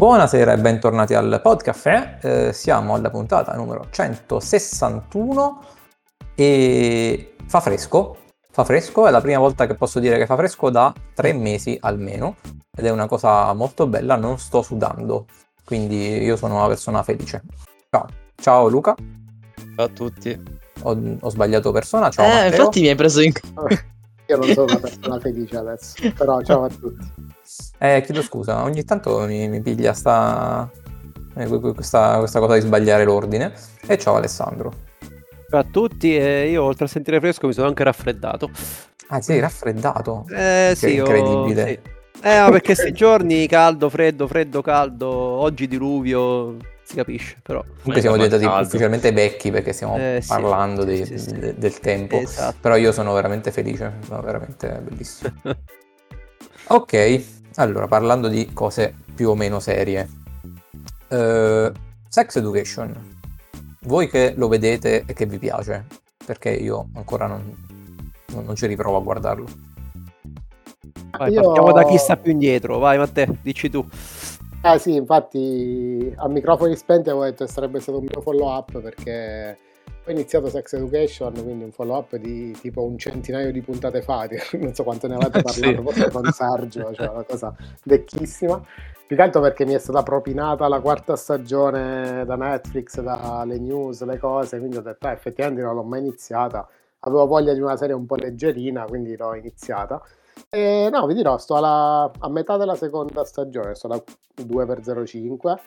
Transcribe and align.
Buonasera 0.00 0.54
e 0.54 0.56
bentornati 0.56 1.12
al 1.12 1.40
podcast. 1.42 1.86
Eh, 2.22 2.52
siamo 2.54 2.94
alla 2.94 3.10
puntata 3.10 3.52
numero 3.52 3.88
161 3.90 5.60
e 6.34 7.34
fa 7.46 7.60
fresco. 7.60 8.16
Fa 8.50 8.64
fresco, 8.64 9.06
è 9.06 9.10
la 9.10 9.20
prima 9.20 9.40
volta 9.40 9.66
che 9.66 9.74
posso 9.74 10.00
dire 10.00 10.16
che 10.16 10.24
fa 10.24 10.36
fresco 10.36 10.70
da 10.70 10.90
tre 11.12 11.34
mesi 11.34 11.76
almeno 11.82 12.36
ed 12.74 12.86
è 12.86 12.90
una 12.90 13.06
cosa 13.06 13.52
molto 13.52 13.86
bella, 13.86 14.16
non 14.16 14.38
sto 14.38 14.62
sudando, 14.62 15.26
quindi 15.66 16.22
io 16.22 16.36
sono 16.36 16.56
una 16.56 16.66
persona 16.66 17.02
felice. 17.02 17.42
Ciao, 17.90 18.06
Ciao 18.36 18.68
Luca. 18.68 18.94
Ciao 19.76 19.84
a 19.84 19.88
tutti. 19.88 20.42
Ho, 20.84 20.98
ho 21.20 21.28
sbagliato 21.28 21.72
persona, 21.72 22.08
ciao 22.08 22.24
eh, 22.24 22.28
Matteo. 22.28 22.48
infatti 22.48 22.80
mi 22.80 22.88
hai 22.88 22.94
preso 22.94 23.20
in... 23.20 23.32
Io 24.30 24.36
non 24.36 24.46
sono 24.52 24.66
una 24.66 24.78
persona 24.78 25.18
felice 25.18 25.56
adesso, 25.56 25.94
però 26.16 26.40
ciao 26.42 26.62
a 26.62 26.68
tutti. 26.68 27.04
Eh, 27.78 28.00
chiedo 28.04 28.22
scusa, 28.22 28.62
ogni 28.62 28.84
tanto 28.84 29.26
mi, 29.26 29.48
mi 29.48 29.60
piglia 29.60 29.92
sta, 29.92 30.70
eh, 31.34 31.46
questa, 31.48 32.18
questa, 32.18 32.38
cosa 32.38 32.54
di 32.54 32.60
sbagliare 32.60 33.02
l'ordine. 33.02 33.52
E 33.84 33.98
ciao 33.98 34.14
Alessandro. 34.14 34.72
Ciao 35.50 35.58
a 35.58 35.64
tutti, 35.64 36.16
eh, 36.16 36.48
io 36.48 36.62
oltre 36.62 36.84
a 36.84 36.88
sentire 36.88 37.18
fresco 37.18 37.48
mi 37.48 37.52
sono 37.52 37.66
anche 37.66 37.82
raffreddato. 37.82 38.50
Ah, 39.08 39.20
sei 39.20 39.40
raffreddato? 39.40 40.24
Eh 40.30 40.74
sì, 40.76 40.94
incredibile. 40.94 41.62
Io, 41.62 41.66
sì. 41.66 41.78
Eh, 42.22 42.46
perché 42.50 42.74
questi 42.74 42.92
giorni 42.92 43.48
caldo, 43.48 43.90
freddo, 43.90 44.28
freddo, 44.28 44.62
caldo, 44.62 45.08
oggi 45.08 45.66
diluvio, 45.66 46.56
si 46.90 46.96
capisce, 46.96 47.36
però. 47.40 47.62
Comunque 47.62 48.00
siamo 48.00 48.16
diventati 48.16 48.44
caldo. 48.44 48.66
ufficialmente 48.66 49.12
vecchi 49.12 49.52
perché 49.52 49.72
stiamo 49.72 49.96
eh, 49.96 50.22
parlando 50.26 50.82
sì, 50.82 51.04
di, 51.04 51.18
sì, 51.18 51.32
de, 51.38 51.54
del 51.56 51.78
tempo. 51.78 52.16
Esatto. 52.16 52.56
Però 52.60 52.74
io 52.74 52.90
sono 52.90 53.12
veramente 53.12 53.52
felice, 53.52 53.92
sono 54.04 54.20
veramente 54.22 54.80
bellissimo. 54.82 55.32
ok, 56.66 57.24
allora 57.56 57.86
parlando 57.86 58.26
di 58.26 58.50
cose 58.52 58.92
più 59.14 59.30
o 59.30 59.36
meno 59.36 59.60
serie. 59.60 60.08
Uh, 61.08 61.70
sex 62.08 62.36
Education. 62.36 63.18
Voi 63.82 64.08
che 64.08 64.34
lo 64.36 64.48
vedete 64.48 65.04
e 65.06 65.12
che 65.12 65.26
vi 65.26 65.38
piace, 65.38 65.86
perché 66.24 66.50
io 66.50 66.88
ancora 66.94 67.26
non, 67.26 67.56
non, 68.32 68.44
non 68.44 68.56
ci 68.56 68.66
riprovo 68.66 68.96
a 68.96 69.00
guardarlo. 69.00 69.46
Vai, 71.16 71.32
io... 71.32 71.42
Partiamo 71.42 71.72
da 71.72 71.84
chi 71.84 71.96
sta 71.98 72.16
più 72.16 72.32
indietro, 72.32 72.78
vai 72.78 72.98
Matteo, 72.98 73.36
dici 73.42 73.70
tu. 73.70 73.86
Eh 74.62 74.78
sì, 74.78 74.94
infatti 74.94 76.12
a 76.16 76.28
microfoni 76.28 76.76
spenti 76.76 77.08
avevo 77.08 77.24
detto 77.24 77.46
che 77.46 77.50
sarebbe 77.50 77.80
stato 77.80 77.96
un 77.98 78.04
mio 78.04 78.20
follow 78.20 78.46
up 78.46 78.78
perché 78.78 79.56
ho 80.04 80.10
iniziato 80.10 80.50
Sex 80.50 80.74
Education, 80.74 81.32
quindi 81.32 81.64
un 81.64 81.72
follow 81.72 81.96
up 81.96 82.16
di 82.16 82.52
tipo 82.60 82.82
un 82.82 82.98
centinaio 82.98 83.52
di 83.52 83.62
puntate 83.62 84.02
fa, 84.02 84.28
non 84.60 84.74
so 84.74 84.82
quanto 84.82 85.06
ne 85.06 85.14
avete 85.14 85.40
parlato, 85.40 85.52
sì. 85.52 85.74
forse 85.82 86.10
con 86.10 86.30
Sergio, 86.30 86.92
cioè 86.92 87.08
una 87.08 87.22
cosa 87.22 87.54
vecchissima. 87.84 88.62
Più 89.06 89.16
che 89.16 89.22
altro 89.22 89.40
perché 89.40 89.64
mi 89.64 89.72
è 89.72 89.78
stata 89.78 90.02
propinata 90.02 90.68
la 90.68 90.80
quarta 90.80 91.16
stagione 91.16 92.24
da 92.26 92.36
Netflix, 92.36 93.00
dalle 93.00 93.58
news, 93.58 94.04
le 94.04 94.18
cose, 94.18 94.58
quindi 94.58 94.76
ho 94.76 94.82
detto, 94.82 95.08
eh, 95.08 95.12
effettivamente 95.12 95.62
non 95.62 95.74
l'ho 95.74 95.82
mai 95.82 96.00
iniziata. 96.00 96.68
Avevo 97.00 97.26
voglia 97.26 97.54
di 97.54 97.60
una 97.60 97.76
serie 97.76 97.94
un 97.94 98.04
po' 98.04 98.16
leggerina, 98.16 98.84
quindi 98.84 99.16
l'ho 99.16 99.34
iniziata. 99.34 100.02
E 100.48 100.88
no, 100.90 101.06
vi 101.06 101.14
dirò, 101.14 101.38
sto 101.38 101.56
alla, 101.56 102.10
a 102.18 102.28
metà 102.28 102.56
della 102.56 102.74
seconda 102.74 103.24
stagione, 103.24 103.74
sto 103.74 103.86
alla 103.88 104.02
2x05. 104.40 105.58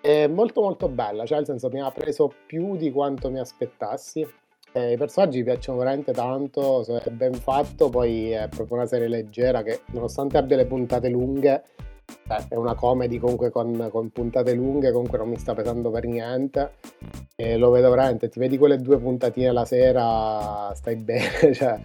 È 0.00 0.26
molto 0.26 0.62
molto 0.62 0.88
bella, 0.88 1.26
cioè 1.26 1.38
nel 1.38 1.46
senso 1.46 1.68
mi 1.68 1.80
ha 1.80 1.90
preso 1.90 2.32
più 2.46 2.76
di 2.76 2.90
quanto 2.90 3.30
mi 3.30 3.38
aspettassi. 3.38 4.26
Eh, 4.72 4.92
I 4.92 4.96
personaggi 4.96 5.38
mi 5.38 5.44
piacciono 5.44 5.78
veramente 5.78 6.12
tanto, 6.12 6.84
è 6.86 7.10
ben 7.10 7.34
fatto, 7.34 7.88
poi 7.88 8.30
è 8.30 8.48
proprio 8.48 8.76
una 8.76 8.86
serie 8.86 9.08
leggera 9.08 9.62
che 9.62 9.82
nonostante 9.86 10.38
abbia 10.38 10.56
le 10.56 10.66
puntate 10.66 11.08
lunghe, 11.08 11.54
eh, 11.54 11.89
è 12.48 12.54
una 12.54 12.74
comedy 12.74 13.18
comunque 13.18 13.50
con, 13.50 13.88
con, 13.90 14.10
puntate 14.10 14.54
lunghe, 14.54 14.92
comunque 14.92 15.18
non 15.18 15.28
mi 15.28 15.36
sta 15.36 15.54
pesando 15.54 15.90
per 15.90 16.06
niente. 16.06 16.72
E 17.36 17.56
lo 17.56 17.70
vedo 17.70 17.90
veramente, 17.90 18.28
ti 18.28 18.38
vedi 18.38 18.58
quelle 18.58 18.76
due 18.76 18.98
puntatine 18.98 19.52
la 19.52 19.64
sera, 19.64 20.72
stai 20.74 20.96
bene, 20.96 21.52
cioè 21.54 21.80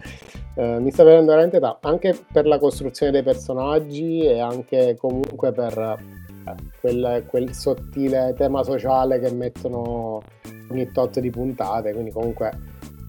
eh, 0.54 0.78
mi 0.80 0.90
sta 0.90 1.04
vedendo 1.04 1.32
veramente 1.32 1.60
tanto, 1.60 1.86
anche 1.88 2.18
per 2.32 2.46
la 2.46 2.58
costruzione 2.58 3.12
dei 3.12 3.22
personaggi 3.22 4.20
e 4.20 4.40
anche 4.40 4.96
comunque 4.98 5.52
per 5.52 5.78
eh, 5.78 6.54
quel, 6.80 7.24
quel, 7.26 7.52
sottile 7.52 8.34
tema 8.36 8.62
sociale 8.62 9.18
che 9.18 9.30
mettono 9.32 10.22
ogni 10.70 10.90
tot 10.92 11.20
di 11.20 11.30
puntate, 11.30 11.92
quindi 11.92 12.10
comunque 12.10 12.52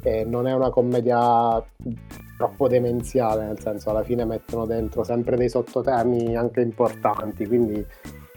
eh, 0.04 0.26
non 0.26 0.48
è 0.48 0.54
una 0.54 0.70
commedia 0.70 1.64
troppo 2.38 2.68
demenziale, 2.68 3.46
nel 3.46 3.60
senso 3.60 3.90
alla 3.90 4.04
fine 4.04 4.24
mettono 4.24 4.66
dentro 4.66 5.04
sempre 5.04 5.36
dei 5.36 5.50
sottotemi 5.50 6.36
anche 6.36 6.62
importanti, 6.62 7.48
quindi 7.48 7.86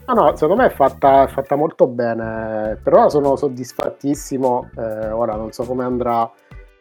no, 0.06 0.14
no, 0.14 0.36
secondo 0.36 0.62
me 0.62 0.68
è 0.68 0.74
fatta, 0.74 1.24
è 1.24 1.28
fatta 1.28 1.54
molto 1.54 1.86
bene, 1.86 2.80
per 2.82 2.94
ora 2.94 3.08
sono 3.08 3.36
soddisfattissimo, 3.36 4.70
eh, 4.76 5.10
ora 5.10 5.36
non 5.36 5.52
so 5.52 5.64
come 5.64 5.84
andrà 5.84 6.30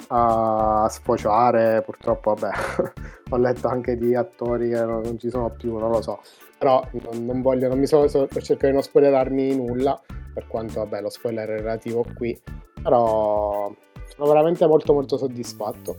a 0.08 0.88
sfociare. 0.90 1.82
Purtroppo, 1.84 2.34
vabbè, 2.34 2.54
ho 3.30 3.38
letto 3.38 3.68
anche 3.68 3.98
di 3.98 4.16
attori 4.16 4.70
che 4.70 4.84
non, 4.84 5.18
ci 5.20 5.30
sono 5.30 5.50
più, 5.50 5.78
non 5.78 5.92
lo 5.92 6.02
so. 6.02 6.20
Però 6.58 6.84
non, 6.92 7.26
non 7.26 7.42
voglio, 7.42 7.68
non 7.68 7.80
mi 7.80 7.88
sono, 7.88 8.08
so, 8.08 8.28
cerco 8.28 8.66
di 8.66 8.74
non 8.74 8.82
spoilerarmi 8.82 9.56
nulla, 9.56 10.00
per 10.34 10.48
quanto, 10.48 10.80
vabbè, 10.80 11.02
lo 11.02 11.10
spoiler 11.10 11.50
è 11.50 11.58
relativo 11.58 12.06
qui. 12.16 12.40
Però 12.82 13.72
sono 14.06 14.28
veramente 14.28 14.66
molto 14.66 14.94
molto 14.94 15.18
soddisfatto. 15.18 15.98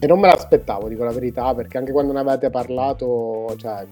E 0.00 0.06
non 0.06 0.20
me 0.20 0.28
l'aspettavo, 0.28 0.88
dico 0.88 1.04
la 1.04 1.12
verità, 1.12 1.54
perché 1.54 1.78
anche 1.78 1.92
quando 1.92 2.12
ne 2.12 2.20
avete 2.20 2.50
parlato, 2.50 3.54
cioè, 3.56 3.84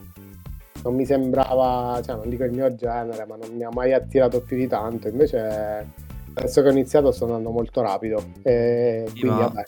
non 0.83 0.94
mi 0.94 1.05
sembrava, 1.05 2.00
cioè, 2.05 2.17
non 2.17 2.28
dico 2.28 2.44
il 2.44 2.53
mio 2.53 2.75
genere, 2.75 3.27
ma 3.27 3.37
non 3.37 3.50
mi 3.56 3.65
ha 3.65 3.71
mai 3.72 3.93
attirato 3.93 4.41
più 4.41 4.56
di 4.56 4.69
tanto. 4.69 5.09
Invece 5.09 5.87
adesso 6.34 6.62
che 6.62 6.69
ho 6.69 6.72
iniziato 6.72 7.11
sto 7.11 7.25
andando 7.25 7.50
molto 7.50 7.81
rapido. 7.81 8.22
E 8.43 9.05
sì, 9.06 9.21
quindi, 9.21 9.39
ma... 9.39 9.47
vabbè, 9.49 9.65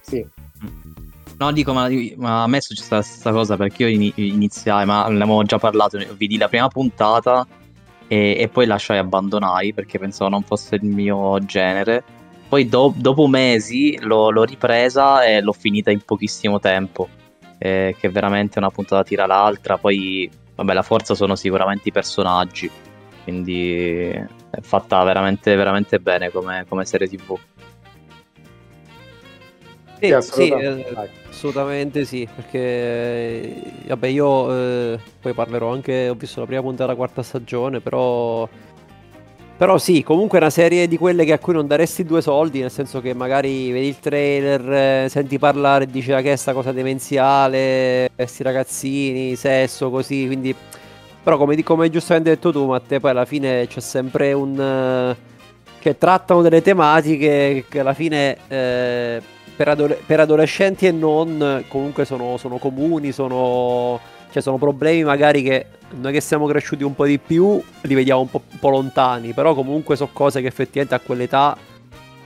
sì. 0.00 0.26
No, 1.38 1.52
dico, 1.52 1.72
ma, 1.72 1.88
ma, 2.16 2.42
a 2.42 2.46
me 2.48 2.58
è 2.58 2.60
successa 2.60 2.96
la 2.96 3.02
stessa 3.02 3.30
cosa 3.30 3.56
perché 3.56 3.86
io 3.86 4.10
iniziai, 4.16 4.84
ma 4.84 5.06
ne 5.08 5.22
avevo 5.22 5.42
già 5.44 5.58
parlato, 5.58 5.98
vidi 6.16 6.36
la 6.36 6.48
prima 6.48 6.68
puntata 6.68 7.46
e, 8.08 8.36
e 8.38 8.48
poi 8.48 8.66
lasciai 8.66 8.98
abbandonai 8.98 9.72
perché 9.72 9.98
pensavo 9.98 10.30
non 10.30 10.42
fosse 10.42 10.74
il 10.74 10.84
mio 10.84 11.38
genere. 11.44 12.02
Poi 12.48 12.68
do, 12.68 12.92
dopo 12.96 13.26
mesi 13.26 13.98
l'ho, 14.00 14.30
l'ho, 14.30 14.44
ripresa 14.44 15.24
e 15.24 15.40
l'ho 15.40 15.52
finita 15.52 15.90
in 15.90 16.00
pochissimo 16.00 16.58
tempo, 16.58 17.08
eh, 17.58 17.94
che 17.98 18.08
veramente 18.08 18.58
una 18.58 18.70
puntata 18.70 19.02
tira 19.04 19.26
l'altra. 19.26 19.76
Poi, 19.76 20.30
vabbè, 20.54 20.72
la 20.72 20.82
forza 20.82 21.14
sono 21.14 21.36
sicuramente 21.36 21.88
i 21.88 21.92
personaggi 21.92 22.70
quindi 23.28 24.08
è 24.08 24.60
fatta 24.62 25.04
veramente, 25.04 25.54
veramente 25.54 26.00
bene 26.00 26.30
come, 26.30 26.64
come 26.66 26.86
serie 26.86 27.06
tv. 27.06 27.38
Sì, 30.00 30.12
assolutamente. 30.12 30.88
Sì, 30.88 30.94
eh, 30.94 31.10
assolutamente 31.28 32.04
sì, 32.06 32.28
perché 32.34 32.58
eh, 32.58 33.62
vabbè 33.88 34.06
io 34.06 34.50
eh, 34.94 34.98
poi 35.20 35.34
parlerò 35.34 35.72
anche, 35.74 36.08
ho 36.08 36.14
visto 36.14 36.40
la 36.40 36.46
prima 36.46 36.62
puntata 36.62 36.84
della 36.84 36.96
quarta 36.96 37.22
stagione, 37.22 37.80
però 37.80 38.48
però 39.58 39.76
sì, 39.76 40.02
comunque 40.02 40.38
è 40.38 40.40
una 40.40 40.50
serie 40.50 40.88
di 40.88 40.96
quelle 40.96 41.24
che 41.24 41.32
a 41.32 41.38
cui 41.38 41.52
non 41.52 41.66
daresti 41.66 42.04
due 42.04 42.22
soldi, 42.22 42.60
nel 42.60 42.70
senso 42.70 43.00
che 43.00 43.12
magari 43.12 43.70
vedi 43.72 43.88
il 43.88 43.98
trailer, 43.98 44.72
eh, 45.04 45.08
senti 45.10 45.38
parlare 45.38 45.86
dici 45.86 46.12
ah, 46.12 46.22
che 46.22 46.32
è 46.32 46.36
sta 46.36 46.52
cosa 46.52 46.72
demenziale, 46.72 48.08
questi 48.14 48.42
ragazzini, 48.44 49.34
sesso, 49.36 49.90
così, 49.90 50.26
quindi 50.26 50.54
però 51.22 51.36
come, 51.36 51.62
come 51.62 51.90
giustamente 51.90 52.30
hai 52.30 52.36
detto 52.36 52.52
tu, 52.52 52.64
Matteo, 52.66 53.00
poi 53.00 53.10
alla 53.10 53.26
fine 53.26 53.66
c'è 53.66 53.80
sempre 53.80 54.32
un... 54.32 55.16
Uh, 55.18 55.26
che 55.78 55.96
trattano 55.96 56.42
delle 56.42 56.60
tematiche 56.60 57.64
che 57.68 57.80
alla 57.80 57.94
fine 57.94 58.36
eh, 58.48 59.22
per, 59.56 59.68
adole- 59.68 60.00
per, 60.04 60.20
adolescenti 60.20 60.86
e 60.86 60.92
non 60.92 61.64
comunque 61.68 62.04
sono, 62.04 62.36
sono 62.36 62.58
comuni, 62.58 63.12
sono, 63.12 63.98
cioè 64.30 64.42
sono 64.42 64.58
problemi 64.58 65.04
magari 65.04 65.42
che 65.42 65.66
noi 65.90 66.12
che 66.12 66.20
siamo 66.20 66.46
cresciuti 66.46 66.84
un 66.84 66.94
po' 66.94 67.06
di 67.06 67.18
più 67.18 67.62
li 67.82 67.94
vediamo 67.94 68.20
un 68.20 68.30
po', 68.30 68.42
un 68.50 68.58
po 68.58 68.68
lontani, 68.68 69.32
però 69.32 69.54
comunque 69.54 69.96
sono 69.96 70.10
cose 70.12 70.40
che 70.40 70.46
effettivamente 70.46 70.94
a 70.94 71.00
quell'età 71.00 71.56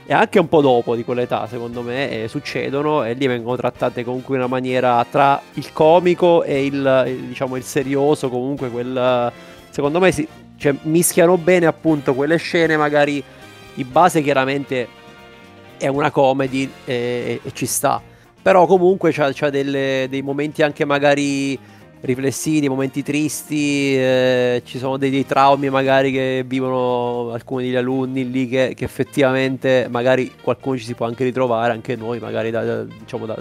e 0.05 0.13
anche 0.13 0.37
un 0.37 0.49
po' 0.49 0.61
dopo 0.61 0.95
di 0.95 1.03
quell'età, 1.05 1.47
secondo 1.47 1.81
me, 1.81 2.23
eh, 2.23 2.27
succedono 2.27 3.05
e 3.05 3.13
lì 3.13 3.25
vengono 3.25 3.55
trattate 3.55 4.03
comunque 4.03 4.35
in 4.35 4.41
una 4.41 4.49
maniera 4.49 5.05
tra 5.09 5.41
il 5.53 5.71
comico 5.71 6.43
e 6.43 6.65
il, 6.65 7.23
diciamo, 7.27 7.55
il 7.55 7.63
serioso, 7.63 8.29
comunque 8.29 8.69
quel... 8.69 9.31
Secondo 9.69 9.99
me 9.99 10.11
si, 10.11 10.27
cioè, 10.57 10.75
mischiano 10.83 11.37
bene 11.37 11.67
appunto 11.67 12.13
quelle 12.13 12.35
scene, 12.35 12.75
magari 12.75 13.23
di 13.73 13.83
base 13.85 14.21
chiaramente 14.21 14.87
è 15.77 15.87
una 15.87 16.11
comedy 16.11 16.69
e, 16.83 17.39
e 17.41 17.51
ci 17.53 17.65
sta, 17.65 18.01
però 18.41 18.65
comunque 18.65 19.11
c'ha, 19.13 19.31
c'ha 19.33 19.49
delle, 19.49 20.07
dei 20.09 20.21
momenti 20.21 20.63
anche 20.63 20.83
magari 20.83 21.57
riflessivi, 22.03 22.67
momenti 22.67 23.01
tristi, 23.01 23.95
eh, 23.95 24.61
ci 24.65 24.77
sono 24.77 24.97
dei, 24.97 25.09
dei, 25.09 25.25
traumi 25.25 25.69
magari 25.69 26.11
che 26.11 26.43
vivono 26.45 27.31
alcuni 27.31 27.65
degli 27.65 27.75
alunni 27.75 28.29
lì 28.29 28.47
che, 28.47 28.73
che, 28.75 28.83
effettivamente 28.83 29.87
magari 29.89 30.31
qualcuno 30.41 30.77
ci 30.77 30.83
si 30.83 30.95
può 30.95 31.05
anche 31.05 31.23
ritrovare, 31.23 31.71
anche 31.71 31.95
noi 31.95 32.19
magari 32.19 32.51
da, 32.51 32.63
da, 32.63 32.83
diciamo 32.83 33.25
da, 33.25 33.37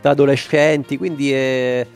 da 0.00 0.10
adolescenti, 0.10 0.98
quindi 0.98 1.32
è, 1.32 1.86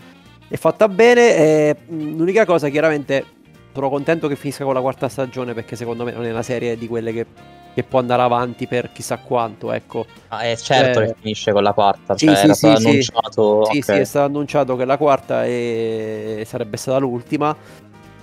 è, 0.48 0.56
fatta 0.56 0.88
bene. 0.88 1.36
E, 1.36 1.76
l'unica 1.88 2.44
cosa 2.44 2.68
chiaramente 2.68 3.24
sono 3.73 3.88
contento 3.88 4.29
che 4.29 4.37
finisca 4.37 4.65
con 4.65 4.75
la 4.75 4.81
quarta 4.81 5.09
stagione 5.09 5.55
perché 5.55 5.76
secondo 5.76 6.05
me 6.05 6.12
non 6.12 6.25
è 6.25 6.31
una 6.31 6.43
serie 6.43 6.76
di 6.76 6.87
quelle 6.88 7.12
che, 7.12 7.26
che 7.75 7.82
può 7.85 7.99
andare 8.00 8.23
avanti 8.23 8.67
per 8.67 8.91
chissà 8.93 9.19
quanto, 9.19 9.73
ecco. 9.73 10.06
Ah, 10.29 10.41
è 10.41 10.56
certo 10.56 11.00
eh, 11.00 11.06
che 11.06 11.15
finisce 11.20 11.53
con 11.53 11.62
la 11.62 11.73
quarta, 11.73 12.17
sì, 12.17 12.26
cioè 12.26 12.35
sì, 12.37 12.44
era 12.44 12.55
sì, 12.55 12.59
stato 12.59 12.81
sì. 12.81 12.87
annunciato... 12.88 13.65
Sì, 13.67 13.79
ok. 13.79 13.85
sì, 13.85 13.93
è 13.93 14.05
stato 14.05 14.26
annunciato 14.26 14.76
che 14.76 14.85
la 14.85 14.97
quarta 14.97 15.44
è- 15.44 16.43
sarebbe 16.44 16.76
stata 16.76 16.99
l'ultima. 16.99 17.56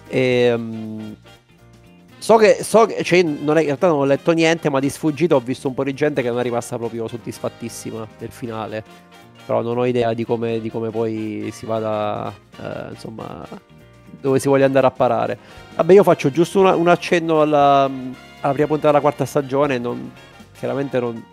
E, 0.08 0.54
mm, 0.58 1.12
so 2.18 2.36
che, 2.38 2.64
so 2.64 2.86
che 2.86 3.04
cioè, 3.04 3.24
non 3.24 3.58
è- 3.58 3.62
in 3.62 3.68
realtà 3.68 3.88
non 3.88 4.00
ho 4.00 4.06
letto 4.06 4.32
niente, 4.32 4.70
ma 4.70 4.80
di 4.80 4.90
sfuggita 4.90 5.36
ho 5.36 5.40
visto 5.40 5.68
un 5.68 5.74
po' 5.74 5.84
di 5.84 5.94
gente 5.94 6.22
che 6.22 6.30
non 6.30 6.40
è 6.40 6.44
rimasta 6.44 6.78
proprio 6.78 7.08
soddisfattissima 7.08 8.08
del 8.18 8.32
finale. 8.32 8.84
Però 9.46 9.62
non 9.62 9.78
ho 9.78 9.86
idea 9.86 10.14
di 10.14 10.26
come, 10.26 10.60
di 10.60 10.70
come 10.72 10.90
poi 10.90 11.50
si 11.54 11.66
vada, 11.68 12.34
eh, 12.60 12.90
insomma, 12.90 13.48
dove 14.20 14.40
si 14.40 14.48
voglia 14.48 14.66
andare 14.66 14.88
a 14.88 14.92
parare. 14.92 15.38
Vabbè, 15.76 15.94
io 15.94 16.04
faccio 16.04 16.32
giusto 16.32 16.60
una- 16.60 16.76
un 16.76 16.88
accenno 16.88 17.42
alla, 17.42 17.84
alla 17.84 18.54
prima 18.54 18.68
puntata 18.68 18.88
della 18.88 19.02
quarta 19.02 19.26
stagione. 19.26 19.78
Non, 19.78 20.12
chiaramente 20.58 21.00
non, 21.00 21.24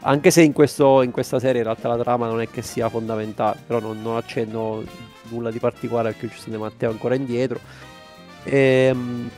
anche 0.00 0.30
se 0.30 0.42
in, 0.42 0.52
questo, 0.52 1.02
in 1.02 1.10
questa 1.10 1.38
serie 1.38 1.58
in 1.58 1.64
realtà 1.64 1.88
la 1.88 1.96
trama 1.98 2.26
non 2.26 2.40
è 2.40 2.48
che 2.50 2.62
sia 2.62 2.88
fondamentale, 2.88 3.58
però 3.66 3.80
non, 3.80 4.00
non 4.02 4.16
accenno 4.16 4.82
nulla 5.28 5.50
di 5.50 5.58
particolare 5.58 6.10
perché 6.10 6.28
giustamente 6.28 6.62
Matteo 6.62 6.90
è 6.90 6.92
ancora 6.92 7.14
indietro. 7.14 7.58
Ehm, 8.44 9.30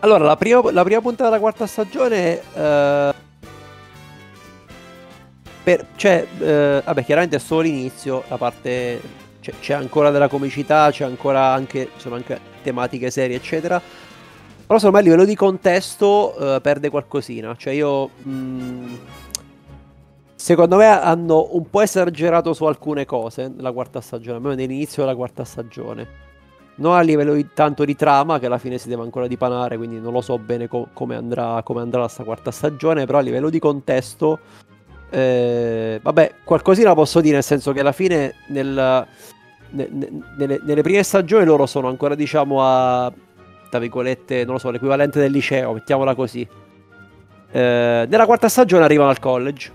allora, 0.00 0.24
la 0.24 0.36
prima, 0.36 0.60
la 0.72 0.82
prima 0.82 1.00
puntata 1.00 1.30
della 1.30 1.40
quarta 1.40 1.66
stagione... 1.66 2.40
eh, 2.54 3.14
per- 5.62 5.86
c'è, 5.94 6.26
eh, 6.40 6.82
vabbè, 6.84 7.04
chiaramente 7.04 7.36
è 7.36 7.38
solo 7.38 7.60
l'inizio, 7.60 8.24
la 8.28 8.36
parte... 8.36 9.20
C'è, 9.42 9.52
c'è 9.58 9.74
ancora 9.74 10.10
della 10.12 10.28
comicità, 10.28 10.88
c'è 10.92 11.04
ancora 11.04 11.52
anche, 11.52 11.90
sono 11.96 12.14
anche 12.14 12.38
tematiche 12.62 13.10
serie, 13.10 13.34
eccetera. 13.34 13.82
Però 14.64 14.78
secondo 14.78 14.92
me 14.92 15.02
a 15.02 15.06
livello 15.08 15.24
di 15.24 15.34
contesto 15.34 16.36
eh, 16.38 16.60
perde 16.60 16.90
qualcosina. 16.90 17.56
Cioè 17.56 17.72
io... 17.72 18.08
mh, 18.22 18.98
secondo 20.36 20.76
me 20.76 20.86
hanno 20.86 21.48
un 21.52 21.68
po' 21.68 21.80
esagerato 21.80 22.52
su 22.52 22.64
alcune 22.64 23.04
cose 23.04 23.52
nella 23.54 23.72
quarta 23.72 24.00
stagione, 24.00 24.36
almeno 24.36 24.54
nell'inizio 24.54 25.02
della 25.02 25.16
quarta 25.16 25.44
stagione. 25.44 26.30
Non 26.74 26.94
a 26.94 27.00
livello 27.00 27.34
di, 27.34 27.48
tanto 27.52 27.84
di 27.84 27.96
trama, 27.96 28.38
che 28.38 28.46
alla 28.46 28.58
fine 28.58 28.78
si 28.78 28.88
deve 28.88 29.02
ancora 29.02 29.26
dipanare, 29.26 29.76
quindi 29.76 29.98
non 30.00 30.12
lo 30.12 30.20
so 30.20 30.38
bene 30.38 30.68
co- 30.68 30.88
come 30.92 31.16
andrà, 31.16 31.62
come 31.64 31.80
andrà 31.80 32.06
sta 32.06 32.22
quarta 32.22 32.52
stagione, 32.52 33.06
però 33.06 33.18
a 33.18 33.22
livello 33.22 33.50
di 33.50 33.58
contesto, 33.58 34.38
eh, 35.12 36.00
vabbè, 36.02 36.34
qualcosina 36.42 36.94
posso 36.94 37.20
dire, 37.20 37.34
nel 37.34 37.42
senso 37.42 37.72
che 37.72 37.80
alla 37.80 37.92
fine 37.92 38.34
nel- 38.48 39.06
ne- 39.70 39.88
ne- 39.90 40.10
nelle, 40.36 40.60
nelle 40.64 40.82
prime 40.82 41.02
stagioni 41.02 41.44
loro 41.44 41.66
sono 41.66 41.88
ancora, 41.88 42.14
diciamo, 42.14 42.62
a, 42.62 43.12
tra 43.70 43.78
virgolette, 43.78 44.44
non 44.44 44.54
lo 44.54 44.58
so, 44.58 44.70
l'equivalente 44.70 45.20
del 45.20 45.30
liceo, 45.30 45.72
mettiamola 45.74 46.14
così. 46.14 46.46
Eh, 47.54 48.06
nella 48.08 48.24
quarta 48.26 48.48
stagione 48.48 48.84
arrivano 48.84 49.10
al 49.10 49.18
college. 49.18 49.70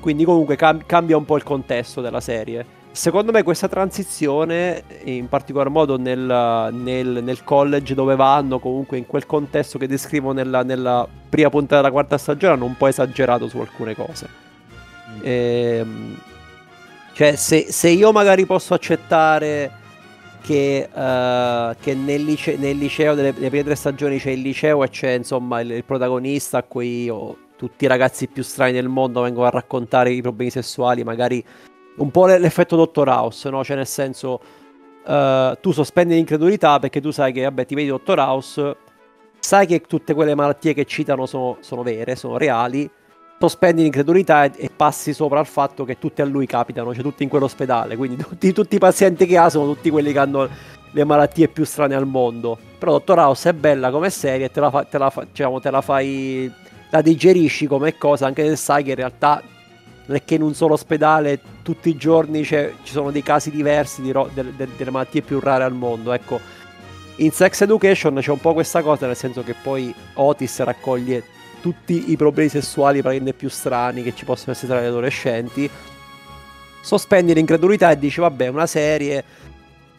Quindi 0.00 0.24
comunque 0.24 0.56
cam- 0.56 0.84
cambia 0.84 1.16
un 1.16 1.24
po' 1.24 1.36
il 1.36 1.42
contesto 1.44 2.00
della 2.00 2.20
serie. 2.20 2.82
Secondo 2.94 3.32
me 3.32 3.42
questa 3.42 3.66
transizione, 3.66 4.84
in 5.06 5.28
particolar 5.28 5.68
modo 5.68 5.98
nel, 5.98 6.70
nel- 6.70 7.24
nel 7.24 7.42
college 7.42 7.92
dove 7.92 8.14
vanno, 8.14 8.60
comunque 8.60 8.96
in 8.96 9.04
quel 9.04 9.26
contesto 9.26 9.78
che 9.78 9.88
descrivo 9.88 10.30
nella, 10.30 10.62
nella 10.62 11.04
prima 11.28 11.50
puntata 11.50 11.82
della 11.82 11.90
quarta 11.90 12.16
stagione, 12.18 12.52
hanno 12.54 12.66
un 12.66 12.76
po' 12.76 12.86
esagerato 12.86 13.48
su 13.48 13.58
alcune 13.58 13.96
cose. 13.96 14.28
Ehm, 15.22 16.16
cioè, 17.14 17.34
se, 17.34 17.66
se 17.68 17.88
io 17.88 18.12
magari 18.12 18.46
posso 18.46 18.74
accettare 18.74 19.72
che, 20.42 20.88
eh, 20.94 21.76
che 21.80 21.94
nel, 21.94 22.22
lice- 22.22 22.56
nel 22.56 22.76
liceo 22.76 23.16
delle, 23.16 23.34
delle 23.34 23.48
prime 23.48 23.64
tre 23.64 23.74
stagioni 23.74 24.20
c'è 24.20 24.30
il 24.30 24.40
liceo 24.40 24.84
e 24.84 24.88
c'è 24.88 25.10
insomma 25.14 25.60
il, 25.62 25.72
il 25.72 25.84
protagonista 25.84 26.58
a 26.58 26.62
cui 26.62 27.08
oh, 27.08 27.38
tutti 27.56 27.86
i 27.86 27.88
ragazzi 27.88 28.28
più 28.28 28.44
strani 28.44 28.70
del 28.70 28.86
mondo 28.86 29.22
vengono 29.22 29.48
a 29.48 29.50
raccontare 29.50 30.12
i 30.12 30.22
problemi 30.22 30.52
sessuali, 30.52 31.02
magari 31.02 31.44
un 31.96 32.10
po' 32.10 32.26
l'e- 32.26 32.38
l'effetto 32.38 32.76
Dottor 32.76 33.08
House, 33.08 33.48
no? 33.50 33.62
Cioè 33.64 33.76
nel 33.76 33.86
senso 33.86 34.40
eh, 35.06 35.58
tu 35.60 35.72
sospendi 35.72 36.14
l'incredulità 36.14 36.78
perché 36.78 37.00
tu 37.00 37.10
sai 37.10 37.32
che 37.32 37.42
vabbè 37.42 37.66
ti 37.66 37.74
vedi 37.74 37.88
Dottor 37.88 38.18
House, 38.18 38.76
sai 39.38 39.66
che 39.66 39.80
tutte 39.82 40.14
quelle 40.14 40.34
malattie 40.34 40.74
che 40.74 40.84
citano 40.84 41.26
sono, 41.26 41.58
sono 41.60 41.82
vere, 41.82 42.16
sono 42.16 42.36
reali, 42.36 42.90
sospendi 43.38 43.82
l'incredulità 43.82 44.44
e, 44.44 44.52
e 44.56 44.70
passi 44.74 45.12
sopra 45.12 45.38
al 45.38 45.46
fatto 45.46 45.84
che 45.84 45.98
tutte 45.98 46.22
a 46.22 46.24
lui 46.24 46.46
capitano, 46.46 46.94
cioè 46.94 47.02
tutti 47.02 47.22
in 47.22 47.28
quell'ospedale, 47.28 47.96
quindi 47.96 48.16
tutti, 48.24 48.52
tutti 48.52 48.76
i 48.76 48.78
pazienti 48.78 49.26
che 49.26 49.36
ha 49.36 49.50
sono 49.50 49.66
tutti 49.72 49.90
quelli 49.90 50.12
che 50.12 50.18
hanno 50.18 50.48
le 50.90 51.04
malattie 51.04 51.48
più 51.48 51.64
strane 51.64 51.94
al 51.94 52.06
mondo. 52.06 52.56
Però 52.78 52.92
Dottor 52.92 53.18
House 53.18 53.50
è 53.50 53.52
bella 53.52 53.90
come 53.90 54.10
serie 54.10 54.46
e 54.46 54.50
te 54.50 54.60
la, 54.60 54.70
fa- 54.70 54.84
te 54.84 54.98
la 54.98 55.10
fa- 55.10 55.24
diciamo, 55.24 55.60
te 55.60 55.70
la 55.70 55.80
fai, 55.80 56.50
la 56.90 57.02
digerisci 57.02 57.66
come 57.66 57.98
cosa, 57.98 58.26
anche 58.26 58.48
se 58.48 58.56
sai 58.56 58.84
che 58.84 58.90
in 58.90 58.96
realtà 58.96 59.42
non 60.06 60.16
è 60.16 60.24
che 60.24 60.34
in 60.34 60.42
un 60.42 60.54
solo 60.54 60.74
ospedale 60.74 61.40
tutti 61.62 61.88
i 61.88 61.96
giorni 61.96 62.44
ci 62.44 62.72
sono 62.82 63.10
dei 63.10 63.22
casi 63.22 63.50
diversi 63.50 64.02
di 64.02 64.12
ro- 64.12 64.30
del- 64.32 64.52
del- 64.52 64.68
delle 64.76 64.90
malattie 64.90 65.22
più 65.22 65.40
rare 65.40 65.64
al 65.64 65.72
mondo, 65.72 66.12
ecco. 66.12 66.40
In 67.16 67.30
Sex 67.30 67.60
Education 67.62 68.16
c'è 68.16 68.30
un 68.30 68.40
po' 68.40 68.52
questa 68.52 68.82
cosa, 68.82 69.06
nel 69.06 69.16
senso 69.16 69.42
che 69.42 69.54
poi 69.60 69.94
Otis 70.14 70.60
raccoglie 70.62 71.22
tutti 71.60 72.10
i 72.10 72.16
problemi 72.16 72.48
sessuali 72.50 73.00
praticamente 73.00 73.38
più 73.38 73.48
strani 73.48 74.02
che 74.02 74.14
ci 74.14 74.24
possono 74.24 74.52
essere 74.52 74.72
tra 74.72 74.82
gli 74.82 74.86
adolescenti. 74.86 75.70
Sospendi 76.82 77.32
l'incredulità 77.32 77.90
e 77.92 77.98
dici, 77.98 78.20
vabbè, 78.20 78.48
una 78.48 78.66
serie, 78.66 79.24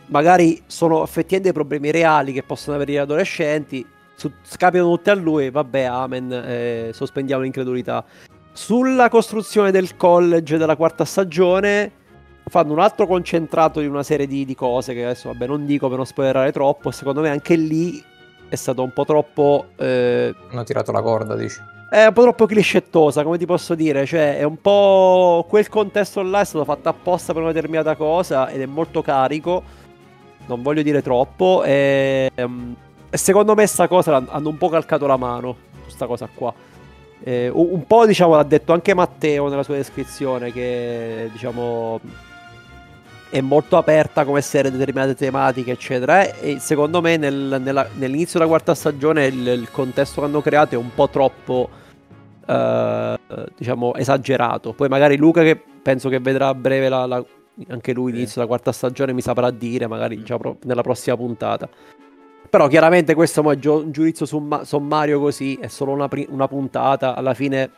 magari 0.07 0.61
sono 0.67 1.03
effettivamente 1.03 1.51
problemi 1.51 1.89
reali 1.89 2.31
che 2.31 2.43
possono 2.43 2.75
avere 2.75 2.91
gli 2.91 2.97
adolescenti, 2.97 3.83
su- 4.15 4.31
scapitano 4.43 4.95
tutti 4.95 5.09
a 5.09 5.15
lui, 5.15 5.49
vabbè, 5.49 5.81
amen, 5.83 6.31
eh, 6.31 6.89
sospendiamo 6.93 7.41
l'incredulità. 7.41 8.05
Sulla 8.55 9.09
costruzione 9.09 9.69
del 9.69 9.97
college 9.97 10.57
della 10.57 10.77
quarta 10.77 11.03
stagione 11.03 11.91
fanno 12.45 12.71
un 12.71 12.79
altro 12.79 13.05
concentrato 13.05 13.81
di 13.81 13.85
una 13.85 14.01
serie 14.01 14.27
di, 14.27 14.45
di 14.45 14.55
cose 14.55 14.93
che 14.93 15.03
adesso 15.03 15.27
vabbè 15.27 15.45
non 15.45 15.65
dico 15.65 15.89
per 15.89 15.97
non 15.97 16.05
spoilerare 16.05 16.53
troppo, 16.53 16.89
secondo 16.89 17.19
me 17.19 17.29
anche 17.29 17.55
lì 17.57 18.01
è 18.47 18.55
stato 18.55 18.81
un 18.81 18.93
po' 18.93 19.03
troppo... 19.03 19.65
eh, 19.75 20.33
Hanno 20.51 20.63
tirato 20.63 20.93
la 20.93 21.01
corda, 21.01 21.35
dici. 21.35 21.59
è 21.89 22.05
un 22.05 22.13
po' 22.13 22.21
troppo 22.21 22.45
clichettosa, 22.45 23.23
come 23.23 23.37
ti 23.37 23.45
posso 23.45 23.75
dire, 23.75 24.05
cioè 24.05 24.37
è 24.37 24.43
un 24.43 24.61
po' 24.61 25.45
quel 25.49 25.67
contesto 25.67 26.21
là 26.21 26.39
è 26.39 26.45
stato 26.45 26.63
fatto 26.63 26.87
apposta 26.87 27.33
per 27.33 27.41
una 27.41 27.51
determinata 27.51 27.95
cosa 27.97 28.47
ed 28.49 28.61
è 28.61 28.65
molto 28.65 29.01
carico, 29.01 29.63
non 30.45 30.61
voglio 30.61 30.81
dire 30.81 31.01
troppo, 31.01 31.61
e, 31.65 32.31
ehm, 32.33 32.75
e 33.09 33.17
secondo 33.17 33.53
me 33.53 33.65
sta 33.67 33.89
cosa 33.89 34.23
hanno 34.29 34.47
un 34.47 34.57
po' 34.57 34.69
calcato 34.69 35.05
la 35.07 35.17
mano, 35.17 35.57
su 35.83 35.89
sta 35.89 36.07
cosa 36.07 36.29
qua. 36.33 36.53
Eh, 37.23 37.49
un 37.51 37.85
po' 37.87 38.05
diciamo 38.05 38.35
l'ha 38.35 38.43
detto 38.43 38.73
anche 38.73 38.93
Matteo 38.93 39.47
nella 39.47 39.63
sua 39.63 39.75
descrizione 39.75 40.51
che 40.51 41.29
diciamo 41.31 41.99
è 43.29 43.41
molto 43.41 43.77
aperta 43.77 44.23
come 44.25 44.41
serie 44.41 44.69
determinate 44.71 45.15
tematiche 45.15 45.71
eccetera. 45.71 46.29
E 46.33 46.59
secondo 46.59 47.01
me 47.01 47.17
nel- 47.17 47.57
nella- 47.61 47.87
nell'inizio 47.95 48.39
della 48.39 48.49
quarta 48.51 48.73
stagione 48.75 49.25
il, 49.25 49.47
il 49.47 49.71
contesto 49.71 50.21
che 50.21 50.27
hanno 50.27 50.41
creato 50.41 50.75
è 50.75 50.77
un 50.77 50.93
po' 50.93 51.09
troppo 51.09 51.69
eh, 52.47 53.19
diciamo 53.57 53.95
esagerato. 53.95 54.73
Poi 54.73 54.87
magari 54.87 55.17
Luca 55.17 55.41
che 55.41 55.59
penso 55.81 56.09
che 56.09 56.19
vedrà 56.19 56.49
a 56.49 56.53
breve 56.55 56.89
la- 56.89 57.05
la- 57.05 57.25
anche 57.69 57.93
lui 57.93 58.11
l'inizio 58.11 58.35
della 58.35 58.47
quarta 58.47 58.71
stagione 58.71 59.13
mi 59.13 59.21
saprà 59.21 59.49
dire 59.49 59.87
magari 59.87 60.21
già 60.23 60.37
pro- 60.37 60.57
nella 60.63 60.81
prossima 60.81 61.15
puntata 61.15 61.67
però 62.49 62.67
chiaramente 62.67 63.13
questo 63.13 63.41
è 63.49 63.57
un 63.67 63.91
giudizio 63.91 64.25
somma- 64.25 64.63
sommario 64.63 65.19
così, 65.19 65.55
è 65.59 65.67
solo 65.67 65.91
una, 65.91 66.07
pri- 66.07 66.27
una 66.29 66.47
puntata, 66.47 67.15
alla 67.15 67.33
fine 67.33 67.69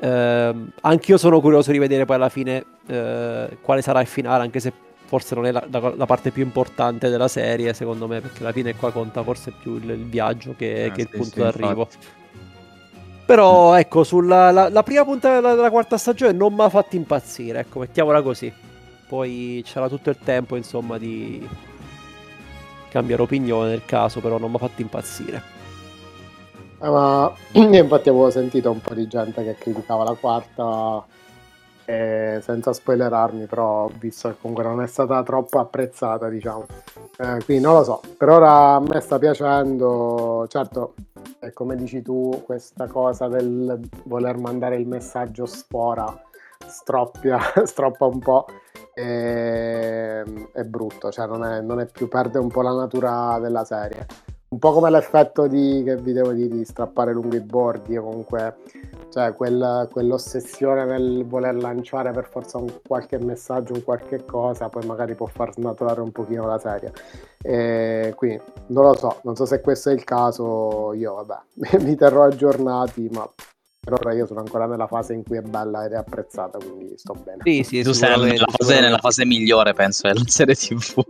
ehm, 0.00 0.70
anch'io 0.82 1.16
sono 1.16 1.40
curioso 1.40 1.70
di 1.72 1.78
vedere 1.78 2.04
poi 2.04 2.16
alla 2.16 2.28
fine 2.28 2.64
eh, 2.86 3.58
quale 3.60 3.82
sarà 3.82 4.00
il 4.00 4.06
finale, 4.06 4.42
anche 4.42 4.60
se 4.60 4.72
forse 5.06 5.34
non 5.34 5.46
è 5.46 5.52
la, 5.52 5.64
la- 5.70 5.94
la 5.96 6.06
parte 6.06 6.30
più 6.30 6.42
importante 6.42 7.08
della 7.08 7.28
serie, 7.28 7.74
secondo 7.74 8.06
me, 8.06 8.20
perché 8.20 8.40
alla 8.42 8.52
fine 8.52 8.74
qua 8.74 8.90
conta 8.92 9.22
forse 9.22 9.52
più 9.52 9.76
il, 9.76 9.90
il 9.90 10.04
viaggio 10.06 10.54
che, 10.56 10.90
Ah, 10.90 10.92
che 10.92 11.02
il 11.02 11.08
sì, 11.10 11.16
punto 11.16 11.34
sì, 11.34 11.40
d'arrivo. 11.40 11.88
Però 13.26 13.74
ecco, 13.76 14.04
sulla 14.04 14.50
la, 14.50 14.68
la 14.68 14.82
prima 14.82 15.04
puntata 15.04 15.36
della, 15.36 15.54
della 15.54 15.70
quarta 15.70 15.96
stagione 15.96 16.32
non 16.32 16.52
mi 16.52 16.60
ha 16.60 16.68
fatto 16.68 16.94
impazzire, 16.96 17.60
ecco, 17.60 17.78
mettiamola 17.80 18.20
così. 18.22 18.52
Poi 19.08 19.62
c'era 19.64 19.88
tutto 19.88 20.10
il 20.10 20.18
tempo, 20.22 20.56
insomma, 20.56 20.98
di 20.98 21.46
cambiare 22.94 23.22
opinione 23.22 23.70
nel 23.70 23.84
caso, 23.84 24.20
però 24.20 24.38
non 24.38 24.50
mi 24.50 24.56
ha 24.56 24.60
fatto 24.60 24.80
impazzire. 24.80 25.42
Eh, 26.80 26.88
ma 26.88 27.32
io 27.52 27.82
infatti 27.82 28.08
avevo 28.08 28.30
sentito 28.30 28.70
un 28.70 28.80
po' 28.80 28.94
di 28.94 29.08
gente 29.08 29.42
che 29.42 29.56
criticava 29.56 30.04
la 30.04 30.14
quarta, 30.14 31.04
eh, 31.86 32.38
senza 32.40 32.72
spoilerarmi, 32.72 33.46
però 33.46 33.90
visto 33.98 34.28
che 34.28 34.36
comunque 34.40 34.64
non 34.64 34.80
è 34.80 34.86
stata 34.86 35.20
troppo 35.24 35.58
apprezzata, 35.58 36.28
diciamo. 36.28 36.66
Eh, 37.18 37.44
quindi 37.44 37.64
non 37.64 37.74
lo 37.74 37.82
so, 37.82 38.00
per 38.16 38.28
ora 38.28 38.74
a 38.74 38.80
me 38.80 39.00
sta 39.00 39.18
piacendo, 39.18 40.46
certo, 40.48 40.94
è 41.40 41.52
come 41.52 41.74
dici 41.74 42.00
tu, 42.00 42.42
questa 42.46 42.86
cosa 42.86 43.26
del 43.26 43.80
voler 44.04 44.36
mandare 44.36 44.76
il 44.76 44.86
messaggio 44.86 45.46
sfora 45.46 46.16
stroppia, 46.68 47.38
stroppa 47.64 48.06
un 48.06 48.18
po' 48.18 48.46
e, 48.94 50.22
è 50.52 50.62
brutto, 50.64 51.10
cioè 51.10 51.26
non 51.26 51.44
è, 51.44 51.60
non 51.60 51.80
è 51.80 51.86
più, 51.86 52.08
perde 52.08 52.38
un 52.38 52.48
po' 52.48 52.62
la 52.62 52.72
natura 52.72 53.38
della 53.40 53.64
serie 53.64 54.06
un 54.54 54.60
po' 54.60 54.72
come 54.72 54.88
l'effetto 54.88 55.48
di, 55.48 55.82
che 55.84 55.96
vi 55.96 56.12
devo 56.12 56.30
dire, 56.30 56.54
di 56.54 56.64
strappare 56.64 57.12
lungo 57.12 57.34
i 57.34 57.40
bordi 57.40 57.96
comunque 57.96 58.54
cioè 59.14 59.32
quel, 59.34 59.88
quell'ossessione 59.92 60.84
nel 60.84 61.24
voler 61.24 61.54
lanciare 61.54 62.10
per 62.10 62.28
forza 62.28 62.58
un 62.58 62.80
qualche 62.84 63.16
messaggio, 63.18 63.72
un 63.74 63.84
qualche 63.84 64.24
cosa, 64.24 64.68
poi 64.68 64.84
magari 64.86 65.14
può 65.14 65.26
far 65.26 65.52
snaturare 65.52 66.00
un 66.00 66.10
pochino 66.10 66.46
la 66.46 66.58
serie. 66.58 66.92
E 67.40 68.12
quindi 68.16 68.42
non 68.68 68.86
lo 68.86 68.94
so, 68.94 69.20
non 69.22 69.36
so 69.36 69.44
se 69.44 69.60
questo 69.60 69.90
è 69.90 69.92
il 69.92 70.02
caso, 70.02 70.92
io 70.94 71.14
vabbè, 71.14 71.78
mi 71.84 71.94
terrò 71.94 72.24
aggiornati, 72.24 73.08
ma 73.12 73.28
per 73.84 73.92
ora 73.92 74.14
io 74.14 74.26
sono 74.26 74.40
ancora 74.40 74.66
nella 74.66 74.86
fase 74.86 75.12
in 75.12 75.22
cui 75.22 75.36
è 75.36 75.42
bella 75.42 75.84
ed 75.84 75.92
è 75.92 75.96
apprezzata, 75.96 76.58
quindi 76.58 76.94
sto 76.96 77.14
bene. 77.14 77.42
Sì, 77.44 77.62
sì, 77.62 77.82
tu 77.82 77.92
sei 77.92 78.18
nella 78.18 78.46
fase, 78.48 78.80
nella 78.80 78.98
fase 78.98 79.26
migliore, 79.26 79.74
penso, 79.74 80.08
della 80.08 80.22
serie 80.26 80.54
TV. 80.54 81.04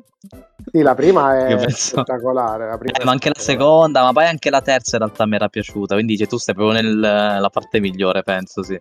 Sì, 0.73 0.83
la 0.83 0.95
prima 0.95 1.47
è 1.47 1.71
spettacolare. 1.71 2.67
La 2.67 2.79
prima 2.79 2.99
eh, 2.99 3.05
ma 3.05 3.13
anche 3.13 3.29
la 3.29 3.39
seconda, 3.39 4.03
ma 4.03 4.13
poi 4.13 4.27
anche 4.27 4.51
la 4.51 4.61
terza 4.61 4.97
in 4.97 5.03
realtà 5.03 5.27
mi 5.27 5.37
era 5.37 5.49
piaciuta. 5.49 5.95
Quindi 5.95 6.17
cioè, 6.17 6.27
tu 6.27 6.37
stai 6.37 6.55
proprio 6.55 6.81
nella 6.81 7.49
parte 7.53 7.79
migliore, 7.81 8.23
penso, 8.23 8.63
sì. 8.63 8.79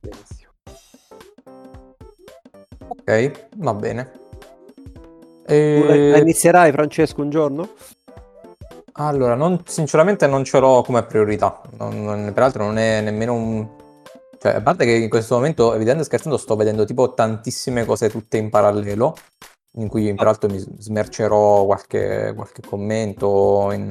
Benissimo. 0.00 0.50
Ok, 2.88 3.46
va 3.56 3.74
bene. 3.74 4.12
E... 5.46 6.10
La 6.10 6.18
inizierai, 6.18 6.72
Francesco, 6.72 7.20
un 7.20 7.28
giorno? 7.30 7.68
Allora, 8.96 9.34
non, 9.34 9.62
sinceramente 9.64 10.26
non 10.26 10.44
ce 10.44 10.60
l'ho 10.60 10.82
come 10.82 11.02
priorità. 11.04 11.60
Non, 11.78 12.04
non, 12.04 12.32
peraltro 12.32 12.64
non 12.64 12.78
è 12.78 13.00
nemmeno 13.00 13.34
un... 13.34 13.68
Cioè, 14.38 14.54
a 14.54 14.60
parte 14.60 14.84
che 14.84 14.92
in 14.92 15.08
questo 15.08 15.34
momento, 15.34 15.68
evidentemente 15.68 16.04
scherzando, 16.04 16.36
sto 16.36 16.54
vedendo 16.54 16.84
tipo 16.84 17.14
tantissime 17.14 17.84
cose 17.84 18.10
tutte 18.10 18.36
in 18.36 18.50
parallelo 18.50 19.16
in 19.76 19.88
cui 19.88 20.08
ah. 20.10 20.14
peraltro 20.14 20.48
mi 20.48 20.58
smercerò 20.58 21.64
qualche, 21.64 22.32
qualche 22.36 22.62
commento 22.62 23.72
in, 23.72 23.90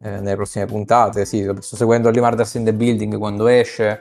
eh, 0.00 0.10
nelle 0.10 0.34
prossime 0.34 0.66
puntate. 0.66 1.24
Sì, 1.24 1.48
sto 1.60 1.76
seguendo 1.76 2.08
Only 2.08 2.20
Murders 2.20 2.54
in 2.54 2.64
the 2.64 2.74
Building 2.74 3.16
quando 3.16 3.46
esce 3.46 4.00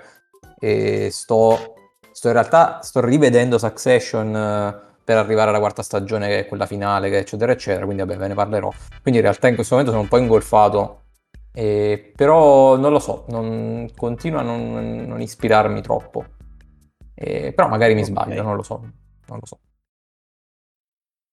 e 0.60 1.10
sto, 1.12 1.76
sto 2.12 2.28
in 2.28 2.34
realtà 2.34 2.80
sto 2.82 3.02
rivedendo 3.02 3.60
Succession 3.60 4.36
eh, 4.36 4.87
per 5.08 5.16
arrivare 5.16 5.52
alla 5.52 5.60
quarta 5.60 5.84
stagione 5.84 6.28
che 6.28 6.40
è 6.40 6.46
quella 6.48 6.66
finale, 6.66 7.18
eccetera 7.18 7.54
eccetera, 7.54 7.86
quindi 7.86 8.04
vabbè 8.04 8.18
ve 8.18 8.28
ne 8.28 8.34
parlerò. 8.34 8.70
Quindi 9.02 9.22
in 9.22 9.26
realtà 9.26 9.48
in 9.48 9.56
questo 9.56 9.76
momento 9.76 9.94
sono 9.94 10.04
un 10.04 10.10
po' 10.10 10.18
ingolfato, 10.18 11.04
eh, 11.54 12.12
però 12.14 12.76
non 12.76 12.92
lo 12.92 13.00
so, 13.00 13.24
non, 13.30 13.90
continua 13.96 14.42
a 14.42 14.44
non, 14.44 15.06
non 15.08 15.22
ispirarmi 15.22 15.82
troppo. 15.82 16.26
Eh, 17.14 17.54
però 17.54 17.70
magari 17.70 17.94
mi 17.94 18.02
okay. 18.02 18.12
sbaglio, 18.12 18.44
non 18.44 18.58
lo 18.58 18.64
so. 18.64 18.80
Non 19.28 19.40
lo 19.40 19.46
so. 19.46 19.60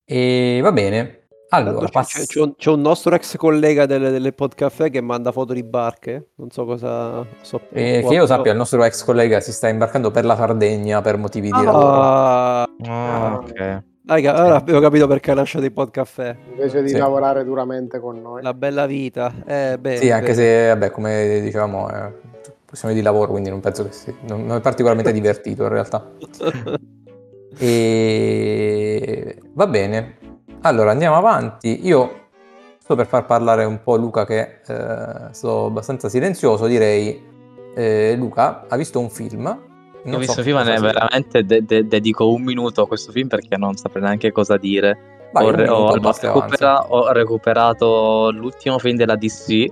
E 0.05 0.61
va 0.63 0.71
bene. 0.71 1.24
Allora, 1.55 1.89
pass- 1.89 2.27
c'è, 2.27 2.55
c'è, 2.57 2.71
un, 2.71 2.81
nostro 2.81 3.15
ex 3.15 3.37
collega 3.37 3.87
del, 3.87 4.11
delle 4.11 4.33
podcast 4.33 4.91
che 4.91 5.01
manda 5.01 5.31
foto 5.31 5.53
di 5.53 5.63
barche. 5.63 6.31
Non 6.37 6.51
so 6.51 6.65
cosa. 6.65 7.25
So, 7.43 7.61
eh, 7.73 8.05
che 8.07 8.15
io 8.15 8.27
sappia, 8.27 8.51
il 8.51 8.59
nostro 8.59 8.83
ex 8.83 9.05
collega 9.05 9.41
si 9.41 9.53
sta 9.53 9.69
imbarcando 9.69 10.11
per 10.11 10.25
la 10.25 10.35
Sardegna 10.35 11.01
per 11.01 11.17
motivi 11.17 11.47
di 11.47 11.59
ah, 11.59 11.63
lavoro. 11.63 12.03
Ah, 12.89 13.41
ok. 13.41 13.83
Raga, 14.07 14.45
ora 14.45 14.57
abbiamo 14.57 14.81
capito 14.81 15.07
perché 15.07 15.31
ha 15.31 15.35
lasciato 15.35 15.65
i 15.65 15.71
podcast. 15.71 16.37
Invece 16.51 16.83
di 16.83 16.89
sì. 16.89 16.97
lavorare 16.97 17.45
duramente 17.45 18.01
con 18.01 18.21
noi. 18.21 18.43
La 18.43 18.53
bella 18.53 18.87
vita. 18.87 19.33
Eh, 19.47 19.79
bene, 19.79 19.97
sì, 19.97 20.11
anche 20.11 20.35
bene. 20.35 20.37
se, 20.37 20.67
vabbè, 20.69 20.91
come 20.91 21.41
dicevamo, 21.41 21.89
è 21.89 22.13
questione 22.67 22.95
di 22.95 23.03
lavoro, 23.03 23.31
quindi 23.31 23.49
non 23.49 23.61
penso 23.61 23.85
che 23.85 23.93
sia. 23.93 24.13
Non, 24.27 24.45
non 24.45 24.57
è 24.57 24.61
particolarmente 24.61 25.13
divertito 25.15 25.63
in 25.63 25.69
realtà. 25.69 26.11
E 27.57 29.39
va 29.53 29.69
bene. 29.69 30.17
Allora 30.65 30.93
andiamo 30.93 31.17
avanti. 31.17 31.87
Io 31.87 32.23
sto 32.79 32.95
per 32.95 33.07
far 33.07 33.27
parlare 33.27 33.65
un 33.65 33.83
po' 33.83 33.97
Luca 33.97 34.25
che 34.25 34.61
eh, 34.67 35.33
sto 35.33 35.67
abbastanza 35.67 36.09
silenzioso, 36.09 36.67
direi. 36.67 37.33
Eh, 37.75 38.15
Luca 38.17 38.65
ha 38.69 38.77
visto 38.77 38.99
un 38.99 39.11
film. 39.11 39.45
Non 40.05 40.15
ho 40.15 40.19
visto 40.19 40.35
so 40.35 40.41
il 40.41 40.47
film, 40.47 40.59
ne 40.59 40.79
veramente 40.79 41.45
de- 41.45 41.65
de- 41.65 41.87
dedico 41.87 42.31
un 42.31 42.43
minuto 42.43 42.83
a 42.83 42.87
questo 42.87 43.11
film 43.13 43.29
perché 43.29 43.57
non 43.57 43.77
saprei 43.77 44.03
neanche 44.03 44.33
cosa 44.33 44.57
dire. 44.57 45.29
Vai, 45.33 45.45
ho, 45.47 45.51
re- 45.51 45.69
ho, 45.69 45.93
recupera- 45.95 46.93
ho, 46.93 47.13
recuperato 47.13 48.31
l'ultimo 48.31 48.79
film 48.79 48.97
della 48.97 49.17
DC, 49.17 49.67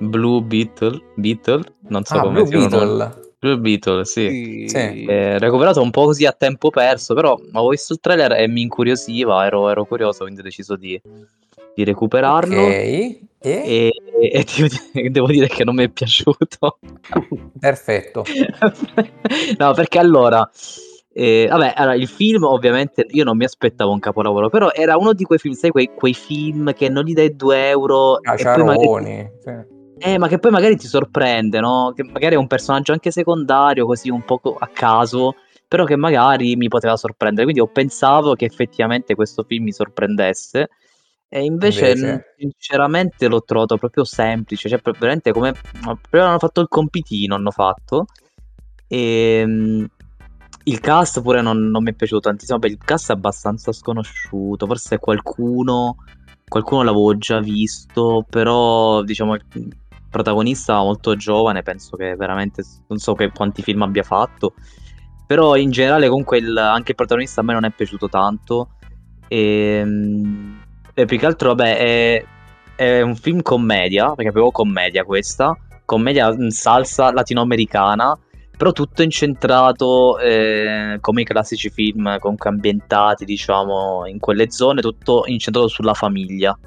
Blue 0.00 0.42
Beetle, 0.42 1.00
Beetle 1.14 1.62
non 1.88 2.04
so 2.04 2.14
ah, 2.16 2.20
come 2.20 2.42
Blue 2.42 2.60
si 2.62 2.68
chiama. 2.68 3.14
Blue 3.40 3.56
Beetle, 3.56 4.04
sì. 4.04 4.66
sì. 4.68 4.76
Eh, 4.76 5.38
recuperato 5.38 5.80
un 5.80 5.90
po' 5.90 6.04
così 6.04 6.26
a 6.26 6.32
tempo 6.32 6.68
perso, 6.68 7.14
però 7.14 7.32
avevo 7.32 7.70
visto 7.70 7.94
il 7.94 8.00
trailer 8.00 8.32
e 8.32 8.46
mi 8.46 8.60
incuriosiva, 8.60 9.46
ero, 9.46 9.70
ero 9.70 9.86
curioso, 9.86 10.24
quindi 10.24 10.40
ho 10.40 10.44
deciso 10.44 10.76
di, 10.76 11.00
di 11.74 11.82
recuperarlo. 11.82 12.60
Ok. 12.60 12.70
E, 12.70 13.20
e, 13.40 13.92
e 14.20 14.44
devo 15.08 15.28
dire 15.28 15.48
che 15.48 15.64
non 15.64 15.74
mi 15.74 15.84
è 15.84 15.88
piaciuto. 15.88 16.78
Perfetto. 17.58 18.24
no, 19.56 19.72
perché 19.72 19.98
allora... 19.98 20.48
Eh, 21.12 21.48
vabbè, 21.50 21.72
allora, 21.74 21.96
il 21.96 22.06
film 22.06 22.44
ovviamente 22.44 23.04
io 23.08 23.24
non 23.24 23.36
mi 23.36 23.44
aspettavo 23.44 23.90
un 23.90 23.98
capolavoro, 23.98 24.48
però 24.50 24.70
era 24.70 24.96
uno 24.96 25.12
di 25.12 25.24
quei 25.24 25.38
film, 25.38 25.54
sai, 25.54 25.70
quei, 25.70 25.90
quei 25.94 26.14
film 26.14 26.72
che 26.72 26.88
non 26.88 27.04
gli 27.04 27.14
dai 27.14 27.34
2 27.34 27.68
euro 27.68 28.16
ah, 28.16 28.34
e 28.34 28.42
poi 28.44 28.64
magari... 28.64 29.30
Sì 29.42 29.78
eh, 30.00 30.18
ma 30.18 30.28
che 30.28 30.38
poi 30.38 30.50
magari 30.50 30.76
ti 30.76 30.86
sorprende, 30.86 31.60
no? 31.60 31.92
Che 31.94 32.02
magari 32.02 32.34
è 32.34 32.38
un 32.38 32.46
personaggio 32.46 32.92
anche 32.92 33.10
secondario, 33.10 33.86
così 33.86 34.08
un 34.08 34.24
po' 34.24 34.40
a 34.58 34.66
caso, 34.68 35.34
però 35.68 35.84
che 35.84 35.96
magari 35.96 36.56
mi 36.56 36.68
poteva 36.68 36.96
sorprendere. 36.96 37.44
Quindi 37.44 37.62
ho 37.62 37.70
pensato 37.70 38.34
che 38.34 38.46
effettivamente 38.46 39.14
questo 39.14 39.42
film 39.42 39.64
mi 39.64 39.72
sorprendesse. 39.72 40.68
E 41.28 41.44
invece, 41.44 41.90
invece... 41.90 42.34
sinceramente, 42.38 43.28
l'ho 43.28 43.42
trovato 43.42 43.76
proprio 43.76 44.04
semplice. 44.04 44.68
Cioè, 44.68 44.80
veramente 44.98 45.32
come. 45.32 45.54
Prima 46.08 46.28
hanno 46.28 46.38
fatto 46.38 46.60
il 46.60 46.68
compitino, 46.68 47.34
hanno 47.34 47.50
fatto. 47.50 48.06
E. 48.88 49.38
Ehm, 49.40 49.88
il 50.64 50.78
cast 50.78 51.22
pure 51.22 51.40
non, 51.40 51.68
non 51.68 51.82
mi 51.82 51.90
è 51.90 51.94
piaciuto 51.94 52.20
tantissimo. 52.20 52.58
Beh, 52.58 52.68
il 52.68 52.78
cast 52.78 53.10
è 53.10 53.14
abbastanza 53.14 53.72
sconosciuto. 53.72 54.66
Forse 54.66 54.98
qualcuno 54.98 55.96
qualcuno 56.50 56.82
l'avevo 56.82 57.16
già 57.16 57.38
visto, 57.38 58.26
però 58.28 59.02
diciamo 59.02 59.36
protagonista 60.10 60.76
molto 60.78 61.16
giovane, 61.16 61.62
penso 61.62 61.96
che 61.96 62.16
veramente 62.16 62.62
non 62.88 62.98
so 62.98 63.14
che, 63.14 63.30
quanti 63.30 63.62
film 63.62 63.82
abbia 63.82 64.02
fatto, 64.02 64.54
però 65.26 65.56
in 65.56 65.70
generale 65.70 66.08
comunque 66.08 66.38
il, 66.38 66.56
anche 66.56 66.90
il 66.90 66.96
protagonista 66.96 67.40
a 67.40 67.44
me 67.44 67.52
non 67.52 67.64
è 67.64 67.70
piaciuto 67.70 68.08
tanto 68.08 68.70
e, 69.28 69.78
ehm, 69.80 70.62
e 70.92 71.04
più 71.04 71.18
che 71.18 71.26
altro 71.26 71.54
vabbè 71.54 71.76
è, 71.76 72.24
è, 72.74 73.00
un 73.00 73.14
film 73.14 73.40
commedia, 73.40 74.12
perché 74.14 74.30
avevo 74.30 74.50
commedia 74.50 75.04
questa, 75.04 75.56
commedia 75.84 76.34
salsa 76.48 77.12
latinoamericana, 77.12 78.18
però 78.56 78.72
tutto 78.72 79.02
incentrato 79.02 80.18
eh, 80.18 80.98
come 81.00 81.22
i 81.22 81.24
classici 81.24 81.70
film 81.70 82.18
comunque 82.18 82.50
ambientati 82.50 83.24
diciamo 83.24 84.06
in 84.06 84.18
quelle 84.18 84.50
zone, 84.50 84.82
tutto 84.82 85.22
incentrato 85.26 85.68
sulla 85.68 85.94
famiglia 85.94 86.58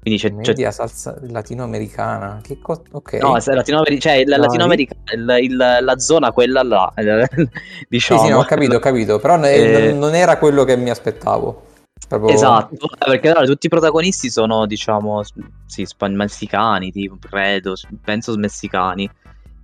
quindi 0.00 0.20
c'è, 0.20 0.30
Media 0.30 0.68
c'è... 0.68 0.74
salsa 0.74 1.16
latinoamericana. 1.22 2.40
Che 2.42 2.58
co... 2.60 2.82
ok. 2.90 3.14
No, 3.14 3.36
latinoamer- 3.44 3.98
cioè 3.98 4.24
la 4.24 4.36
latinoamericana, 4.36 5.38
il, 5.38 5.44
il, 5.44 5.56
la 5.56 5.98
zona 5.98 6.32
quella 6.32 6.62
là, 6.62 6.92
diciamo. 7.88 8.20
Sì, 8.20 8.26
sì, 8.26 8.32
no, 8.32 8.38
ho 8.38 8.44
capito, 8.44 8.76
ho 8.76 8.80
capito, 8.80 9.18
però 9.18 9.42
eh... 9.42 9.92
non 9.92 10.14
era 10.14 10.38
quello 10.38 10.64
che 10.64 10.76
mi 10.76 10.90
aspettavo. 10.90 11.66
Proprio... 12.06 12.32
Esatto, 12.32 12.88
perché 12.98 13.30
allora, 13.30 13.44
tutti 13.44 13.66
i 13.66 13.68
protagonisti 13.68 14.30
sono, 14.30 14.66
diciamo, 14.66 15.22
sì, 15.66 15.84
span- 15.84 16.14
messicani, 16.14 16.92
tipo, 16.92 17.18
credo, 17.20 17.74
penso 18.02 18.34
messicani. 18.36 19.10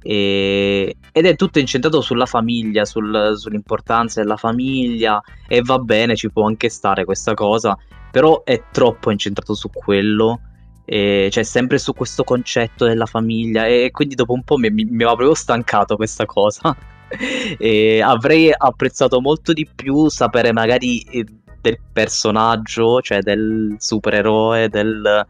E... 0.02 0.96
Ed 1.10 1.24
è 1.24 1.36
tutto 1.36 1.58
incentrato 1.60 2.02
sulla 2.02 2.26
famiglia, 2.26 2.84
sul, 2.84 3.34
sull'importanza 3.36 4.20
della 4.20 4.36
famiglia 4.36 5.22
e 5.48 5.62
va 5.62 5.78
bene, 5.78 6.16
ci 6.16 6.30
può 6.30 6.44
anche 6.44 6.68
stare 6.68 7.04
questa 7.06 7.32
cosa, 7.32 7.78
però 8.14 8.44
è 8.44 8.62
troppo 8.70 9.10
incentrato 9.10 9.54
su 9.54 9.68
quello, 9.72 10.38
e, 10.84 11.30
cioè 11.32 11.42
sempre 11.42 11.78
su 11.78 11.94
questo 11.94 12.22
concetto 12.22 12.86
della 12.86 13.06
famiglia 13.06 13.66
e 13.66 13.90
quindi 13.90 14.14
dopo 14.14 14.34
un 14.34 14.44
po' 14.44 14.56
mi, 14.56 14.70
mi, 14.70 14.84
mi 14.84 15.02
aveva 15.02 15.16
proprio 15.16 15.34
stancato 15.34 15.96
questa 15.96 16.24
cosa. 16.24 16.76
e 17.58 18.00
avrei 18.00 18.54
apprezzato 18.56 19.20
molto 19.20 19.52
di 19.52 19.66
più 19.66 20.08
sapere 20.10 20.52
magari 20.52 21.00
eh, 21.00 21.26
del 21.60 21.78
personaggio, 21.92 23.00
cioè 23.00 23.18
del 23.18 23.74
supereroe, 23.80 24.68
del... 24.68 25.26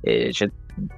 Eh, 0.00 0.32
cioè, 0.32 0.48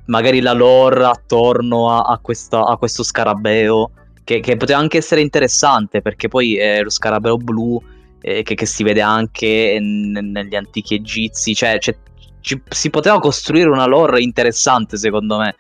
magari 0.09 0.43
la 0.43 0.53
lore 0.53 1.05
attorno 1.07 1.89
a, 1.93 2.03
a, 2.13 2.19
questa, 2.19 2.67
a 2.67 2.77
questo 2.77 3.03
scarabeo, 3.03 3.91
che, 4.23 4.41
che, 4.41 4.59
poteva 4.59 4.81
anche 4.81 4.99
essere 4.99 5.23
interessante 5.23 6.03
perché 6.03 6.29
poi 6.29 6.59
è 6.59 6.83
lo 6.83 6.91
scarabeo 6.91 7.39
blu 7.39 7.83
eh, 8.23 8.43
che, 8.43 8.55
che, 8.55 8.67
si 8.67 8.83
vede 8.83 9.03
anche 9.03 9.77
n- 9.79 10.31
negli 10.33 10.55
antichi 10.55 10.95
egizi, 10.95 11.55
cioè, 11.55 11.79
cioè 11.79 11.97
ci, 12.41 12.61
si 12.69 12.89
poteva 12.89 13.19
costruire 13.19 13.69
una 13.69 13.87
lore 13.87 14.23
interessante 14.23 14.97
secondo 14.97 15.37
me. 15.37 15.57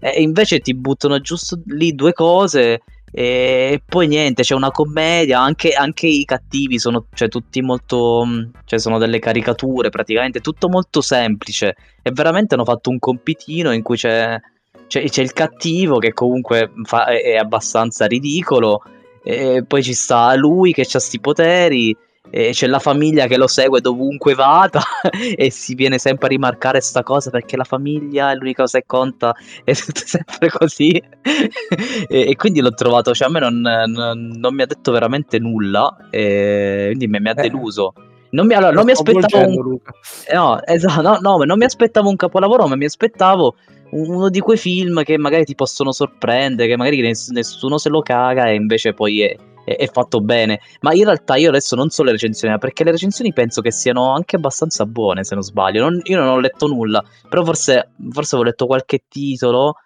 E 0.00 0.20
invece 0.20 0.60
ti 0.60 0.74
buttano 0.74 1.18
giusto 1.20 1.62
lì 1.64 1.94
due 1.94 2.12
cose 2.12 2.82
E 3.14 3.82
poi 3.84 4.06
niente, 4.06 4.42
c'è 4.42 4.54
una 4.54 4.70
commedia, 4.70 5.40
anche, 5.40 5.72
anche 5.72 6.06
i 6.06 6.24
cattivi 6.24 6.78
sono 6.78 7.06
cioè, 7.12 7.28
tutti 7.28 7.60
molto... 7.60 8.26
cioè 8.64 8.78
sono 8.78 8.96
delle 8.98 9.18
caricature 9.18 9.90
praticamente, 9.90 10.40
tutto 10.40 10.68
molto 10.68 11.02
semplice. 11.02 11.76
E 12.02 12.10
veramente 12.10 12.54
hanno 12.54 12.64
fatto 12.64 12.88
un 12.88 12.98
compitino 12.98 13.72
in 13.72 13.82
cui 13.82 13.96
c'è, 13.96 14.40
c'è, 14.86 15.04
c'è 15.04 15.22
il 15.22 15.32
cattivo 15.34 15.98
che 15.98 16.14
comunque 16.14 16.72
fa, 16.84 17.04
è 17.06 17.36
abbastanza 17.36 18.06
ridicolo, 18.06 18.82
e 19.22 19.64
poi 19.66 19.82
ci 19.82 19.94
sta 19.94 20.34
lui 20.34 20.72
che 20.72 20.82
ha 20.82 20.86
questi 20.90 21.20
poteri 21.20 21.96
e 22.34 22.50
c'è 22.52 22.66
la 22.66 22.78
famiglia 22.78 23.26
che 23.26 23.36
lo 23.36 23.46
segue 23.46 23.82
dovunque 23.82 24.34
vada 24.34 24.80
e 25.36 25.50
si 25.50 25.74
viene 25.74 25.98
sempre 25.98 26.26
a 26.26 26.28
rimarcare 26.30 26.80
sta 26.80 27.02
cosa 27.02 27.28
perché 27.28 27.56
la 27.56 27.64
famiglia 27.64 28.30
è 28.30 28.34
l'unica 28.34 28.62
cosa 28.62 28.78
che 28.78 28.84
conta 28.86 29.34
è 29.64 29.72
sempre 29.74 30.50
così. 30.50 31.02
E, 32.08 32.28
e, 32.28 32.36
quindi 32.36 32.60
l'ho 32.60 32.72
trovato 32.72 33.14
cioè 33.14 33.28
a 33.28 33.30
me 33.30 33.40
non, 33.40 33.60
non, 33.60 34.32
non 34.36 34.54
mi 34.54 34.62
ha 34.62 34.66
detto 34.66 34.92
veramente 34.92 35.38
nulla 35.38 36.08
e 36.10 36.86
quindi 36.88 37.06
mi, 37.06 37.20
mi 37.20 37.28
ha 37.28 37.34
eh. 37.36 37.42
deluso. 37.42 37.94
Non 38.30 38.46
mi, 38.46 38.54
allora, 38.54 38.72
non 38.72 38.84
mi 38.84 38.92
aspettavo 38.92 39.46
un... 39.46 39.78
Eh, 40.26 40.34
no, 40.34 40.62
esatto, 40.64 41.02
no, 41.02 41.18
no, 41.20 41.36
non 41.44 41.58
mi 41.58 41.64
aspettavo 41.64 42.08
un 42.08 42.16
capolavoro 42.16 42.66
ma 42.66 42.76
mi 42.76 42.84
aspettavo 42.84 43.54
uno 43.92 44.28
di 44.28 44.40
quei 44.40 44.58
film 44.58 45.02
che 45.02 45.16
magari 45.16 45.44
ti 45.44 45.54
possono 45.54 45.92
sorprendere 45.92 46.68
che 46.68 46.76
magari 46.76 47.00
nessuno 47.00 47.78
se 47.78 47.88
lo 47.88 48.02
caga 48.02 48.46
e 48.46 48.54
invece 48.54 48.92
poi 48.92 49.22
è 49.22 49.36
è, 49.64 49.76
è, 49.76 49.86
fatto 49.86 50.20
bene. 50.20 50.60
Ma 50.80 50.92
in 50.92 51.04
realtà 51.04 51.36
io 51.36 51.48
adesso 51.48 51.76
non 51.76 51.90
so 51.90 52.02
le 52.02 52.12
recensioni, 52.12 52.56
perché 52.58 52.84
le 52.84 52.90
recensioni 52.92 53.32
penso 53.32 53.60
che 53.60 53.70
siano 53.70 54.12
anche 54.12 54.36
abbastanza 54.36 54.86
buone, 54.86 55.24
se 55.24 55.34
non 55.34 55.42
sbaglio. 55.44 55.82
Non, 55.82 56.00
io 56.04 56.18
non 56.18 56.28
ho 56.28 56.38
letto 56.38 56.66
nulla, 56.66 57.02
però 57.28 57.44
forse, 57.44 57.90
forse 58.10 58.36
ho 58.36 58.42
letto 58.42 58.66
qualche 58.66 59.04
titolo. 59.08 59.76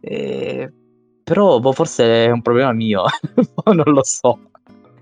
Eh, 0.00 0.72
però 1.22 1.58
boh, 1.58 1.72
forse 1.72 2.26
è 2.26 2.30
un 2.30 2.42
problema 2.42 2.72
mio, 2.72 3.04
non 3.64 3.92
lo 3.92 4.04
so. 4.04 4.40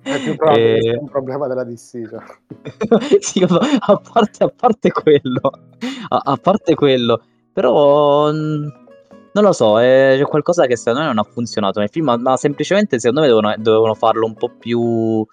È 0.02 0.20
più 0.20 0.36
probabile 0.36 0.78
eh... 0.78 0.98
un 0.98 1.08
problema 1.08 1.48
della 1.48 1.64
DC. 1.64 2.08
Cioè. 2.08 3.18
sì, 3.20 3.42
a, 3.42 4.00
parte, 4.12 4.44
a 4.44 4.48
parte 4.48 4.90
quello, 4.92 5.50
a, 6.08 6.20
a 6.24 6.36
parte 6.36 6.74
quello, 6.74 7.22
però 7.56 8.30
non 8.30 8.70
lo 9.32 9.52
so, 9.52 9.80
è, 9.80 10.16
c'è 10.18 10.24
qualcosa 10.24 10.66
che 10.66 10.76
secondo 10.76 11.00
me 11.00 11.06
non 11.06 11.16
ha 11.16 11.22
funzionato 11.22 11.80
nel 11.80 11.88
film, 11.88 12.04
ma, 12.04 12.18
ma 12.18 12.36
semplicemente 12.36 12.98
secondo 12.98 13.22
me 13.22 13.28
dovevano, 13.28 13.54
dovevano, 13.56 13.94
farlo 13.94 14.26
un 14.26 14.34
po' 14.34 14.50
più... 14.58 15.26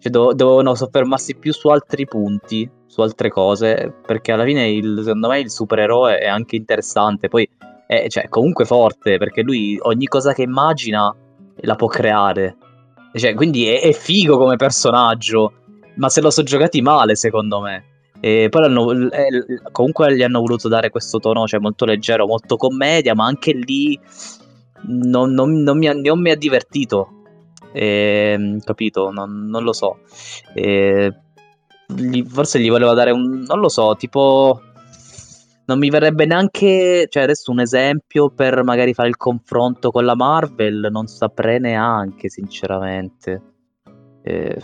Cioè 0.00 0.10
dov- 0.10 0.32
dovevano 0.32 0.74
soffermarsi 0.74 1.36
più 1.36 1.52
su 1.52 1.68
altri 1.68 2.04
punti, 2.04 2.68
su 2.84 3.00
altre 3.00 3.30
cose, 3.30 3.94
perché 4.04 4.32
alla 4.32 4.42
fine 4.42 4.68
il, 4.68 5.02
secondo 5.04 5.28
me 5.28 5.38
il 5.38 5.52
supereroe 5.52 6.18
è 6.18 6.26
anche 6.26 6.56
interessante, 6.56 7.28
poi 7.28 7.48
è 7.86 8.08
cioè, 8.08 8.28
comunque 8.28 8.64
forte, 8.64 9.16
perché 9.16 9.42
lui 9.42 9.78
ogni 9.82 10.06
cosa 10.06 10.32
che 10.32 10.42
immagina 10.42 11.14
la 11.60 11.76
può 11.76 11.86
creare. 11.86 12.56
Cioè, 13.12 13.34
quindi 13.34 13.68
è, 13.68 13.82
è 13.82 13.92
figo 13.92 14.36
come 14.36 14.56
personaggio, 14.56 15.52
ma 15.94 16.08
se 16.08 16.20
lo 16.22 16.30
so 16.30 16.42
giocati 16.42 16.82
male 16.82 17.14
secondo 17.14 17.60
me. 17.60 17.84
E 18.20 18.48
poi 18.48 19.10
eh, 19.10 19.60
comunque 19.70 20.14
gli 20.16 20.22
hanno 20.22 20.40
voluto 20.40 20.68
dare 20.68 20.90
questo 20.90 21.18
tono 21.18 21.46
cioè, 21.46 21.60
molto 21.60 21.84
leggero, 21.84 22.26
molto 22.26 22.56
commedia, 22.56 23.14
ma 23.14 23.26
anche 23.26 23.52
lì 23.52 23.98
non, 24.86 25.32
non, 25.32 25.62
non, 25.62 25.78
mi, 25.78 25.88
ha, 25.88 25.92
non 25.92 26.20
mi, 26.20 26.30
ha, 26.30 26.36
divertito. 26.36 27.24
E, 27.72 28.58
capito? 28.64 29.10
Non, 29.10 29.46
non, 29.46 29.62
lo 29.62 29.72
so. 29.72 30.00
E, 30.54 31.14
gli, 31.86 32.24
forse 32.24 32.60
gli 32.60 32.68
voleva 32.68 32.94
dare 32.94 33.10
un... 33.10 33.44
non 33.46 33.60
lo 33.60 33.68
so, 33.68 33.94
tipo... 33.96 34.62
Non 35.66 35.78
mi 35.78 35.90
verrebbe 35.90 36.24
neanche, 36.24 37.06
cioè 37.10 37.24
adesso 37.24 37.50
un 37.50 37.60
esempio 37.60 38.30
per 38.30 38.64
magari 38.64 38.94
fare 38.94 39.10
il 39.10 39.18
confronto 39.18 39.90
con 39.90 40.06
la 40.06 40.16
Marvel, 40.16 40.88
non 40.90 41.06
saprei 41.08 41.60
neanche 41.60 42.30
sinceramente. 42.30 43.42
Eh, 44.22 44.56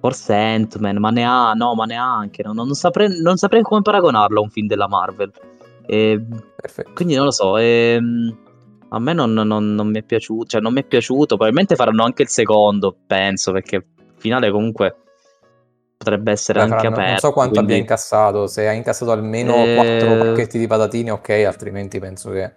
Forse 0.00 0.34
Ant-Man, 0.34 0.96
ma 0.96 1.10
ne 1.10 1.24
ha, 1.24 1.52
no, 1.52 1.74
ma 1.74 1.84
neanche. 1.84 2.42
No, 2.42 2.52
non, 2.52 2.72
saprei, 2.72 3.20
non 3.20 3.36
saprei 3.36 3.60
come 3.62 3.82
paragonarlo 3.82 4.40
a 4.40 4.42
un 4.42 4.50
film 4.50 4.66
della 4.66 4.88
Marvel. 4.88 5.30
E, 5.86 6.24
quindi 6.94 7.14
non 7.14 7.26
lo 7.26 7.30
so. 7.30 7.58
E, 7.58 7.96
ehm, 7.98 8.38
a 8.88 8.98
me 8.98 9.12
non, 9.12 9.32
non, 9.32 9.46
non, 9.46 9.88
mi 9.88 9.98
è 9.98 10.02
piaciuto. 10.02 10.46
Cioè, 10.46 10.60
non 10.62 10.72
mi 10.72 10.80
è 10.80 10.84
piaciuto. 10.84 11.36
Probabilmente 11.36 11.76
faranno 11.76 12.02
anche 12.02 12.22
il 12.22 12.28
secondo, 12.28 12.96
penso, 13.06 13.52
perché 13.52 13.76
il 13.76 13.84
finale 14.16 14.50
comunque 14.50 14.96
potrebbe 15.98 16.30
essere 16.30 16.60
Beh, 16.60 16.64
anche 16.64 16.76
faranno, 16.76 16.94
aperto. 16.94 17.10
Non 17.10 17.20
so 17.20 17.32
quanto 17.32 17.52
quindi... 17.52 17.72
abbia 17.72 17.82
incassato. 17.82 18.46
Se 18.46 18.66
ha 18.66 18.72
incassato 18.72 19.12
almeno 19.12 19.54
e... 19.56 19.72
Eh, 19.72 19.98
4 19.98 20.16
pacchetti 20.16 20.58
di 20.58 20.66
patatine, 20.66 21.10
ok, 21.10 21.28
altrimenti 21.46 21.98
penso 21.98 22.30
che 22.30 22.54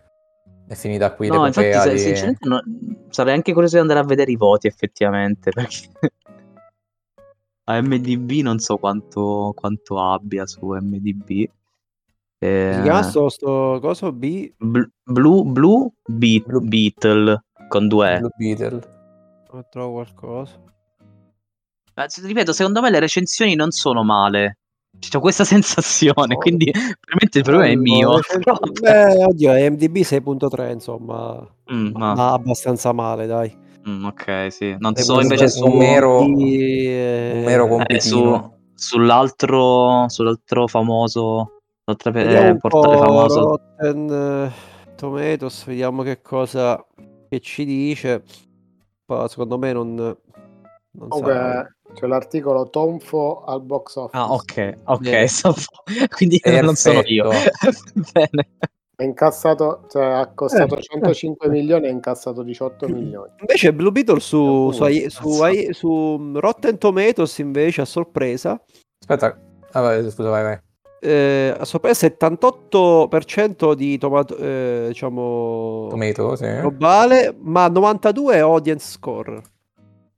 è 0.66 0.76
finita 0.76 1.12
qui. 1.12 1.28
No, 1.28 1.46
infatti, 1.46 1.74
se, 1.74 1.92
di... 1.92 2.00
sinceramente, 2.00 2.48
no, 2.48 2.62
sarei 3.10 3.34
anche 3.34 3.52
curioso 3.52 3.76
di 3.76 3.82
andare 3.82 4.00
a 4.00 4.04
vedere 4.04 4.32
i 4.32 4.38
voti, 4.38 4.68
effettivamente. 4.68 5.52
Perché 5.54 5.90
a 7.66 7.82
MDB 7.82 8.42
non 8.42 8.60
so 8.60 8.78
quanto, 8.78 9.54
quanto 9.56 10.00
abbia 10.00 10.46
su 10.46 10.66
MDB. 10.66 11.50
Eh, 12.40 12.80
chiama 12.84 13.04
sto, 13.04 13.80
coso 13.82 14.12
B? 14.12 14.52
Bl- 14.58 14.92
Blue, 15.02 15.44
Blue, 15.46 15.92
Be- 16.06 16.44
Blue 16.46 16.62
Beetle 16.62 17.46
con 17.70 17.88
due 17.88 18.18
Blue 18.20 18.32
Beetle. 18.36 18.82
Non 19.52 19.66
trovo 19.70 19.94
qualcosa. 19.94 20.62
Eh, 21.96 22.08
ripeto, 22.22 22.52
secondo 22.52 22.82
me 22.82 22.90
le 22.90 23.00
recensioni 23.00 23.56
non 23.56 23.72
sono 23.72 24.04
male. 24.04 24.58
C'ho 25.00 25.20
questa 25.20 25.44
sensazione, 25.46 26.36
oh. 26.36 26.38
quindi 26.38 26.70
probabilmente 26.72 27.38
il 27.38 27.44
problema 27.44 27.72
è 27.72 27.76
mio. 27.76 28.20
Beh, 28.82 29.24
oddio, 29.24 29.52
MDB 29.54 29.98
6.3, 29.98 30.72
insomma, 30.72 31.48
mm, 31.72 31.96
ma 31.96 32.34
abbastanza 32.34 32.92
male, 32.92 33.26
dai. 33.26 33.63
Mm, 33.88 34.06
ok, 34.06 34.48
sì. 34.50 34.76
Non 34.80 34.96
so 34.96 35.20
invece 35.20 35.50
su 35.50 35.66
un 35.66 35.78
mero, 35.78 36.22
un 36.22 37.44
mero 37.44 37.68
compitino. 37.68 37.96
Eh, 37.98 38.00
su, 38.00 38.52
sull'altro, 38.76 40.08
sull'altro 40.08 40.68
famoso, 40.68 41.62
l'altro 41.84 42.12
eh, 42.14 42.58
portale 42.58 42.98
famoso. 42.98 43.62
Rotten 43.78 44.10
uh, 44.10 44.96
Tomatoes, 44.96 45.66
vediamo 45.66 46.02
che 46.04 46.22
cosa 46.22 46.84
che 47.30 47.40
ci 47.42 47.66
dice. 47.66 48.24
Poi, 49.06 49.28
secondo 49.28 49.58
me 49.58 49.74
non, 49.74 49.96
non 49.96 51.10
Comunque, 51.10 51.76
c'è 51.94 52.08
l'articolo 52.08 52.70
Tonfo 52.70 53.44
al 53.44 53.62
box 53.62 53.96
office. 53.96 54.18
Ah, 54.18 54.32
ok, 54.32 54.78
ok, 54.86 55.02
yeah. 55.02 55.28
so, 55.28 55.54
quindi 56.16 56.40
Perfetto. 56.40 56.66
non 56.66 56.76
sono 56.76 57.02
io. 57.04 57.30
Bene. 58.14 58.48
Ha 59.04 59.06
incassato, 59.06 59.86
cioè 59.90 60.06
ha 60.06 60.32
costato 60.34 60.78
eh, 60.78 60.82
105 60.82 61.48
eh. 61.48 61.50
milioni 61.50 61.86
e 61.86 61.90
ha 61.90 61.92
incassato 61.92 62.42
18 62.42 62.88
milioni. 62.88 63.32
Invece 63.42 63.74
Blue 63.74 63.92
Beetle 63.92 64.22
su, 64.22 64.72
su, 64.72 64.86
su, 65.10 65.10
su, 65.10 65.72
su 65.72 66.32
Rotten 66.36 66.78
Tomatoes 66.78 67.38
invece 67.40 67.82
a 67.82 67.86
sorpresa. 67.86 68.58
Aspetta, 69.00 69.38
ah, 69.72 69.82
vai, 69.82 70.10
scusa, 70.10 70.30
vai, 70.30 70.44
vai. 70.44 70.58
Eh, 71.02 71.54
a 71.58 71.66
sorpresa 71.66 72.08
78% 72.08 73.74
di 73.74 73.98
tomato, 73.98 74.38
eh, 74.38 74.86
diciamo 74.88 75.88
tomato, 75.90 76.38
sì. 76.38 76.46
globale, 76.46 77.36
ma 77.42 77.68
92 77.68 78.40
audience 78.40 78.90
score. 78.90 79.42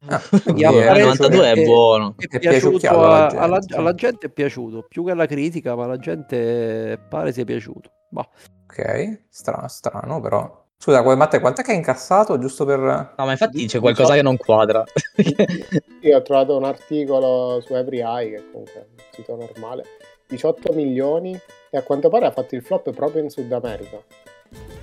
Ah, 0.05 0.21
yeah, 0.55 0.69
92 0.69 1.51
è, 1.51 1.63
buono. 1.63 2.13
È, 2.19 2.27
è 2.27 2.37
piaciuto 2.37 2.87
a, 2.87 3.25
alla, 3.25 3.39
alla, 3.39 3.59
alla, 3.71 3.95
gente 3.95 4.27
è 4.27 4.29
piaciuto 4.29 4.85
più 4.87 5.03
che 5.03 5.09
alla 5.09 5.25
critica, 5.25 5.75
ma 5.75 5.87
la 5.87 5.97
gente 5.97 7.03
pare 7.09 7.31
sia 7.31 7.45
piaciuto. 7.45 7.89
Bah. 8.09 8.29
Ok, 8.77 9.19
strano, 9.29 9.67
strano 9.69 10.19
però. 10.19 10.63
Scusa, 10.77 11.01
Matte, 11.15 11.39
quant'è 11.39 11.63
che 11.63 11.71
hai 11.71 11.77
incassato 11.77 12.37
giusto 12.37 12.65
per... 12.65 12.79
No, 12.79 13.25
ma 13.25 13.31
infatti 13.31 13.65
c'è 13.65 13.79
qualcosa 13.79 14.13
che 14.13 14.21
non 14.21 14.35
quadra. 14.35 14.83
Io 16.01 16.17
ho 16.17 16.21
trovato 16.21 16.57
un 16.57 16.65
articolo 16.65 17.61
su 17.61 17.73
Every 17.73 18.01
Eye, 18.01 18.31
che 18.31 18.43
comunque 18.51 18.73
è 18.73 18.85
un 18.91 19.03
sito 19.11 19.35
normale, 19.35 19.85
18 20.27 20.73
milioni 20.73 21.39
e 21.69 21.77
a 21.77 21.81
quanto 21.83 22.09
pare 22.09 22.25
ha 22.25 22.31
fatto 22.31 22.55
il 22.55 22.61
flop 22.61 22.91
proprio 22.91 23.23
in 23.23 23.29
Sud 23.29 23.51
America. 23.51 23.97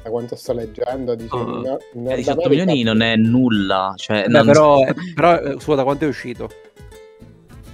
Da 0.03 0.11
quanto 0.11 0.35
sto 0.35 0.55
leggendo, 0.55 1.15
dice... 1.15 1.37
Oh, 1.37 1.41
in, 1.41 1.79
in 1.93 2.15
18 2.15 2.31
America... 2.31 2.49
milioni 2.49 2.83
non 2.83 3.03
è 3.03 3.15
nulla, 3.17 3.93
cioè... 3.97 4.25
Beh, 4.27 4.43
non... 4.43 4.47
Però, 4.47 4.79
però, 5.15 5.39
eh, 5.39 5.61
scusa, 5.61 5.77
da 5.77 5.85
quanto 5.85 6.07
è 6.07 6.09
uscito? 6.09 6.51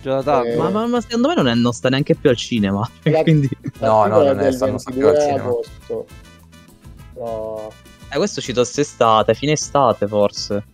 Già 0.00 0.42
eh... 0.42 0.56
ma, 0.56 0.70
ma, 0.70 0.86
ma, 0.86 1.00
secondo 1.00 1.28
me 1.28 1.34
non, 1.34 1.48
è, 1.48 1.54
non, 1.54 1.72
sta 1.72 1.88
neanche 1.88 2.14
più 2.14 2.30
al 2.30 2.36
cinema. 2.36 2.88
La, 3.04 3.22
quindi... 3.22 3.48
No, 3.80 4.06
no, 4.06 4.22
non 4.22 4.38
è, 4.38 4.52
stanno 4.52 4.78
più 4.92 5.08
al 5.08 5.18
cinema. 5.18 5.50
Però... 7.14 7.72
Eh, 8.10 8.16
questo 8.16 8.36
è 8.36 8.38
uscito 8.38 8.60
quest'estate, 8.60 9.34
fine 9.34 9.52
estate 9.52 10.06
forse. 10.06 10.64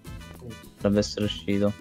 Dovrebbe 0.76 0.98
essere 0.98 1.24
uscito. 1.24 1.72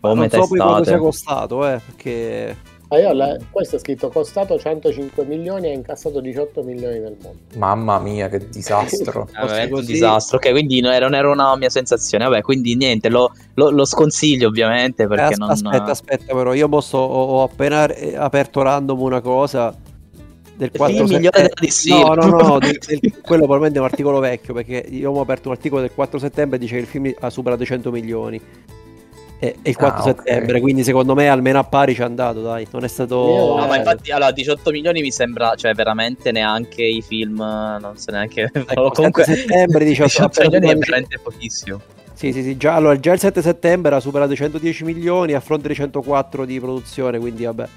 O 0.00 0.08
non 0.08 0.18
metà 0.18 0.40
so 0.40 0.48
poi 0.48 0.58
quanto 0.58 0.84
sia 0.84 0.98
costato, 0.98 1.66
eh, 1.66 1.80
perché 1.84 2.56
Ah, 2.88 2.98
io 2.98 3.12
le... 3.12 3.38
questo 3.50 3.76
è 3.76 3.78
scritto 3.78 4.08
costato 4.08 4.58
105 4.58 5.24
milioni 5.26 5.66
e 5.66 5.70
ha 5.70 5.74
incassato 5.74 6.20
18 6.20 6.62
milioni 6.62 6.98
nel 6.98 7.16
mondo. 7.22 7.38
Mamma 7.56 7.98
mia, 7.98 8.28
che 8.28 8.48
disastro! 8.48 9.28
Vabbè, 9.38 9.68
un 9.70 9.84
disastro. 9.84 10.38
Ok, 10.38 10.50
quindi 10.50 10.80
non 10.80 10.92
era, 10.92 11.06
non 11.06 11.14
era, 11.14 11.30
una 11.30 11.54
mia 11.56 11.68
sensazione. 11.68 12.24
Vabbè, 12.24 12.40
quindi 12.40 12.76
niente, 12.76 13.10
lo, 13.10 13.32
lo, 13.54 13.70
lo 13.70 13.84
sconsiglio 13.84 14.48
ovviamente 14.48 15.06
perché 15.06 15.34
eh, 15.34 15.36
non... 15.36 15.50
Aspetta, 15.50 15.90
aspetta, 15.90 16.34
però 16.34 16.54
io 16.54 16.68
posso, 16.68 16.96
ho, 16.96 17.24
ho 17.24 17.42
appena 17.42 17.86
aperto 18.16 18.62
random 18.62 19.00
una 19.00 19.20
cosa 19.20 19.74
del 20.58 20.70
4 20.72 21.06
settembre. 21.06 21.30
No, 21.88 22.14
no, 22.14 22.26
no, 22.26 22.58
del, 22.58 22.78
del, 22.84 23.00
quello 23.22 23.44
probabilmente 23.44 23.78
è 23.78 23.80
un 23.80 23.86
articolo 23.86 24.18
vecchio 24.18 24.52
perché 24.52 24.84
io 24.88 25.12
ho 25.12 25.20
aperto 25.20 25.48
un 25.48 25.54
articolo 25.54 25.82
del 25.82 25.92
4 25.94 26.18
settembre 26.18 26.56
e 26.56 26.60
dice 26.60 26.74
che 26.74 26.80
il 26.80 26.86
film 26.86 27.12
ha 27.20 27.30
superato 27.30 27.62
i 27.62 27.66
100 27.66 27.90
milioni. 27.90 28.40
E, 29.40 29.56
il 29.62 29.76
4 29.76 29.98
ah, 29.98 30.02
settembre, 30.02 30.48
okay. 30.48 30.60
quindi 30.60 30.82
secondo 30.82 31.14
me 31.14 31.28
almeno 31.28 31.60
a 31.60 31.64
pari 31.64 31.94
ci 31.94 32.00
è 32.00 32.04
andato, 32.04 32.42
dai. 32.42 32.66
Non 32.72 32.82
è 32.82 32.88
stato. 32.88 33.56
No, 33.56 33.66
ma 33.66 33.76
infatti, 33.76 34.10
allora 34.10 34.32
18 34.32 34.70
milioni 34.72 35.00
mi 35.00 35.12
sembra, 35.12 35.54
cioè 35.54 35.74
veramente 35.74 36.32
neanche 36.32 36.82
i 36.82 37.00
film, 37.02 37.36
non 37.36 37.96
so 37.96 38.10
neanche. 38.10 38.50
Ecco, 38.52 38.90
comunque 38.94 39.22
settembre 39.24 39.84
18, 39.84 40.06
18 40.08 40.42
milioni 40.42 40.68
è 40.68 40.76
veramente 40.76 41.18
pochissimo. 41.20 41.80
Sì, 42.14 42.32
sì, 42.32 42.42
sì, 42.42 42.56
già, 42.56 42.74
allora, 42.74 42.98
già 42.98 43.12
il 43.12 43.20
7 43.20 43.40
settembre 43.40 43.94
ha 43.94 44.00
superato 44.00 44.32
i 44.32 44.36
110 44.36 44.82
milioni 44.82 45.34
a 45.34 45.40
fronte 45.40 45.68
di 45.68 45.74
104 45.74 46.44
di 46.44 46.58
produzione, 46.58 47.20
quindi 47.20 47.44
vabbè. 47.44 47.68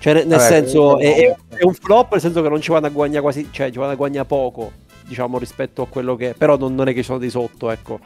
Cioè, 0.00 0.14
nel, 0.14 0.26
vabbè, 0.26 0.42
senso, 0.42 0.98
è, 0.98 1.36
è, 1.50 1.62
un 1.62 1.74
flop, 1.74 2.12
nel 2.12 2.20
senso 2.20 2.42
che 2.42 2.48
non 2.48 2.60
ci 2.60 2.72
vanno 2.72 2.86
a 2.86 2.90
guadagnare 2.90 3.22
quasi, 3.22 3.46
cioè 3.52 3.70
ci 3.70 3.78
vanno 3.78 3.92
a 3.92 3.94
guadagnare 3.94 4.26
poco, 4.26 4.72
diciamo, 5.06 5.38
rispetto 5.38 5.82
a 5.82 5.86
quello 5.86 6.16
che... 6.16 6.34
Però 6.36 6.56
non, 6.56 6.74
non 6.74 6.88
è 6.88 6.92
che 6.92 7.00
ci 7.00 7.04
sono 7.04 7.18
di 7.18 7.30
sotto, 7.30 7.70
ecco. 7.70 8.00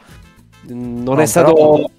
Non 0.67 1.15
no, 1.15 1.19
è 1.19 1.25
stato... 1.25 1.53
Però, 1.53 1.89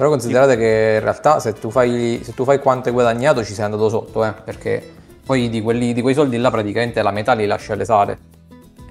però 0.00 0.12
considerate 0.12 0.56
che 0.56 0.94
in 0.94 1.00
realtà 1.02 1.40
se 1.40 1.52
tu, 1.52 1.68
fai, 1.70 2.20
se 2.22 2.32
tu 2.32 2.44
fai 2.44 2.58
quanto 2.58 2.88
hai 2.88 2.94
guadagnato 2.94 3.44
ci 3.44 3.52
sei 3.52 3.66
andato 3.66 3.90
sotto, 3.90 4.24
eh, 4.24 4.32
perché 4.32 4.82
poi 5.26 5.50
di, 5.50 5.60
quelli, 5.60 5.92
di 5.92 6.00
quei 6.00 6.14
soldi 6.14 6.38
là 6.38 6.50
praticamente 6.50 7.02
la 7.02 7.10
metà 7.10 7.34
li 7.34 7.44
lasci 7.44 7.72
alle 7.72 7.84
sale. 7.84 8.18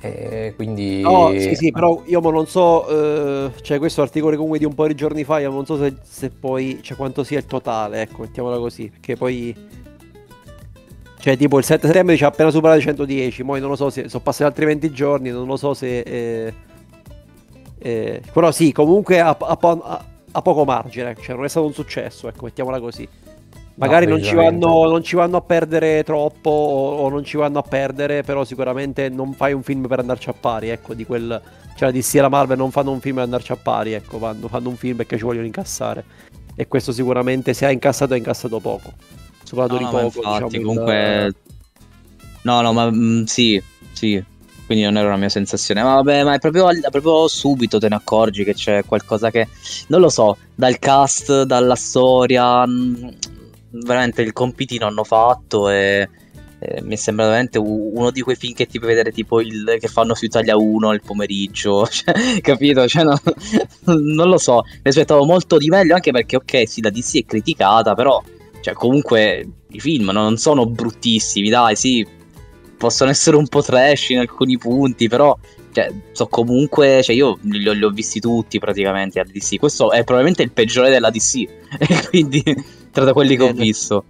E 0.01 0.53
quindi... 0.55 1.01
No, 1.01 1.31
sì, 1.35 1.55
sì, 1.55 1.71
però 1.71 2.03
io 2.05 2.19
non 2.19 2.45
so, 2.45 2.87
eh, 2.87 3.51
cioè 3.63 3.79
questo 3.79 4.03
articolo 4.03 4.35
comunque 4.35 4.59
di 4.59 4.65
un 4.65 4.75
po' 4.75 4.85
di 4.85 4.93
giorni 4.93 5.23
fa, 5.23 5.39
io 5.39 5.49
non 5.49 5.65
so 5.65 5.77
se, 5.77 5.95
se 6.03 6.29
poi, 6.29 6.77
cioè 6.83 6.95
quanto 6.95 7.23
sia 7.23 7.39
il 7.39 7.47
totale, 7.47 8.01
ecco, 8.01 8.21
mettiamola 8.21 8.59
così, 8.59 8.91
perché 8.91 9.15
poi... 9.15 9.55
Cioè 11.17 11.35
tipo 11.37 11.57
il 11.57 11.63
7 11.63 11.87
settembre 11.87 12.17
ci 12.17 12.23
ha 12.23 12.27
appena 12.27 12.51
superato 12.51 12.77
i 12.77 12.83
110, 12.83 13.43
poi 13.43 13.59
non 13.59 13.69
lo 13.69 13.75
so 13.75 13.89
se 13.89 14.07
sono 14.09 14.21
passati 14.21 14.43
altri 14.43 14.65
20 14.65 14.91
giorni, 14.91 15.31
non 15.31 15.47
lo 15.47 15.57
so 15.57 15.73
se... 15.73 16.01
Eh, 16.01 16.53
eh, 17.79 18.21
però 18.31 18.51
sì, 18.51 18.71
comunque 18.71 19.19
ha, 19.19 19.35
ha, 19.35 19.57
ha, 19.59 20.05
ha, 20.39 20.41
poco 20.41 20.65
margine, 20.65 21.15
cioè 21.21 21.35
non 21.35 21.45
è 21.45 21.49
stato 21.49 21.65
un 21.65 21.73
successo, 21.73 22.27
ecco, 22.27 22.45
mettiamola 22.45 22.79
così. 22.79 23.07
Magari 23.75 24.05
no, 24.05 24.15
non, 24.15 24.23
ci 24.23 24.35
vanno, 24.35 24.89
non, 24.89 25.03
ci 25.03 25.15
vanno, 25.15 25.37
a 25.37 25.41
perdere 25.41 26.03
troppo 26.03 26.49
o, 26.49 26.97
o, 26.97 27.09
non 27.09 27.23
ci 27.23 27.37
vanno 27.37 27.59
a 27.59 27.61
perdere, 27.61 28.23
però 28.23 28.43
sicuramente 28.43 29.07
non 29.07 29.33
fai 29.33 29.53
un 29.53 29.63
film 29.63 29.87
per 29.87 29.99
andarci 29.99 30.29
a 30.29 30.33
pari, 30.33 30.69
ecco, 30.69 30.93
di 30.93 31.05
quel... 31.05 31.41
Cioè 31.75 31.91
la 31.91 31.97
DC 31.97 32.15
e 32.15 32.21
la 32.21 32.27
Marvel 32.27 32.57
non 32.57 32.71
fanno 32.71 32.91
un 32.91 32.99
film 32.99 33.15
per 33.15 33.23
andarci 33.23 33.53
a 33.53 33.55
pari, 33.55 33.93
ecco, 33.93 34.17
fanno, 34.17 34.49
fanno 34.49 34.67
un 34.67 34.75
film 34.75 34.97
perché 34.97 35.17
ci 35.17 35.23
vogliono 35.23 35.45
incassare. 35.45 36.03
E 36.55 36.67
questo 36.67 36.91
sicuramente 36.91 37.53
se 37.53 37.65
ha 37.65 37.71
incassato 37.71 38.13
ha 38.13 38.17
incassato 38.17 38.59
poco. 38.59 38.91
Soprattutto 39.43 39.79
no, 39.81 39.89
di 39.89 39.95
no, 39.95 40.01
poco. 40.01 40.17
Infatti, 40.17 40.43
diciamo, 40.43 40.65
comunque... 40.65 41.25
Il... 41.25 41.35
No, 42.41 42.61
no, 42.61 42.73
ma 42.73 42.89
mh, 42.89 42.95
mm, 42.95 43.23
sì, 43.23 43.63
sì, 43.93 44.21
quindi 44.69 44.85
non 44.85 44.97
era 44.97 45.07
una 45.07 45.17
mia 45.17 45.29
sensazione. 45.29 45.81
Ma 45.81 45.95
vabbè, 45.95 46.23
ma 46.23 46.35
è 46.35 46.37
proprio, 46.37 46.67
proprio, 46.91 47.27
subito 47.27 47.79
te 47.79 47.89
ne 47.89 47.95
accorgi 47.95 48.43
che 48.43 48.53
c'è 48.53 48.85
qualcosa 48.85 49.31
che 49.31 49.47
non 49.87 49.99
lo 49.99 50.09
so, 50.09 50.37
dal 50.53 50.77
cast, 50.77 51.41
dalla 51.41 51.73
storia, 51.73 52.67
mm, 52.67 53.07
veramente 53.71 54.21
il 54.21 54.31
compitino 54.31 54.85
hanno 54.85 55.03
fatto 55.03 55.71
e, 55.71 56.07
e 56.59 56.83
mi 56.83 56.97
sembra 56.97 57.25
veramente 57.25 57.57
uno 57.57 58.11
di 58.11 58.21
quei 58.21 58.35
film 58.35 58.53
che 58.53 58.67
ti 58.67 58.77
puoi 58.77 58.91
vedere 58.91 59.11
tipo 59.11 59.41
il 59.41 59.77
che 59.79 59.87
fanno 59.87 60.13
su 60.13 60.25
Italia 60.25 60.55
1 60.55 60.93
il 60.93 61.01
pomeriggio, 61.01 61.87
cioè, 61.89 62.39
capito? 62.39 62.87
Cioè, 62.87 63.05
no, 63.05 63.19
non 63.89 64.29
lo 64.29 64.37
so, 64.37 64.61
mi 64.65 64.89
aspettavo 64.91 65.25
molto 65.25 65.57
di 65.57 65.69
meglio 65.69 65.95
anche 65.95 66.11
perché 66.11 66.35
ok, 66.35 66.69
sì, 66.69 66.83
la 66.83 66.91
DC 66.91 67.21
è 67.21 67.25
criticata, 67.25 67.95
però 67.95 68.21
cioè, 68.61 68.75
comunque 68.75 69.49
i 69.69 69.79
film 69.79 70.11
non 70.11 70.37
sono 70.37 70.67
bruttissimi, 70.67 71.49
dai, 71.49 71.75
sì, 71.75 72.05
possono 72.79 73.11
essere 73.11 73.35
un 73.35 73.47
po' 73.47 73.61
trash 73.61 74.09
in 74.09 74.19
alcuni 74.19 74.57
punti, 74.57 75.09
però 75.09 75.37
cioè, 75.71 75.91
so 76.13 76.27
comunque, 76.27 77.03
cioè 77.03 77.13
io 77.13 77.37
li, 77.41 77.59
li, 77.59 77.83
ho 77.83 77.89
visti 77.89 78.19
tutti 78.19 78.57
praticamente 78.57 79.19
a 79.19 79.23
DC. 79.23 79.59
Questo 79.59 79.91
è 79.91 80.03
probabilmente 80.03 80.41
il 80.41 80.51
peggiore 80.51 80.89
della 80.89 81.11
DC, 81.11 81.45
quindi 82.09 82.41
tra 82.91 83.11
quelli 83.11 83.35
che 83.35 83.43
ho 83.43 83.51
visto. 83.51 84.05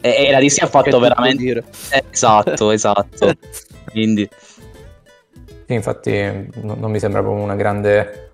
E, 0.00 0.26
e 0.26 0.30
la 0.30 0.40
DC 0.40 0.62
ha 0.62 0.66
fatto 0.66 0.98
veramente... 0.98 1.64
Eh, 1.90 2.04
esatto, 2.10 2.70
esatto. 2.72 3.32
quindi... 3.90 4.28
Sì, 5.66 5.74
infatti 5.74 6.12
non 6.62 6.90
mi 6.90 6.98
sembra 6.98 7.20
proprio 7.20 7.44
una 7.44 7.54
grande, 7.54 8.32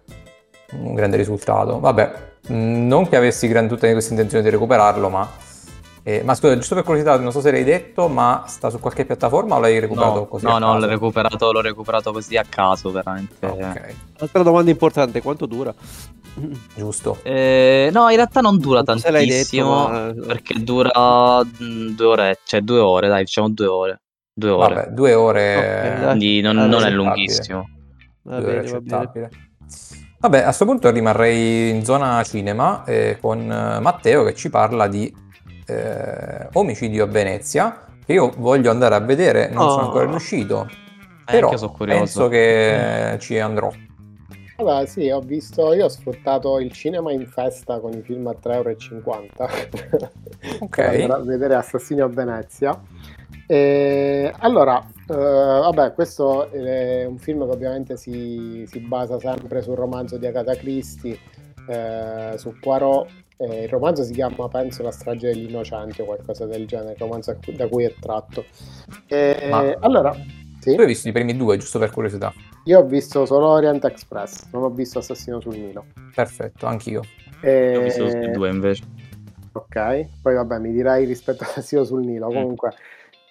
un 0.71 0.95
grande 0.95 1.17
risultato. 1.17 1.81
Vabbè, 1.81 2.13
non 2.47 3.09
che 3.09 3.17
avessi 3.17 3.49
gran, 3.49 3.67
tutte 3.67 3.91
queste 3.91 4.13
intenzioni 4.13 4.45
di 4.45 4.51
recuperarlo, 4.51 5.09
ma 5.09 5.29
eh, 6.07 6.23
ma 6.23 6.35
scusa, 6.35 6.55
giusto 6.55 6.75
per 6.75 6.85
curiosità, 6.85 7.19
non 7.19 7.33
so 7.33 7.41
se 7.41 7.51
l'hai 7.51 7.65
detto, 7.65 8.09
ma 8.09 8.45
sta 8.47 8.69
su 8.69 8.79
qualche 8.79 9.07
piattaforma 9.07 9.57
o 9.57 9.61
l'hai 9.61 9.79
recuperato 9.79 10.19
no, 10.19 10.27
così? 10.27 10.45
No, 10.45 10.59
no, 10.59 10.79
l'ho 10.79 10.87
recuperato, 10.87 11.51
l'ho 11.51 11.63
recuperato 11.63 12.13
così 12.13 12.37
a 12.37 12.45
caso, 12.47 12.91
veramente. 12.91 13.47
Ok. 13.47 13.95
Altra 14.19 14.43
domanda 14.43 14.71
importante, 14.71 15.23
quanto 15.23 15.47
dura? 15.47 15.75
Giusto. 16.75 17.21
Eh, 17.23 17.89
no, 17.91 18.11
in 18.11 18.17
realtà 18.17 18.43
non 18.43 18.59
dura 18.59 18.83
non 18.83 19.01
tantissimo, 19.01 19.87
detto, 19.87 20.21
ma... 20.21 20.27
perché 20.27 20.63
dura 20.63 21.43
mm, 21.43 21.95
due 21.95 22.07
ore, 22.07 22.39
cioè 22.45 22.61
due 22.61 22.81
ore, 22.81 23.09
dai, 23.09 23.25
diciamo 23.25 23.49
due 23.49 23.67
ore. 23.67 24.01
Due 24.31 24.51
ore. 24.51 24.75
Vabbè, 24.75 24.89
due 24.89 25.15
ore... 25.15 25.57
Okay, 25.57 26.03
quindi 26.03 26.41
non, 26.43 26.57
non 26.57 26.85
è 26.85 26.91
lunghissimo. 26.91 27.67
Va 28.25 28.41
due 28.41 28.47
bene, 28.47 28.59
ore 28.59 28.69
accettabile. 28.69 29.31
Vabbè, 30.19 30.39
a 30.41 30.45
questo 30.45 30.65
punto 30.67 30.91
rimarrei 30.91 31.71
in 31.71 31.83
zona 31.83 32.23
cinema 32.25 32.85
eh, 32.85 33.17
con 33.21 33.47
Matteo 33.47 34.25
che 34.25 34.35
ci 34.35 34.51
parla 34.51 34.87
di 34.87 35.23
eh, 35.67 36.49
Omicidio 36.53 37.05
a 37.05 37.07
Venezia, 37.07 37.87
che 38.05 38.13
io 38.13 38.33
voglio 38.37 38.71
andare 38.71 38.95
a 38.95 39.01
vedere, 39.01 39.49
non 39.49 39.67
oh. 39.67 39.71
sono 39.71 39.85
ancora 39.85 40.07
riuscito, 40.07 40.69
eh, 41.27 41.33
però 41.33 41.55
penso 41.79 42.29
che 42.29 43.17
ci 43.21 43.39
andrò. 43.39 43.73
Vabbè, 44.57 44.87
sì, 44.87 45.11
ho 45.11 45.21
visto, 45.21 45.73
io 45.73 45.87
ho 45.87 45.89
sfruttato 45.89 46.61
il 46.61 46.71
cinema 46.71 47.11
in 47.11 47.27
festa 47.27 47.81
con 47.81 47.93
i 47.93 48.03
film 48.03 48.29
a 48.29 48.37
3,50 48.41 48.53
euro 48.53 48.77
ok. 50.61 50.77
per 50.77 51.23
vedere 51.25 51.55
Assassino 51.57 52.05
a 52.05 52.09
Venezia. 52.09 52.81
E, 53.47 54.33
allora, 54.39 54.79
eh, 55.09 55.15
vabbè, 55.15 55.93
questo 55.93 56.51
è 56.51 57.05
un 57.05 57.19
film 57.19 57.45
che 57.45 57.51
ovviamente 57.51 57.97
si, 57.97 58.65
si 58.69 58.79
basa 58.79 59.19
sempre 59.19 59.61
sul 59.61 59.75
romanzo 59.75 60.19
di 60.19 60.27
Agatha 60.27 60.55
Christie, 60.55 61.19
eh, 61.69 62.35
su 62.37 62.55
Poirot 62.61 63.09
eh, 63.37 63.65
il 63.65 63.69
romanzo 63.69 64.05
si 64.05 64.13
chiama, 64.13 64.49
penso, 64.49 64.83
La 64.83 64.91
strage 64.91 65.33
degli 65.33 65.49
innocenti 65.49 66.01
o 66.01 66.05
qualcosa 66.05 66.47
del 66.47 66.67
genere, 66.67 66.93
il 66.93 66.99
romanzo 66.99 67.37
da 67.55 67.69
cui 67.69 67.85
è 67.85 67.95
tratto. 67.99 68.45
Eh, 69.09 69.49
Ma 69.51 69.77
allora, 69.81 70.15
sì? 70.61 70.75
tu 70.75 70.81
hai 70.81 70.87
visto 70.87 71.09
i 71.09 71.13
primi 71.13 71.37
due, 71.37 71.57
giusto 71.57 71.79
per 71.79 71.91
curiosità? 71.91 72.33
Io 72.65 72.79
ho 72.79 72.85
visto 72.85 73.27
solo 73.27 73.49
Orient 73.49 73.85
Express, 73.85 74.49
non 74.53 74.63
ho 74.63 74.71
visto 74.71 75.01
Assassino 75.01 75.41
sul 75.41 75.57
Nilo. 75.57 75.87
Perfetto, 76.15 76.67
anch'io. 76.67 77.03
E... 77.41 77.77
Ho 77.77 77.83
visto 77.83 78.05
tutti 78.05 78.25
e 78.25 78.31
due 78.31 78.49
invece. 78.51 78.85
Ok, 79.53 80.07
poi 80.23 80.35
vabbè, 80.35 80.59
mi 80.59 80.73
dirai 80.73 81.05
rispetto 81.05 81.43
a 81.45 81.47
Assassino 81.47 81.85
sul 81.85 82.05
Nilo. 82.05 82.31
Mm. 82.31 82.33
Comunque, 82.33 82.73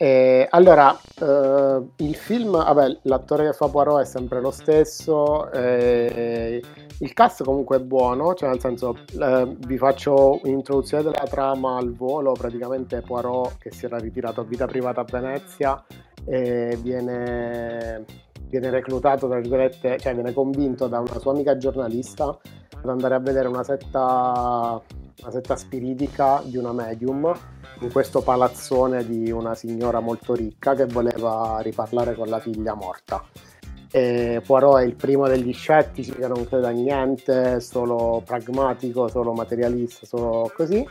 eh, 0.04 0.48
allora, 0.50 1.00
eh, 1.22 1.82
il 2.04 2.16
film, 2.16 2.52
vabbè, 2.52 2.98
l'attore 3.04 3.46
che 3.46 3.54
fa 3.54 3.70
Poirot 3.70 4.02
è 4.02 4.06
sempre 4.06 4.42
lo 4.42 4.52
stesso. 4.52 5.50
Eh, 5.50 6.62
il 7.00 7.14
cast 7.14 7.46
comunque 7.46 7.78
è 7.78 7.80
buono, 7.80 8.34
cioè 8.34 8.50
nel 8.50 8.60
senso 8.60 8.98
eh, 9.18 9.56
vi 9.60 9.78
faccio 9.78 10.42
un'introduzione 10.44 11.04
della 11.04 11.26
trama 11.30 11.78
al 11.78 11.96
volo, 11.96 12.34
praticamente 12.34 13.00
Poirot 13.00 13.58
che 13.60 13.72
si 13.72 13.86
era 13.86 13.98
ritirato 13.98 14.42
a 14.42 14.44
vita 14.44 14.66
privata 14.66 15.00
a 15.00 15.06
Venezia 15.10 15.82
viene, 16.26 18.06
viene 18.50 18.70
reclutato, 18.72 19.30
tra 19.30 19.40
virgolette, 19.40 20.00
cioè 20.00 20.14
viene 20.14 20.34
convinto 20.34 20.88
da 20.88 21.00
una 21.00 21.18
sua 21.18 21.32
amica 21.32 21.56
giornalista 21.56 22.26
ad 22.26 22.90
andare 22.90 23.16
a 23.16 23.20
vedere 23.20 23.48
una 23.48 23.64
setta, 23.64 24.82
una 25.22 25.32
setta 25.32 25.56
spiritica 25.56 26.42
di 26.44 26.58
una 26.58 26.74
medium 26.74 27.34
in 27.80 27.92
questo 27.92 28.22
palazzone 28.22 29.06
di 29.06 29.32
una 29.32 29.56
signora 29.56 30.00
molto 30.00 30.34
ricca 30.34 30.76
che 30.76 30.86
voleva 30.86 31.60
riparlare 31.62 32.16
con 32.16 32.28
la 32.28 32.40
figlia 32.40 32.74
morta. 32.74 33.24
E 33.96 34.42
Poirot 34.44 34.80
è 34.80 34.84
il 34.84 34.96
primo 34.96 35.28
degli 35.28 35.54
scettici 35.54 36.14
che 36.14 36.28
non 36.28 36.48
crede 36.48 36.66
a 36.66 36.72
niente, 36.72 37.60
solo 37.60 38.24
pragmatico, 38.26 39.08
solo 39.08 39.34
materialista, 39.34 40.08
solo 40.08 40.52
così. 40.56 40.84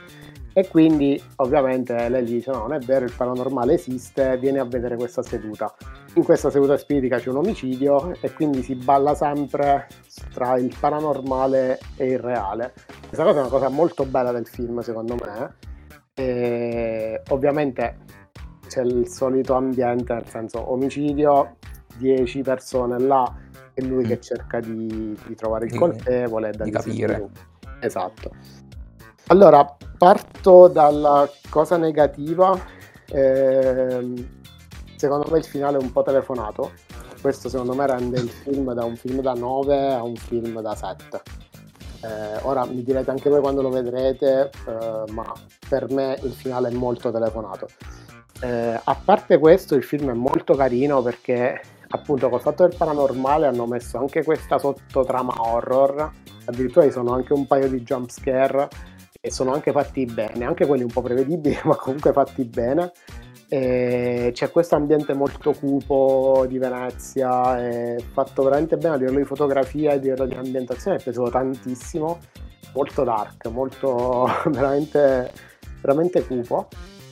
E 0.55 0.69
quindi 0.69 1.21
ovviamente 1.37 2.09
lei 2.09 2.25
gli 2.25 2.35
dice 2.35 2.51
no, 2.51 2.59
non 2.59 2.75
è 2.75 2.79
vero, 2.79 3.05
il 3.05 3.13
paranormale 3.17 3.75
esiste, 3.75 4.37
vieni 4.39 4.59
a 4.59 4.65
vedere 4.65 4.97
questa 4.97 5.23
seduta. 5.23 5.75
In 6.15 6.23
questa 6.23 6.51
seduta 6.51 6.77
spiritica 6.77 7.19
c'è 7.19 7.31
un 7.31 7.39
omicidio 7.39 8.15
e 8.21 8.33
quindi 8.35 8.63
si 8.63 8.75
balla 8.77 9.15
sempre 9.15 9.89
tra 10.33 10.57
il 10.59 10.73
paranormale 10.79 11.81
e 11.97 12.07
il 12.07 12.19
reale. 12.19 12.75
Questa 13.09 13.25
cosa 13.25 13.39
è 13.39 13.41
una 13.41 13.51
cosa 13.51 13.69
molto 13.69 14.05
bella 14.05 14.31
del 14.31 14.47
film 14.47 14.79
secondo 14.81 15.15
me. 15.15 15.72
E 16.15 17.23
ovviamente 17.29 17.99
c'è 18.67 18.83
il 18.83 19.09
solito 19.09 19.55
ambiente, 19.55 20.15
nel 20.15 20.27
senso 20.29 20.71
omicidio, 20.71 21.57
10 21.97 22.43
persone 22.43 22.99
là 22.99 23.33
e 23.75 23.83
lui 23.83 24.05
mm. 24.05 24.09
che 24.09 24.21
cerca 24.21 24.61
di, 24.61 25.19
di 25.27 25.35
trovare 25.35 25.67
il 25.67 25.75
colpevole 25.75 26.51
e 26.51 26.65
di 26.65 26.71
capire. 26.71 27.29
Esatto. 27.81 28.31
Allora, 29.29 29.77
parto 29.97 30.69
dalla 30.69 31.29
cosa 31.49 31.77
negativa. 31.77 32.59
Eh, 33.09 34.29
secondo 34.97 35.29
me 35.31 35.39
il 35.39 35.45
finale 35.45 35.79
è 35.79 35.81
un 35.81 35.93
po' 35.93 36.03
telefonato. 36.03 36.73
Questo 37.21 37.49
secondo 37.49 37.75
me 37.75 37.87
rende 37.87 38.19
il 38.19 38.29
film 38.29 38.73
da 38.73 38.85
un 38.85 38.97
film 38.97 39.21
da 39.21 39.33
9 39.33 39.93
a 39.93 40.03
un 40.03 40.17
film 40.17 40.61
da 40.61 40.75
7. 40.75 41.23
Eh, 42.03 42.39
ora 42.43 42.65
mi 42.67 42.83
direte 42.83 43.11
anche 43.11 43.31
voi 43.31 43.41
quando 43.41 43.63
lo 43.63 43.71
vedrete, 43.71 44.51
eh, 44.67 45.13
ma 45.13 45.33
per 45.69 45.91
me 45.91 46.19
il 46.23 46.33
finale 46.33 46.69
è 46.69 46.73
molto 46.73 47.11
telefonato. 47.11 47.69
Eh, 48.41 48.81
a 48.83 48.95
parte 49.05 49.39
questo, 49.39 49.77
il 49.77 49.85
film 49.85 50.11
è 50.11 50.15
molto 50.15 50.55
carino 50.55 51.01
perché 51.01 51.61
appunto 51.89 52.29
col 52.29 52.41
fatto 52.41 52.67
del 52.67 52.77
paranormale 52.77 53.47
hanno 53.47 53.67
messo 53.67 53.99
anche 53.99 54.25
questa 54.25 54.59
sottotrama 54.59 55.35
horror, 55.37 56.11
addirittura 56.47 56.87
ci 56.87 56.93
sono 56.93 57.13
anche 57.13 57.33
un 57.33 57.47
paio 57.47 57.69
di 57.69 57.83
jump 57.83 58.11
scare 58.11 58.69
e 59.21 59.31
sono 59.31 59.53
anche 59.53 59.71
fatti 59.71 60.05
bene, 60.05 60.45
anche 60.45 60.67
quelli 60.67 60.83
un 60.83 60.91
po' 60.91 61.03
prevedibili, 61.03 61.57
ma 61.65 61.77
comunque 61.77 62.13
fatti 62.13 62.45
bene. 62.45 62.91
E 63.53 64.31
c'è 64.33 64.51
questo 64.51 64.77
ambiente 64.77 65.13
molto 65.13 65.53
cupo 65.53 66.47
di 66.49 66.57
Venezia, 66.57 67.63
è 67.63 67.97
fatto 67.99 68.45
veramente 68.45 68.79
bene 68.79 68.95
a 68.95 68.97
livello 68.97 69.19
di 69.19 69.27
fotografia 69.27 69.91
e 69.91 69.97
a 69.97 69.99
livello 69.99 70.25
di 70.25 70.35
ambientazione, 70.37 70.97
è 70.97 71.03
piaciuto 71.03 71.29
tantissimo, 71.29 72.19
molto 72.73 73.05
dark, 73.05 73.49
molto 73.49 74.27
veramente, 74.49 75.31
veramente 75.83 76.25
cupo. 76.25 76.69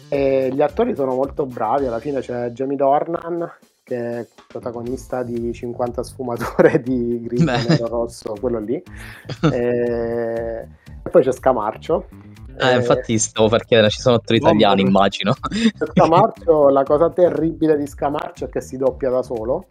E 0.08 0.48
gli 0.50 0.62
attori 0.62 0.94
sono 0.94 1.14
molto 1.14 1.44
bravi, 1.44 1.84
alla 1.84 2.00
fine 2.00 2.20
c'è 2.20 2.48
Jamie 2.52 2.78
Dornan 2.78 3.46
che 3.82 4.20
è 4.20 4.26
protagonista 4.48 5.22
di 5.22 5.52
50 5.52 6.02
sfumature 6.02 6.80
di 6.80 7.20
grigio, 7.20 7.44
nero, 7.68 7.86
rosso, 7.86 8.34
quello 8.40 8.60
lì. 8.60 8.82
e... 9.52 10.66
e 11.02 11.10
poi 11.10 11.22
c'è 11.22 11.32
Scamarcio. 11.32 12.06
Eh, 12.60 12.76
infatti 12.76 13.18
stavo 13.18 13.48
per 13.48 13.64
chiedere, 13.64 13.90
ci 13.90 14.00
sono 14.00 14.20
tre 14.20 14.36
italiani, 14.36 14.82
immagino. 14.82 15.34
Scamarcio, 15.92 16.68
la 16.68 16.82
cosa 16.82 17.10
terribile 17.10 17.76
di 17.76 17.86
Scamarcio 17.86 18.46
è 18.46 18.48
che 18.48 18.60
si 18.60 18.76
doppia 18.76 19.10
da 19.10 19.22
solo. 19.22 19.66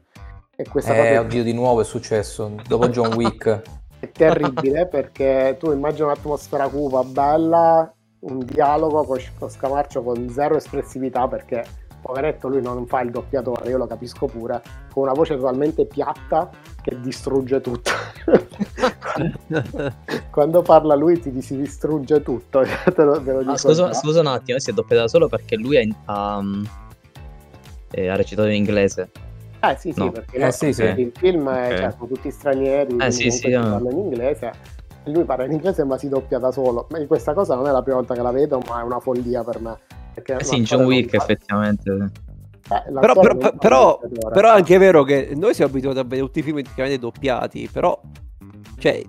E 0.55 0.65
questa 0.67 0.93
eh, 0.93 1.09
cosa 1.09 1.21
oddio, 1.21 1.43
di 1.43 1.53
nuovo 1.53 1.81
è 1.81 1.85
successo, 1.85 2.53
dopo 2.67 2.89
John 2.89 3.13
Wick. 3.13 3.61
è 3.99 4.09
terribile 4.11 4.87
perché 4.87 5.57
tu 5.59 5.71
immagini 5.71 6.03
un'atmosfera 6.03 6.67
cupa, 6.67 7.03
bella, 7.03 7.93
un 8.21 8.39
dialogo 8.39 9.03
con, 9.03 9.17
con 9.37 9.49
Scamarcio 9.49 10.01
con 10.03 10.29
zero 10.29 10.55
espressività 10.55 11.27
perché 11.27 11.63
poveretto 12.01 12.47
lui 12.47 12.61
non 12.61 12.87
fa 12.87 13.01
il 13.01 13.11
doppiatore, 13.11 13.69
io 13.69 13.77
lo 13.77 13.87
capisco 13.87 14.25
pure, 14.25 14.61
con 14.91 15.03
una 15.03 15.11
voce 15.11 15.35
totalmente 15.35 15.85
piatta 15.85 16.49
che 16.89 16.99
distrugge 17.01 17.61
tutto. 17.61 17.91
Quando 20.31 20.61
parla 20.61 20.95
lui 20.95 21.19
ti 21.19 21.41
si 21.41 21.55
distrugge 21.57 22.21
tutto. 22.21 22.61
te 22.95 23.03
lo, 23.03 23.21
te 23.21 23.31
lo 23.31 23.51
ah, 23.51 23.57
scusa, 23.57 23.93
scusa, 23.93 24.19
un 24.21 24.27
attimo, 24.27 24.59
si 24.59 24.71
è 24.71 24.73
doppiato 24.73 25.07
solo 25.07 25.27
perché 25.27 25.55
lui 25.55 25.77
ha, 26.05 26.37
um, 26.37 26.67
ha 27.91 28.15
recitato 28.15 28.47
in 28.47 28.55
inglese. 28.55 29.09
Eh 29.61 29.75
sì, 29.77 29.91
sì, 29.91 29.99
no. 29.99 30.11
perché 30.11 30.37
eh, 30.37 30.51
sì, 30.51 30.71
sì. 30.73 30.83
il 30.83 31.11
film 31.15 31.49
è, 31.49 31.65
okay. 31.65 31.77
cioè, 31.77 31.91
sono 31.91 32.07
tutti 32.07 32.31
stranieri, 32.31 32.95
eh, 32.97 33.11
sì, 33.11 33.29
sì, 33.29 33.51
parlano 33.51 33.89
in 33.91 33.97
inglese 33.97 34.77
lui 35.05 35.23
parla 35.23 35.45
in 35.45 35.53
inglese 35.53 35.83
ma 35.85 35.97
si 35.97 36.07
doppia 36.07 36.37
da 36.39 36.51
solo. 36.51 36.87
Ma 36.89 37.03
questa 37.07 37.33
cosa 37.33 37.55
non 37.55 37.67
è 37.67 37.71
la 37.71 37.81
prima 37.81 37.97
volta 37.97 38.13
che 38.13 38.21
la 38.21 38.31
vedo, 38.31 38.61
ma 38.67 38.81
è 38.81 38.83
una 38.83 38.99
follia 38.99 39.43
per 39.43 39.59
me. 39.59 39.77
Eh 40.13 40.43
sì, 40.43 40.57
in 40.57 40.63
John 40.63 40.83
Wick 40.83 41.13
effettivamente. 41.13 42.11
Eh, 42.71 42.91
però, 42.91 43.13
però, 43.19 43.35
però, 43.57 43.99
però, 44.31 44.53
è 44.53 44.55
anche 44.55 44.77
vero 44.77 45.03
che 45.03 45.31
noi 45.35 45.55
siamo 45.55 45.71
abituati 45.71 45.97
a 45.97 46.03
vedere 46.03 46.21
tutti 46.21 46.39
i 46.39 46.43
film 46.43 46.61
praticamente 46.61 46.99
doppiati, 46.99 47.67
però 47.71 47.99
cioè, 48.77 49.01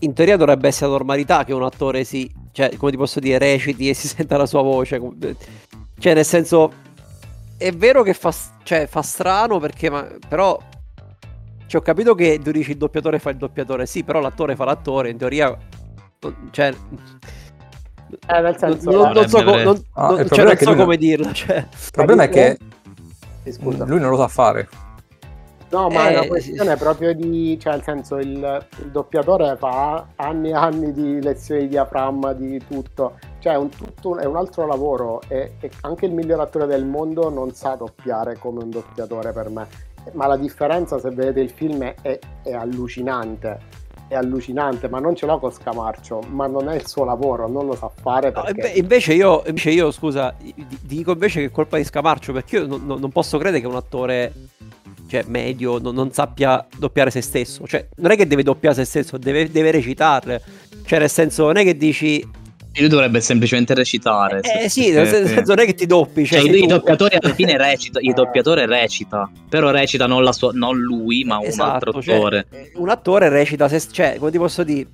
in 0.00 0.12
teoria 0.12 0.36
dovrebbe 0.36 0.68
essere 0.68 0.90
la 0.90 0.96
normalità 0.96 1.44
che 1.44 1.54
un 1.54 1.62
attore 1.62 2.04
si, 2.04 2.30
cioè, 2.52 2.76
come 2.76 2.90
ti 2.90 2.96
posso 2.96 3.18
dire, 3.18 3.38
reciti 3.38 3.88
e 3.88 3.94
si 3.94 4.08
senta 4.08 4.36
la 4.36 4.46
sua 4.46 4.62
voce. 4.62 5.00
Cioè, 5.98 6.14
nel 6.14 6.24
senso, 6.24 6.72
è 7.56 7.72
vero 7.72 8.02
che 8.02 8.12
fa, 8.12 8.32
cioè, 8.62 8.86
fa 8.86 9.02
strano 9.02 9.58
perché, 9.58 9.88
ma, 9.88 10.06
però 10.28 10.58
cioè, 11.66 11.80
ho 11.80 11.84
capito 11.84 12.14
che 12.14 12.38
tu 12.42 12.50
dici 12.50 12.72
il 12.72 12.76
doppiatore 12.76 13.18
fa 13.18 13.30
il 13.30 13.36
doppiatore, 13.36 13.86
sì, 13.86 14.04
però 14.04 14.20
l'attore 14.20 14.54
fa 14.54 14.64
l'attore, 14.64 15.10
in 15.10 15.16
teoria... 15.16 15.56
Cioè... 16.50 16.74
Eh, 18.28 18.40
nel 18.40 18.56
senso, 18.56 18.90
non, 18.90 19.12
non 19.12 19.28
so, 19.28 19.42
co- 19.42 19.62
non, 19.62 19.84
ah, 19.92 20.10
non, 20.10 20.28
cioè, 20.28 20.44
non 20.44 20.56
so 20.56 20.74
come 20.74 20.96
dirlo. 20.96 21.32
Cioè. 21.32 21.56
Il 21.56 21.90
problema 21.92 22.24
è 22.24 22.28
che 22.28 22.58
lui 23.44 24.00
non 24.00 24.10
lo 24.10 24.16
sa 24.16 24.28
fare. 24.28 24.68
No, 25.68 25.88
ma 25.88 26.08
eh, 26.08 26.12
è 26.12 26.18
una 26.18 26.26
questione 26.28 26.72
sì. 26.72 26.78
proprio 26.78 27.12
di, 27.12 27.58
cioè 27.60 27.72
nel 27.72 27.82
senso 27.82 28.18
il, 28.18 28.66
il, 28.78 28.90
doppiatore 28.90 29.56
fa 29.56 30.06
anni 30.14 30.50
e 30.50 30.54
anni 30.54 30.92
di 30.92 31.20
lezioni 31.20 31.62
di 31.62 31.68
diaframma, 31.68 32.32
di 32.34 32.62
tutto, 32.68 33.18
cioè 33.40 33.54
è 33.54 33.56
un, 33.56 33.68
tutto, 33.68 34.16
è 34.16 34.24
un 34.24 34.36
altro 34.36 34.64
lavoro 34.66 35.20
e, 35.26 35.54
e, 35.58 35.70
anche 35.80 36.06
il 36.06 36.12
miglior 36.12 36.40
attore 36.40 36.66
del 36.66 36.84
mondo 36.84 37.28
non 37.30 37.52
sa 37.52 37.74
doppiare 37.74 38.38
come 38.38 38.62
un 38.62 38.70
doppiatore 38.70 39.32
per 39.32 39.50
me 39.50 39.66
ma 40.12 40.26
la 40.26 40.36
differenza 40.36 40.98
se 40.98 41.10
vedete 41.10 41.40
il 41.40 41.50
film 41.50 41.82
è, 41.82 42.18
è, 42.42 42.52
allucinante 42.52 43.58
è 44.08 44.14
allucinante, 44.14 44.88
ma 44.88 44.98
non 44.98 45.16
ce 45.16 45.26
l'ho 45.26 45.38
con 45.38 45.50
Scamarcio, 45.50 46.20
ma 46.28 46.46
non 46.46 46.68
è 46.68 46.76
il 46.76 46.86
suo 46.86 47.04
lavoro, 47.04 47.48
non 47.48 47.66
lo 47.66 47.74
sa 47.74 47.88
fare. 47.88 48.32
Perché... 48.32 48.72
No, 48.72 48.78
invece, 48.78 49.14
io, 49.14 49.42
invece 49.46 49.70
io, 49.70 49.90
scusa, 49.90 50.34
dico 50.80 51.12
invece 51.12 51.40
che 51.40 51.46
è 51.46 51.50
colpa 51.50 51.76
di 51.76 51.84
Scamarcio, 51.84 52.32
perché 52.32 52.56
io 52.56 52.66
non, 52.66 52.84
non 52.84 53.10
posso 53.10 53.38
credere 53.38 53.60
che 53.60 53.68
un 53.68 53.76
attore 53.76 54.32
cioè, 55.08 55.24
medio 55.26 55.78
non, 55.78 55.94
non, 55.94 56.12
sappia 56.12 56.64
doppiare 56.78 57.10
se 57.10 57.20
stesso. 57.20 57.66
Cioè, 57.66 57.88
non 57.96 58.10
è 58.10 58.16
che 58.16 58.26
deve 58.26 58.42
doppiare 58.42 58.74
se 58.74 58.84
stesso, 58.84 59.18
deve, 59.18 59.50
deve 59.50 59.70
recitarle. 59.70 60.42
Cioè, 60.84 60.98
nel 60.98 61.10
senso, 61.10 61.46
non 61.46 61.56
è 61.56 61.64
che 61.64 61.76
dici 61.76 62.24
lui 62.80 62.88
dovrebbe 62.88 63.20
semplicemente 63.20 63.74
recitare. 63.74 64.40
Eh 64.40 64.68
sì, 64.68 64.90
nel 64.90 65.06
senso 65.06 65.54
non 65.54 65.60
è 65.60 65.66
che 65.66 65.74
ti 65.74 65.86
doppi. 65.86 66.26
Cioè, 66.26 66.40
cioè 66.40 66.56
i, 66.56 66.66
doppiatori 66.66 67.16
alla 67.20 67.34
fine 67.34 67.56
recita, 67.56 67.98
il 68.00 68.12
doppiatore 68.12 68.66
recita, 68.66 69.30
però 69.48 69.70
recita 69.70 70.06
non, 70.06 70.32
sua, 70.32 70.50
non 70.52 70.78
lui, 70.78 71.24
ma 71.24 71.40
esatto, 71.42 71.62
un 71.62 71.70
altro 71.70 72.02
cioè, 72.02 72.14
attore. 72.14 72.46
un 72.74 72.88
attore 72.88 73.28
recita, 73.28 73.68
se, 73.68 73.80
cioè, 73.90 74.16
come 74.18 74.30
ti 74.30 74.38
posso 74.38 74.62
dire, 74.62 74.88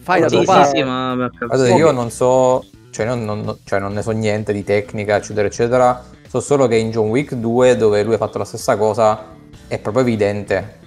fai 0.00 0.20
la 0.20 0.28
tua 0.28 0.44
parte. 0.44 0.78
Sì, 0.78 0.82
ma... 0.82 1.30
Allora, 1.48 1.74
io 1.74 1.90
non 1.90 2.10
so, 2.10 2.64
cioè 2.90 3.06
non, 3.06 3.24
non, 3.24 3.58
cioè 3.64 3.78
non 3.78 3.92
ne 3.92 4.02
so 4.02 4.10
niente 4.10 4.52
di 4.52 4.64
tecnica, 4.64 5.16
eccetera, 5.16 5.46
eccetera. 5.46 6.04
So 6.28 6.40
solo 6.40 6.68
che 6.68 6.76
in 6.76 6.90
John 6.90 7.08
Wick 7.08 7.34
2, 7.34 7.76
dove 7.76 8.02
lui 8.02 8.14
ha 8.14 8.18
fatto 8.18 8.38
la 8.38 8.44
stessa 8.44 8.76
cosa, 8.76 9.26
è 9.66 9.78
proprio 9.78 10.02
evidente. 10.04 10.78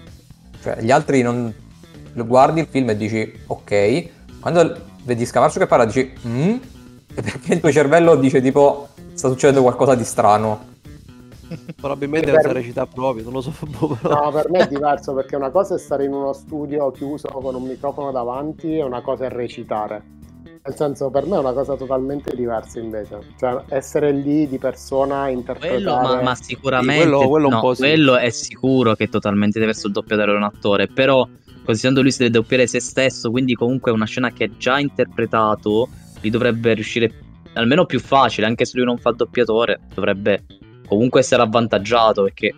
Cioè, 0.62 0.78
gli 0.82 0.92
altri 0.92 1.22
non... 1.22 1.54
Guardi 2.14 2.60
il 2.60 2.68
film 2.70 2.90
e 2.92 2.96
dici, 2.96 3.34
ok, 3.48 4.10
quando 4.44 4.76
vedi 5.04 5.26
Scamarcio 5.26 5.58
che 5.58 5.68
parla 5.68 5.86
dici 5.86 6.14
mm? 6.28 6.56
E 7.16 7.22
perché 7.22 7.54
il 7.54 7.60
tuo 7.62 7.72
cervello 7.72 8.16
dice 8.16 8.42
tipo 8.42 8.90
sta 9.14 9.30
succedendo 9.30 9.62
qualcosa 9.62 9.96
di 9.96 10.04
strano. 10.04 10.72
Probabilmente 11.80 12.30
per... 12.30 12.46
la 12.46 12.52
recita 12.52 12.86
proprio 12.86 13.24
non 13.24 13.34
lo 13.34 13.42
so 13.42 13.54
no 14.02 14.32
per 14.34 14.50
me 14.50 14.60
è 14.60 14.68
diverso 14.68 15.14
perché 15.14 15.38
una 15.38 15.50
cosa 15.50 15.76
è 15.76 15.78
stare 15.78 16.04
in 16.04 16.12
uno 16.12 16.34
studio 16.34 16.92
chiuso 16.92 17.30
con 17.30 17.56
un 17.56 17.64
microfono 17.64 18.12
davanti 18.12 18.78
e 18.78 18.84
una 18.84 19.02
cosa 19.02 19.26
è 19.26 19.30
recitare. 19.30 20.04
Nel 20.66 20.76
senso 20.76 21.10
per 21.10 21.26
me 21.26 21.36
è 21.36 21.40
una 21.40 21.54
cosa 21.54 21.76
totalmente 21.76 22.36
diversa 22.36 22.80
invece. 22.80 23.20
Cioè 23.38 23.64
essere 23.70 24.12
lì 24.12 24.48
di 24.48 24.58
persona 24.58 25.30
interpretare 25.30 25.84
quello, 25.84 25.96
ma, 25.96 26.22
ma 26.22 26.36
sicuramente 26.36 27.04
sì, 27.04 27.10
quello, 27.10 27.30
quello, 27.30 27.50
no, 27.50 27.76
quello 27.76 28.18
è 28.18 28.30
sicuro 28.30 28.94
che 28.96 29.06
è 29.06 29.10
totalmente 29.10 29.60
diverso 29.60 29.88
il 29.88 29.94
doppiatore 29.94 30.32
da 30.32 30.38
un 30.38 30.44
attore 30.44 30.88
però 30.88 31.26
considerando 31.64 32.02
lui 32.02 32.12
si 32.12 32.20
deve 32.20 32.32
doppiare 32.32 32.68
se 32.68 32.80
stesso, 32.80 33.32
quindi 33.32 33.54
comunque 33.54 33.92
è 33.92 33.94
una 33.94 34.06
scena 34.06 34.32
che 34.32 34.46
è 34.46 34.50
già 34.58 34.80
interpretato, 34.80 35.90
gli 36.22 36.30
dovrebbe 36.30 36.74
riuscire 36.74 37.12
almeno 37.54 37.86
più 37.86 38.00
facile, 38.00 38.48
anche 38.48 38.66
se 38.66 38.78
lui 38.78 38.86
non 38.86 38.98
fa 38.98 39.12
doppiatore, 39.12 39.80
dovrebbe 39.94 40.44
comunque 40.88 41.22
essere 41.22 41.42
avvantaggiato 41.42 42.24
perché 42.24 42.54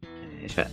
eh, 0.00 0.48
cioè, 0.48 0.66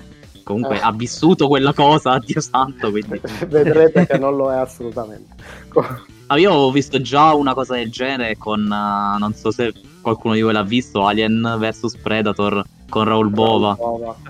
comunque 0.44 0.78
eh. 0.78 0.82
ha 0.82 0.92
vissuto 0.92 1.48
quella 1.48 1.74
cosa, 1.74 2.20
Dio 2.24 2.42
santo, 2.42 2.92
quindi 2.92 3.20
vedrete 3.48 4.06
che 4.06 4.18
non 4.18 4.36
lo 4.36 4.52
è 4.52 4.56
assolutamente. 4.56 5.36
ah, 6.28 6.38
io 6.38 6.52
ho 6.52 6.72
visto 6.72 7.02
già 7.02 7.34
una 7.34 7.54
cosa 7.54 7.76
del 7.76 7.92
genere 7.92 8.38
con 8.38 8.62
uh, 8.62 9.18
non 9.18 9.34
so 9.34 9.52
se 9.52 9.74
qualcuno 10.02 10.34
di 10.34 10.42
voi 10.42 10.54
l'ha 10.54 10.64
visto, 10.64 11.06
Alien 11.06 11.58
vs 11.60 11.98
Predator 11.98 12.64
con 12.94 13.06
Raul 13.06 13.32
Bova. 13.32 13.76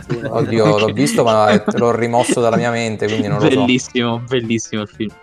Sì, 0.08 0.21
Oddio, 0.23 0.78
l'ho 0.78 0.93
visto, 0.93 1.26
ma 1.26 1.62
l'ho 1.65 1.93
rimosso 1.93 2.39
dalla 2.39 2.56
mia 2.56 2.71
mente, 2.71 3.08
quindi 3.08 3.28
non 3.28 3.39
bellissimo, 3.39 3.60
lo 3.60 3.60
so. 3.60 3.65
Bellissimo, 3.65 4.19
bellissimo 4.26 4.82
il 4.84 4.88
film. 4.88 5.13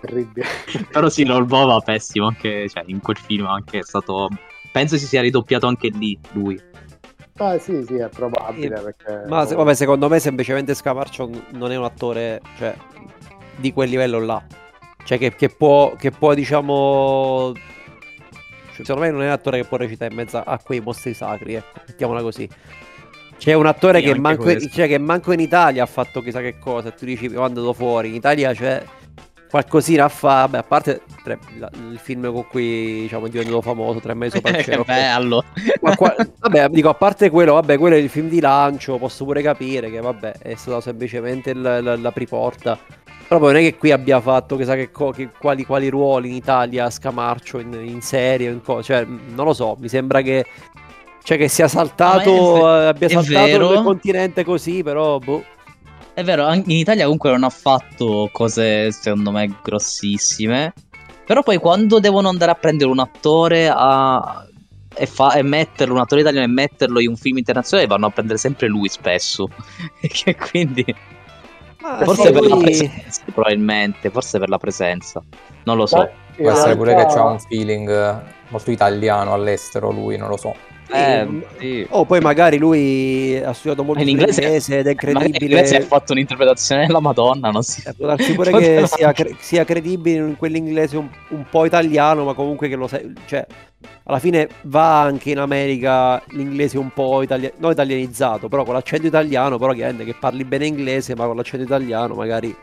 Terribile. 0.00 0.46
Però 0.92 1.08
sì, 1.08 1.24
Raul 1.24 1.44
Bova 1.44 1.80
pessimo, 1.80 2.28
anche 2.28 2.68
cioè, 2.68 2.84
in 2.86 3.00
quel 3.00 3.16
film 3.16 3.46
anche 3.46 3.80
è 3.80 3.82
stato... 3.82 4.28
Penso 4.70 4.96
si 4.96 5.06
sia 5.06 5.22
ridoppiato 5.22 5.66
anche 5.66 5.88
lì, 5.88 6.16
lui. 6.34 6.60
Ah, 7.38 7.58
sì, 7.58 7.82
sì, 7.84 7.96
è 7.96 8.08
probabile. 8.08 8.80
Perché... 8.80 9.24
Ma 9.26 9.44
se, 9.44 9.56
vabbè, 9.56 9.74
secondo 9.74 10.08
me 10.08 10.20
semplicemente 10.20 10.72
Scamarcio 10.72 11.28
non 11.54 11.72
è 11.72 11.76
un 11.76 11.84
attore 11.84 12.40
cioè, 12.58 12.76
di 13.56 13.72
quel 13.72 13.88
livello 13.88 14.20
là. 14.20 14.40
Cioè, 15.02 15.18
che, 15.18 15.34
che, 15.34 15.48
può, 15.48 15.96
che 15.96 16.12
può, 16.12 16.32
diciamo, 16.32 17.52
secondo 18.84 19.06
me 19.06 19.10
non 19.10 19.22
è 19.22 19.26
un 19.26 19.32
attore 19.32 19.60
che 19.60 19.66
può 19.66 19.76
recitare 19.76 20.10
in 20.10 20.16
mezzo 20.16 20.38
a 20.38 20.58
quei 20.62 20.80
mostri 20.80 21.14
sacri, 21.14 21.54
ecco, 21.54 21.80
mettiamola 21.86 22.22
così. 22.22 22.48
C'è 23.38 23.52
un 23.52 23.66
attore 23.66 24.00
sì, 24.00 24.06
che, 24.06 24.18
manco, 24.18 24.58
cioè, 24.68 24.88
che, 24.88 24.98
manco, 24.98 25.32
in 25.32 25.38
Italia 25.38 25.84
ha 25.84 25.86
fatto 25.86 26.20
chissà 26.20 26.40
che 26.40 26.58
cosa. 26.58 26.88
E 26.88 26.94
tu 26.94 27.04
dici 27.04 27.28
quando 27.28 27.40
è 27.40 27.46
andato 27.46 27.72
fuori. 27.72 28.08
In 28.08 28.16
Italia 28.16 28.52
c'è. 28.52 28.82
qualcosina 29.48 30.08
fa, 30.08 30.40
vabbè, 30.40 30.58
a 30.58 30.62
parte 30.64 31.02
tre, 31.22 31.38
la, 31.56 31.70
il 31.72 31.98
film 32.02 32.32
con 32.32 32.46
cui 32.48 33.02
diciamo 33.02 33.26
è 33.26 33.28
diventato 33.28 33.62
famoso, 33.62 34.00
Tre 34.00 34.14
mesi 34.14 34.36
sopra 34.36 34.58
il 34.58 34.64
cielo. 34.64 34.82
che 34.82 34.92
bello! 34.92 35.44
Ma 35.80 35.94
qua, 35.94 36.16
vabbè, 36.40 36.68
dico, 36.70 36.88
a 36.88 36.94
parte 36.94 37.30
quello, 37.30 37.54
vabbè, 37.54 37.78
quello 37.78 37.94
è 37.94 37.98
il 37.98 38.08
film 38.08 38.28
di 38.28 38.40
lancio, 38.40 38.98
posso 38.98 39.24
pure 39.24 39.40
capire 39.40 39.88
che, 39.88 40.00
vabbè, 40.00 40.38
è 40.40 40.54
stato 40.56 40.80
semplicemente 40.80 41.54
la, 41.54 41.80
la, 41.80 41.96
la 41.96 42.10
priporta. 42.10 42.76
Però 43.28 43.38
non 43.38 43.56
è 43.56 43.60
che 43.60 43.76
qui 43.76 43.92
abbia 43.92 44.20
fatto 44.22 44.56
chissà 44.56 44.74
che, 44.74 44.90
co- 44.90 45.10
che 45.10 45.28
quali, 45.38 45.66
quali, 45.66 45.88
ruoli 45.88 46.30
in 46.30 46.34
Italia, 46.34 46.88
Scamarcio, 46.88 47.58
in, 47.58 47.74
in 47.74 48.00
serie, 48.00 48.48
in 48.48 48.62
co- 48.62 48.82
cioè, 48.82 49.04
non 49.04 49.44
lo 49.44 49.52
so, 49.52 49.76
mi 49.78 49.88
sembra 49.88 50.22
che 50.22 50.46
cioè 51.22 51.36
che 51.36 51.48
sia 51.48 51.68
saltato, 51.68 52.62
ve- 52.62 52.86
abbia 52.86 53.08
saltato 53.10 53.72
il 53.74 53.82
continente 53.82 54.44
così, 54.44 54.82
però 54.82 55.18
boh. 55.18 55.44
È 56.14 56.24
vero, 56.24 56.50
in 56.54 56.62
Italia 56.66 57.02
comunque 57.04 57.30
non 57.30 57.44
ha 57.44 57.50
fatto 57.50 58.30
cose 58.32 58.90
secondo 58.92 59.30
me 59.30 59.54
grossissime. 59.62 60.72
Però 61.26 61.42
poi 61.42 61.58
quando 61.58 62.00
devono 62.00 62.30
andare 62.30 62.50
a 62.50 62.54
prendere 62.54 62.90
un 62.90 62.98
attore 62.98 63.70
a... 63.70 64.42
e, 64.94 65.04
fa... 65.04 65.34
e, 65.34 65.42
metterlo, 65.42 65.92
un 65.92 66.00
attore 66.00 66.22
italiano 66.22 66.46
e 66.46 66.50
metterlo 66.50 66.98
in 66.98 67.10
un 67.10 67.16
film 67.16 67.36
internazionale, 67.36 67.86
vanno 67.86 68.06
a 68.06 68.10
prendere 68.10 68.38
sempre 68.38 68.66
lui 68.66 68.88
spesso. 68.88 69.50
e 70.00 70.34
quindi... 70.34 70.82
Ma 71.80 71.98
forse 72.04 72.30
per 72.32 72.42
lui... 72.42 72.48
la 72.48 72.56
presenza, 72.56 73.22
probabilmente, 73.32 74.10
forse 74.10 74.38
per 74.38 74.48
la 74.48 74.58
presenza. 74.58 75.22
Non 75.64 75.76
lo 75.76 75.86
so. 75.86 75.98
Beh, 75.98 76.42
Può 76.42 76.50
essere 76.50 76.76
pure 76.76 76.94
che 76.94 77.02
ha 77.02 77.24
un 77.24 77.38
feeling 77.40 78.22
molto 78.48 78.70
italiano 78.70 79.32
all'estero, 79.32 79.90
lui, 79.90 80.16
non 80.16 80.28
lo 80.28 80.36
so. 80.36 80.54
Eh, 80.90 81.28
sì. 81.58 81.86
O 81.90 81.98
oh, 81.98 82.04
poi 82.04 82.20
magari 82.20 82.56
lui 82.56 83.36
ha 83.36 83.52
studiato 83.52 83.84
molto 83.84 84.00
in 84.00 84.08
inglese, 84.08 84.42
inglese 84.42 84.78
ed 84.78 84.86
è 84.86 84.94
credibile. 84.94 85.36
In 85.36 85.42
inglese 85.42 85.76
ha 85.76 85.80
fatto 85.82 86.12
un'interpretazione 86.12 86.86
della 86.86 87.00
Madonna, 87.00 87.50
non 87.50 87.62
si... 87.62 87.82
Può 87.96 88.06
darsi 88.06 88.32
pure 88.34 88.52
che 88.52 88.86
sia, 88.86 89.12
cre- 89.12 89.36
sia, 89.38 89.64
credibile 89.64 90.16
in 90.18 90.36
quell'inglese 90.36 90.96
un, 90.96 91.08
un, 91.28 91.44
po' 91.48 91.66
italiano, 91.66 92.24
ma 92.24 92.32
comunque 92.32 92.68
che 92.68 92.76
lo 92.76 92.86
sai... 92.86 93.12
Cioè, 93.26 93.46
alla 94.04 94.18
fine 94.18 94.48
va 94.62 95.02
anche 95.02 95.30
in 95.30 95.38
America 95.38 96.22
l'inglese 96.30 96.78
un 96.78 96.90
po' 96.90 97.22
italiano, 97.22 97.54
non 97.58 97.72
italianizzato, 97.72 98.48
però 98.48 98.64
con 98.64 98.74
l'accento 98.74 99.06
italiano, 99.06 99.58
però 99.58 99.72
chiaramente 99.72 100.04
che 100.04 100.16
parli 100.18 100.44
bene 100.44 100.66
inglese, 100.66 101.14
ma 101.14 101.26
con 101.26 101.36
l'accento 101.36 101.64
italiano 101.64 102.14
magari... 102.14 102.54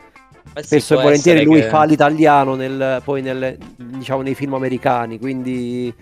Beh, 0.52 0.62
spesso 0.62 0.98
e 0.98 1.02
volentieri 1.02 1.44
lui 1.44 1.60
che... 1.60 1.68
fa 1.68 1.84
l'italiano 1.84 2.54
nel, 2.54 3.00
poi 3.04 3.22
nel, 3.22 3.56
diciamo, 3.76 4.22
nei 4.22 4.34
film 4.34 4.54
americani, 4.54 5.18
quindi 5.18 5.92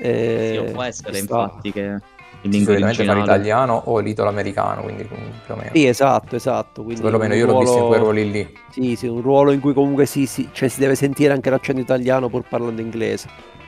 eh, 0.00 0.64
sì, 0.66 0.72
può 0.72 0.82
essere 0.82 1.18
infatti 1.18 1.72
che 1.72 1.96
in 2.42 2.50
lingua 2.50 2.74
originale 2.74 3.20
l'italiano 3.20 3.82
o 3.86 3.98
l'italo-americano, 3.98 4.82
quindi 4.82 5.04
più 5.04 5.16
o 5.54 5.56
meno. 5.56 5.70
Sì, 5.72 5.86
esatto, 5.86 6.36
esatto. 6.36 6.82
Quindi 6.82 7.02
perlomeno 7.02 7.34
io 7.34 7.44
ruolo... 7.44 7.58
l'ho 7.58 7.64
visto 7.64 7.78
in 7.82 7.86
quei 7.86 7.98
ruoli 7.98 8.30
lì. 8.30 8.56
Sì, 8.70 8.96
sì, 8.96 9.06
un 9.06 9.20
ruolo 9.20 9.52
in 9.52 9.60
cui 9.60 9.74
comunque 9.74 10.06
sì, 10.06 10.26
sì, 10.26 10.48
cioè 10.52 10.68
si 10.68 10.80
deve 10.80 10.94
sentire 10.94 11.32
anche 11.32 11.50
l'accento 11.50 11.80
italiano 11.80 12.28
pur 12.28 12.44
parlando 12.48 12.80
inglese. 12.80 13.58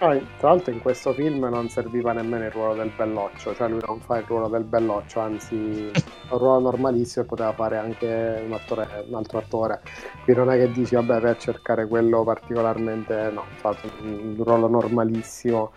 Ah, 0.00 0.16
tra 0.38 0.50
l'altro 0.50 0.72
in 0.72 0.80
questo 0.80 1.12
film 1.12 1.48
non 1.48 1.68
serviva 1.68 2.12
nemmeno 2.12 2.44
il 2.44 2.52
ruolo 2.52 2.74
del 2.74 2.92
belloccio, 2.96 3.52
cioè 3.52 3.68
lui 3.68 3.80
non 3.84 4.00
fa 4.00 4.18
il 4.18 4.24
ruolo 4.28 4.46
del 4.46 4.62
belloccio, 4.62 5.18
anzi 5.18 5.54
un 5.56 6.38
ruolo 6.38 6.60
normalissimo 6.60 7.24
e 7.24 7.26
poteva 7.26 7.52
fare 7.52 7.78
anche 7.78 8.42
un, 8.46 8.52
attore, 8.52 9.04
un 9.08 9.14
altro 9.16 9.38
attore. 9.38 9.80
Qui 10.22 10.34
non 10.34 10.52
è 10.52 10.56
che 10.56 10.70
dici 10.70 10.94
vabbè 10.94 11.18
per 11.20 11.36
cercare 11.38 11.88
quello 11.88 12.22
particolarmente, 12.22 13.30
no, 13.32 13.44
fa 13.56 13.74
un 14.02 14.36
ruolo 14.38 14.68
normalissimo. 14.68 15.72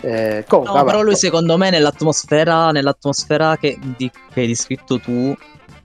Eh, 0.00 0.44
comunque, 0.46 0.78
no, 0.78 0.84
però 0.84 1.02
lui 1.02 1.16
secondo 1.16 1.56
me 1.56 1.70
nell'atmosfera, 1.70 2.70
nell'atmosfera 2.70 3.56
che, 3.56 3.76
di, 3.96 4.08
che 4.32 4.40
hai 4.42 4.46
descritto 4.46 5.00
tu, 5.00 5.34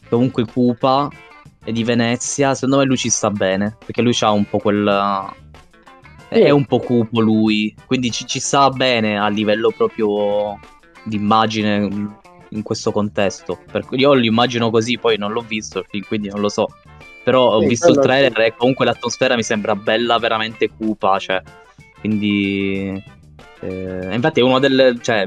comunque 0.07 0.45
cupa 0.45 1.09
e 1.63 1.71
di 1.71 1.83
Venezia, 1.83 2.53
secondo 2.53 2.77
me 2.77 2.85
lui 2.85 2.95
ci 2.95 3.09
sta 3.09 3.31
bene, 3.31 3.75
perché 3.83 4.03
lui 4.03 4.15
ha 4.19 4.29
un 4.29 4.47
po' 4.47 4.59
quel 4.59 5.33
è 6.27 6.49
un 6.49 6.65
po' 6.65 6.79
cupo 6.79 7.19
lui, 7.19 7.73
quindi 7.85 8.11
ci, 8.11 8.25
ci 8.25 8.39
sta 8.39 8.69
bene 8.69 9.17
a 9.17 9.27
livello 9.27 9.71
proprio 9.75 10.59
di 11.03 11.15
immagine 11.15 11.87
in 12.49 12.63
questo 12.63 12.91
contesto. 12.91 13.59
Per, 13.71 13.85
io 13.91 14.13
lo 14.13 14.23
immagino 14.23 14.69
così, 14.69 14.97
poi 14.97 15.17
non 15.17 15.31
l'ho 15.31 15.41
visto 15.41 15.79
il 15.79 15.85
film, 15.89 16.03
quindi 16.07 16.29
non 16.29 16.41
lo 16.41 16.49
so. 16.49 16.67
Però 17.23 17.55
ho 17.55 17.61
sì, 17.61 17.67
visto 17.67 17.89
il 17.89 17.99
trailer 17.99 18.33
sì. 18.35 18.41
e 18.41 18.55
comunque 18.55 18.85
l'atmosfera 18.85 19.35
mi 19.35 19.43
sembra 19.43 19.75
bella, 19.75 20.17
veramente 20.17 20.69
cupa, 20.69 21.19
cioè, 21.19 21.41
quindi... 21.99 23.13
Eh, 23.61 24.13
infatti 24.13 24.39
è 24.39 24.43
uno 24.43 24.59
delle... 24.59 24.97
Cioè, 25.01 25.25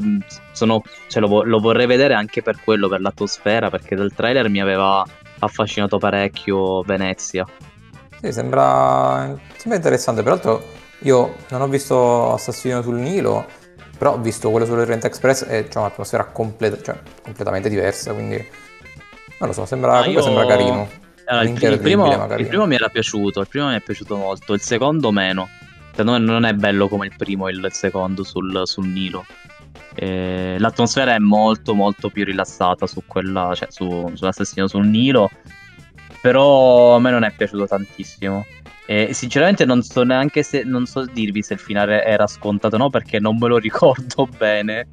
sono, 0.53 0.83
cioè 1.09 1.23
lo, 1.23 1.43
lo, 1.43 1.59
vorrei 1.59 1.87
vedere 1.87 2.15
anche 2.15 2.43
per 2.43 2.61
quello, 2.63 2.89
per 2.89 3.01
l'atmosfera, 3.01 3.71
perché 3.71 3.95
dal 3.97 4.13
trailer 4.13 4.49
mi 4.49 4.61
aveva 4.61 5.05
affascinato 5.41 5.99
parecchio 5.99 6.83
Venezia. 6.83 7.47
Sì, 8.21 8.33
sembra, 8.33 9.39
sembra 9.57 9.77
interessante, 9.77 10.23
peraltro 10.23 10.78
io 11.01 11.37
non 11.51 11.61
ho 11.61 11.69
visto 11.69 12.33
Assassino 12.33 12.83
sul 12.83 12.97
Nilo, 12.97 13.47
però 13.97 14.15
ho 14.15 14.19
visto 14.19 14.51
quello 14.51 14.67
sull'Orient 14.67 15.05
Express 15.05 15.45
e 15.49 15.69
c'è 15.69 15.79
un'atmosfera 15.79 16.25
completa, 16.27 16.81
cioè, 16.81 16.99
completamente 17.23 17.69
diversa, 17.69 18.13
quindi 18.13 18.37
non 19.39 19.49
lo 19.49 19.53
so, 19.53 19.67
sembra, 19.67 20.05
io... 20.07 20.23
sembra 20.23 20.47
carino. 20.47 20.89
Allora, 21.27 21.45
il, 21.45 21.51
il, 21.51 21.79
primo, 21.79 22.07
il, 22.37 22.47
primo, 22.47 22.67
mi 22.67 22.75
era 22.75 22.89
piaciuto, 22.89 23.41
il 23.41 23.49
primo 23.49 23.69
mi 23.69 23.77
è 23.77 23.81
piaciuto 23.81 24.17
molto, 24.17 24.55
il 24.55 24.61
secondo 24.61 25.13
meno. 25.13 25.49
Secondo 25.91 26.13
me 26.13 26.19
non 26.25 26.45
è 26.45 26.55
bello 26.55 26.89
come 26.89 27.07
il 27.07 27.15
primo 27.17 27.49
e 27.49 27.53
il 27.53 27.69
secondo 27.73 28.25
sul, 28.25 28.63
sul 28.65 28.87
Nilo. 28.87 29.27
Eh, 29.95 30.57
l'atmosfera 30.59 31.15
è 31.15 31.19
molto 31.19 31.75
molto 31.75 32.09
più 32.09 32.25
rilassata 32.25 32.87
su 32.87 33.03
quella, 33.07 33.53
cioè 33.55 33.69
su, 33.71 34.11
sull'assassino 34.15 34.69
sul 34.69 34.87
Nilo. 34.87 35.29
Però 36.23 36.95
a 36.95 37.01
me 37.01 37.11
non 37.11 37.25
è 37.25 37.33
piaciuto 37.33 37.67
tantissimo. 37.67 38.47
E 38.91 39.13
sinceramente 39.13 39.67
non 39.67 39.83
so 39.83 40.03
neanche 40.03 40.43
se 40.43 40.63
non 40.63 40.87
so 40.87 41.05
dirvi 41.05 41.43
se 41.43 41.53
il 41.53 41.59
finale 41.59 42.03
era 42.05 42.27
scontato 42.27 42.77
o 42.77 42.79
no, 42.79 42.89
perché 42.89 43.21
non 43.21 43.37
me 43.37 43.47
lo 43.47 43.59
ricordo 43.61 44.27
bene. 44.39 44.89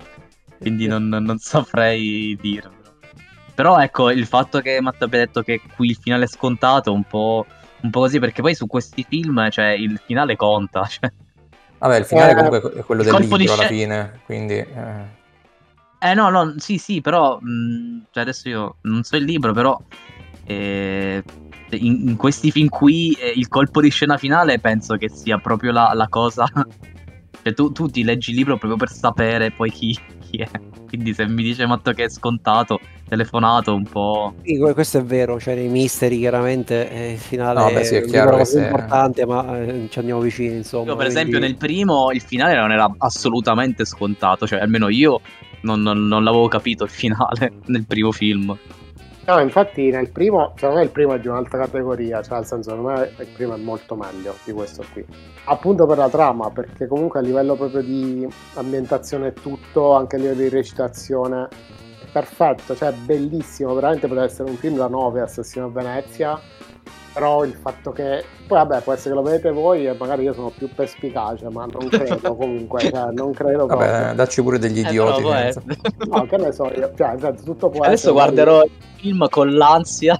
Quindi 0.59 0.85
non, 0.85 1.07
non 1.07 1.37
saprei 1.37 2.37
dirvelo. 2.41 2.73
Però 3.53 3.79
ecco, 3.79 4.11
il 4.11 4.25
fatto 4.25 4.59
che 4.59 4.81
Matt 4.81 5.01
abbia 5.01 5.19
detto 5.19 5.43
che 5.43 5.61
qui 5.77 5.91
il 5.91 5.95
finale 5.95 6.25
è 6.25 6.27
scontato 6.27 6.91
un 6.91 7.03
po', 7.05 7.45
un 7.83 7.89
po' 7.89 8.01
così, 8.01 8.19
perché 8.19 8.41
poi 8.41 8.53
su 8.53 8.67
questi 8.67 9.05
film, 9.07 9.49
cioè, 9.49 9.67
il 9.67 9.97
finale 10.03 10.35
conta. 10.35 10.85
Cioè. 10.91 11.09
Vabbè, 11.77 11.97
il 11.97 12.05
finale 12.05 12.31
eh, 12.31 12.35
comunque 12.35 12.73
è 12.73 12.83
quello 12.83 13.01
del 13.01 13.15
libro 13.15 13.37
di 13.37 13.47
alla 13.47 13.63
fine, 13.63 14.19
quindi... 14.25 14.55
Eh. 14.55 15.03
eh 15.99 16.13
no, 16.13 16.29
no, 16.29 16.55
sì, 16.57 16.77
sì, 16.77 16.99
però... 16.99 17.37
Mh, 17.39 17.49
mm, 17.49 17.99
cioè 18.11 18.23
adesso 18.23 18.49
io 18.49 18.75
non 18.81 19.03
so 19.03 19.15
il 19.15 19.23
libro, 19.23 19.53
però... 19.53 19.79
Eh, 20.43 21.23
in, 21.71 22.09
in, 22.09 22.15
questi 22.15 22.51
film 22.51 22.69
qui 22.69 23.13
eh, 23.19 23.33
il 23.35 23.47
colpo 23.47 23.81
di 23.81 23.89
scena 23.89 24.17
finale 24.17 24.59
penso 24.59 24.95
che 24.95 25.09
sia 25.09 25.37
proprio 25.37 25.71
la, 25.71 25.91
la 25.93 26.07
cosa. 26.07 26.45
cioè, 27.43 27.53
tu, 27.53 27.71
tu, 27.71 27.87
ti 27.87 28.03
leggi 28.03 28.31
il 28.31 28.37
libro 28.37 28.57
proprio 28.57 28.77
per 28.77 28.89
sapere 28.89 29.51
poi 29.51 29.71
chi, 29.71 29.97
chi, 30.19 30.37
è. 30.37 30.49
Quindi 30.87 31.13
se 31.13 31.27
mi 31.27 31.43
dice 31.43 31.65
Matto 31.65 31.91
che 31.91 32.05
è 32.05 32.09
scontato, 32.09 32.79
telefonato 33.07 33.73
un 33.73 33.83
po'. 33.83 34.35
Sì, 34.43 34.57
questo 34.57 34.99
è 34.99 35.03
vero, 35.03 35.39
cioè 35.39 35.55
nei 35.55 35.67
misteri 35.67 36.17
chiaramente 36.17 36.89
eh, 36.89 37.11
il 37.13 37.19
finale 37.19 37.59
no, 37.59 37.71
beh, 37.71 37.83
sì, 37.83 37.95
è, 37.95 38.01
è 38.01 38.05
chiaro 38.05 38.37
che 38.37 38.43
è 38.43 38.63
importante, 38.63 39.25
ma 39.25 39.59
eh, 39.59 39.87
ci 39.89 39.99
andiamo 39.99 40.21
vicini, 40.21 40.57
insomma. 40.57 40.85
Io 40.85 40.95
per 40.95 41.05
quindi... 41.05 41.13
esempio 41.13 41.39
nel 41.39 41.57
primo 41.57 42.11
il 42.11 42.21
finale 42.21 42.55
non 42.55 42.71
era 42.71 42.91
assolutamente 42.97 43.85
scontato, 43.85 44.47
cioè 44.47 44.59
almeno 44.59 44.89
io 44.89 45.21
non, 45.61 45.81
non, 45.81 46.07
non 46.07 46.23
l'avevo 46.23 46.47
capito 46.47 46.83
il 46.83 46.89
finale 46.89 47.53
nel 47.67 47.85
primo 47.85 48.11
film. 48.11 48.57
No, 49.27 49.39
infatti 49.39 49.89
nel 49.89 50.11
primo, 50.11 50.53
secondo 50.55 50.75
me 50.75 50.83
il 50.83 50.91
primo 50.91 51.15
è 51.15 51.19
di 51.19 51.27
un'altra 51.27 51.57
categoria, 51.57 52.21
cioè 52.21 52.37
nel 52.37 52.45
senso 52.45 52.69
secondo 52.69 52.91
me 52.91 53.11
il 53.17 53.27
primo 53.33 53.55
è 53.55 53.57
molto 53.57 53.95
meglio 53.95 54.35
di 54.43 54.51
questo 54.51 54.83
qui. 54.93 55.03
Appunto 55.45 55.87
per 55.87 55.97
la 55.97 56.09
trama, 56.09 56.51
perché 56.51 56.85
comunque 56.85 57.21
a 57.21 57.23
livello 57.23 57.55
proprio 57.55 57.81
di 57.81 58.27
ambientazione 58.53 59.29
e 59.29 59.33
tutto, 59.33 59.93
anche 59.93 60.17
a 60.17 60.19
livello 60.19 60.41
di 60.41 60.49
recitazione, 60.49 61.47
perfetto, 62.15 62.77
cioè 62.77 62.93
bellissimo, 62.93 63.73
veramente 63.73 64.07
potrebbe 64.07 64.27
essere 64.31 64.49
un 64.49 64.55
film 64.55 64.77
da 64.77 64.87
9 64.87 65.19
Assassino 65.19 65.65
a 65.65 65.69
Venezia 65.69 66.39
però 67.11 67.45
il 67.45 67.53
fatto 67.53 67.91
che 67.91 68.23
poi 68.45 68.57
vabbè 68.57 68.81
può 68.81 68.91
essere 68.91 69.11
che 69.11 69.15
lo 69.15 69.21
vedete 69.21 69.51
voi 69.51 69.87
e 69.87 69.95
magari 69.97 70.23
io 70.23 70.33
sono 70.33 70.49
più 70.49 70.69
perspicace 70.73 71.47
ma 71.49 71.65
non 71.65 71.87
credo 71.87 72.35
comunque 72.35 72.81
cioè, 72.81 73.11
non 73.11 73.31
credo 73.31 73.67
vabbè 73.67 73.87
proprio. 73.87 74.13
dacci 74.15 74.41
pure 74.41 74.59
degli 74.59 74.79
eh, 74.79 74.81
idioti 74.81 75.23
eh, 75.25 75.53
no 76.09 76.25
che 76.25 76.37
ne 76.37 76.51
so 76.51 76.69
io 76.75 76.91
cioè, 76.93 77.33
tutto 77.41 77.69
può 77.69 77.85
adesso 77.85 78.11
guarderò 78.11 78.63
il 78.63 78.71
film 78.97 79.29
con 79.29 79.53
l'ansia 79.53 80.19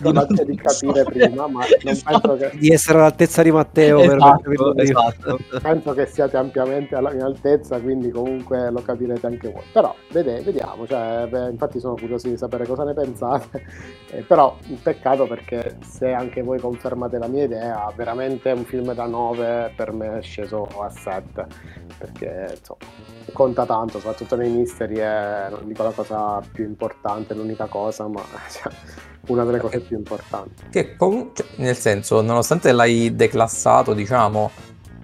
non 0.00 0.26
di, 0.28 0.56
capire 0.56 1.02
so. 1.02 1.10
prima, 1.10 1.46
ma 1.46 1.64
esatto. 1.82 2.36
che... 2.36 2.52
di 2.54 2.70
essere 2.70 2.98
all'altezza 2.98 3.42
di 3.42 3.50
Matteo. 3.50 3.98
Esatto, 4.00 4.50
per 4.50 4.72
esatto. 4.76 5.38
penso 5.60 5.92
che 5.92 6.06
siate 6.06 6.36
ampiamente 6.36 6.94
in 6.96 7.22
altezza, 7.22 7.80
quindi 7.80 8.10
comunque 8.10 8.70
lo 8.70 8.82
capirete 8.82 9.26
anche 9.26 9.50
voi. 9.50 9.62
Però 9.72 9.94
vede, 10.12 10.40
vediamo, 10.40 10.86
cioè, 10.86 11.26
beh, 11.28 11.50
infatti 11.50 11.80
sono 11.80 11.94
curioso 11.94 12.28
di 12.28 12.36
sapere 12.36 12.66
cosa 12.66 12.84
ne 12.84 12.94
pensate. 12.94 13.48
Eh, 14.12 14.22
però 14.22 14.56
un 14.68 14.82
peccato 14.82 15.24
perché 15.28 15.78
se 15.86 16.10
anche 16.10 16.42
voi 16.42 16.58
confermate 16.58 17.16
la 17.18 17.28
mia 17.28 17.44
idea, 17.44 17.92
veramente 17.94 18.50
un 18.50 18.64
film 18.64 18.92
da 18.92 19.06
9 19.06 19.72
per 19.76 19.92
me 19.92 20.18
è 20.18 20.22
sceso 20.22 20.66
a 20.80 20.90
7 20.90 21.46
perché 21.96 22.56
insomma, 22.58 22.80
conta 23.32 23.66
tanto, 23.66 23.98
soprattutto 23.98 24.34
nei 24.34 24.50
misteri, 24.50 24.96
è 24.96 25.48
non 25.50 25.66
dico 25.66 25.82
la 25.82 25.90
cosa 25.90 26.40
più 26.52 26.64
importante, 26.64 27.34
l'unica 27.34 27.66
cosa, 27.66 28.08
ma 28.08 28.22
cioè, 28.50 28.72
una 29.26 29.44
delle 29.44 29.58
cose 29.58 29.80
più 29.80 29.96
importanti. 29.96 30.64
Che 30.70 30.96
cioè, 30.98 31.46
nel 31.56 31.76
senso, 31.76 32.20
nonostante 32.20 32.72
l'hai 32.72 33.14
declassato, 33.14 33.94
diciamo, 33.94 34.50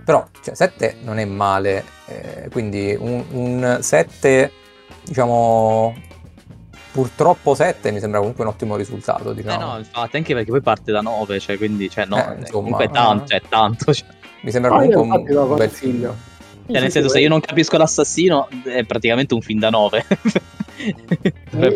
però 0.05 0.27
cioè, 0.43 0.55
7 0.55 0.99
non 1.03 1.19
è 1.19 1.25
male, 1.25 1.85
eh, 2.07 2.49
quindi 2.51 2.97
un, 2.99 3.25
un 3.31 3.79
7, 3.81 4.53
diciamo, 5.05 5.95
purtroppo 6.93 7.55
7 7.55 7.91
mi 7.91 8.01
sembra 8.01 8.21
comunque 8.21 8.45
un 8.45 8.51
ottimo 8.51 8.77
risultato. 8.77 9.33
Diciamo. 9.33 9.55
Eh 9.55 9.65
no, 9.65 9.79
infatti, 9.79 10.17
anche 10.17 10.35
perché 10.35 10.51
poi 10.51 10.63
parte 10.63 10.93
da 10.93 11.01
9, 11.01 11.39
cioè, 11.41 11.57
quindi, 11.57 11.91
cioè, 11.91 12.07
no, 12.07 12.17
eh, 12.17 12.39
insomma, 12.39 12.51
comunque 12.51 12.89
tanto, 12.89 13.27
cioè, 13.27 13.43
tanto. 13.49 13.93
Cioè. 13.93 14.07
Mi 14.43 14.51
sembra 14.51 14.75
ah, 14.75 14.89
comunque 14.89 15.35
un, 15.35 15.51
un 15.51 15.57
bel 15.57 15.71
film. 15.71 16.15
Cioè, 16.69 16.81
nel 16.81 16.91
senso, 16.91 17.09
se 17.09 17.21
io 17.21 17.29
non 17.29 17.41
capisco 17.41 17.77
l'assassino, 17.77 18.49
è 18.65 18.85
praticamente 18.85 19.35
un 19.35 19.41
film 19.41 19.61
da 19.61 19.71
9. 19.71 20.05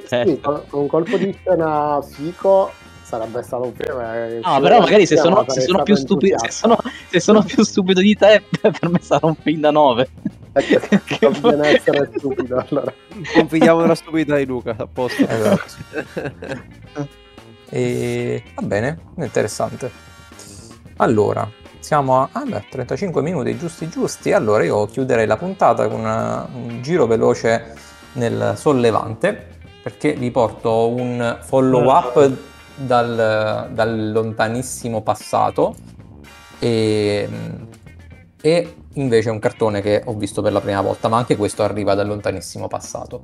sì, 0.05 0.41
con, 0.41 0.63
un 0.71 0.87
colpo 0.87 1.17
di 1.17 1.35
scena 1.41 2.01
fico 2.03 2.71
sarebbe 3.11 3.43
stato 3.43 3.65
un 3.65 3.73
film. 3.75 3.99
Eh, 4.01 4.41
no, 4.43 4.61
però 4.61 4.81
magari 4.81 5.05
se 5.05 5.17
sono, 5.17 5.45
se 5.49 5.63
sono 5.63 5.83
più 5.83 5.97
stupido, 5.97 6.39
se 6.39 6.51
sono, 6.51 6.79
se 7.09 7.19
sono 7.19 7.43
più 7.43 7.65
stupido 7.65 8.01
di 8.01 8.15
te, 8.15 8.43
per 8.61 8.89
me 8.89 9.01
sarà 9.01 9.27
un 9.27 9.35
film 9.35 9.61
da 9.61 9.73
9. 9.73 10.09
Conviene 11.21 11.69
essere 11.69 12.11
stupido 12.17 12.65
allora. 12.69 12.93
Confidiamo 13.35 13.81
nella 13.81 13.95
stupidità 13.95 14.37
di 14.37 14.47
Luca, 14.47 14.77
a 14.79 14.87
posto. 14.87 15.27
Esatto. 15.27 17.09
e 17.69 18.43
va 18.55 18.63
bene, 18.63 18.99
interessante. 19.17 19.91
Allora, 20.97 21.51
siamo 21.81 22.21
a 22.21 22.29
ah 22.31 22.45
beh, 22.45 22.67
35 22.71 23.23
minuti 23.23 23.57
giusti 23.59 23.89
giusti. 23.89 24.33
Allora 24.33 24.63
io 24.65 24.87
chiuderei 24.87 25.27
la 25.27 25.37
puntata 25.37 25.89
con 25.89 26.01
una, 26.01 26.49
un 26.53 26.81
giro 26.83 27.07
veloce 27.07 27.75
nel 28.15 28.55
sollevante 28.57 29.59
perché 29.83 30.13
vi 30.13 30.31
porto 30.31 30.89
un 30.89 31.39
follow 31.41 31.91
up 31.91 32.31
dal, 32.75 33.69
dal 33.73 34.13
lontanissimo 34.13 35.03
passato 35.03 35.75
e, 36.59 37.29
e 38.41 38.75
invece 38.95 39.31
un 39.31 39.39
cartone 39.39 39.81
che 39.81 40.03
ho 40.05 40.15
visto 40.15 40.43
per 40.43 40.53
la 40.53 40.61
prima 40.61 40.81
volta, 40.81 41.09
ma 41.09 41.17
anche 41.17 41.37
questo 41.37 41.63
arriva 41.63 41.95
dal 41.95 42.07
lontanissimo 42.07 42.69
passato. 42.69 43.23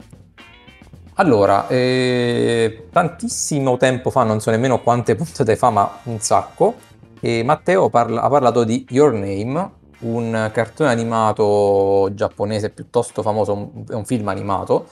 Allora, 1.19 1.67
eh, 1.69 2.89
tantissimo 2.91 3.77
tempo 3.79 4.11
fa, 4.11 4.23
non 4.23 4.41
so 4.41 4.51
nemmeno 4.51 4.81
quante 4.83 5.15
puntate 5.17 5.57
fa, 5.57 5.71
ma 5.71 5.99
un 6.05 6.21
sacco, 6.21 6.75
e 7.21 7.43
Matteo 7.43 7.89
parla, 7.89 8.23
ha 8.23 8.29
parlato 8.29 8.65
di 8.65 8.87
Your 8.91 9.13
Name, 9.13 9.71
un 10.01 10.51
cartone 10.53 10.91
animato 10.91 12.11
giapponese 12.13 12.71
piuttosto 12.71 13.23
famoso, 13.23 13.73
è 13.89 13.95
un 13.95 14.05
film 14.05 14.29
animato, 14.29 14.89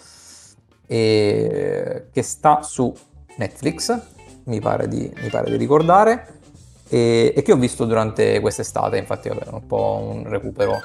che 0.86 2.22
sta 2.22 2.62
su 2.62 2.92
Netflix, 3.36 3.98
mi 4.44 4.60
pare 4.60 4.88
di, 4.88 5.10
mi 5.22 5.28
pare 5.28 5.50
di 5.50 5.56
ricordare, 5.56 6.40
e, 6.88 7.32
e, 7.34 7.42
che 7.42 7.52
ho 7.52 7.56
visto 7.56 7.84
durante 7.84 8.40
quest'estate, 8.40 8.98
infatti 8.98 9.28
vabbè, 9.28 9.48
un 9.50 9.66
po' 9.66 10.06
un 10.12 10.28
recupero 10.28 10.78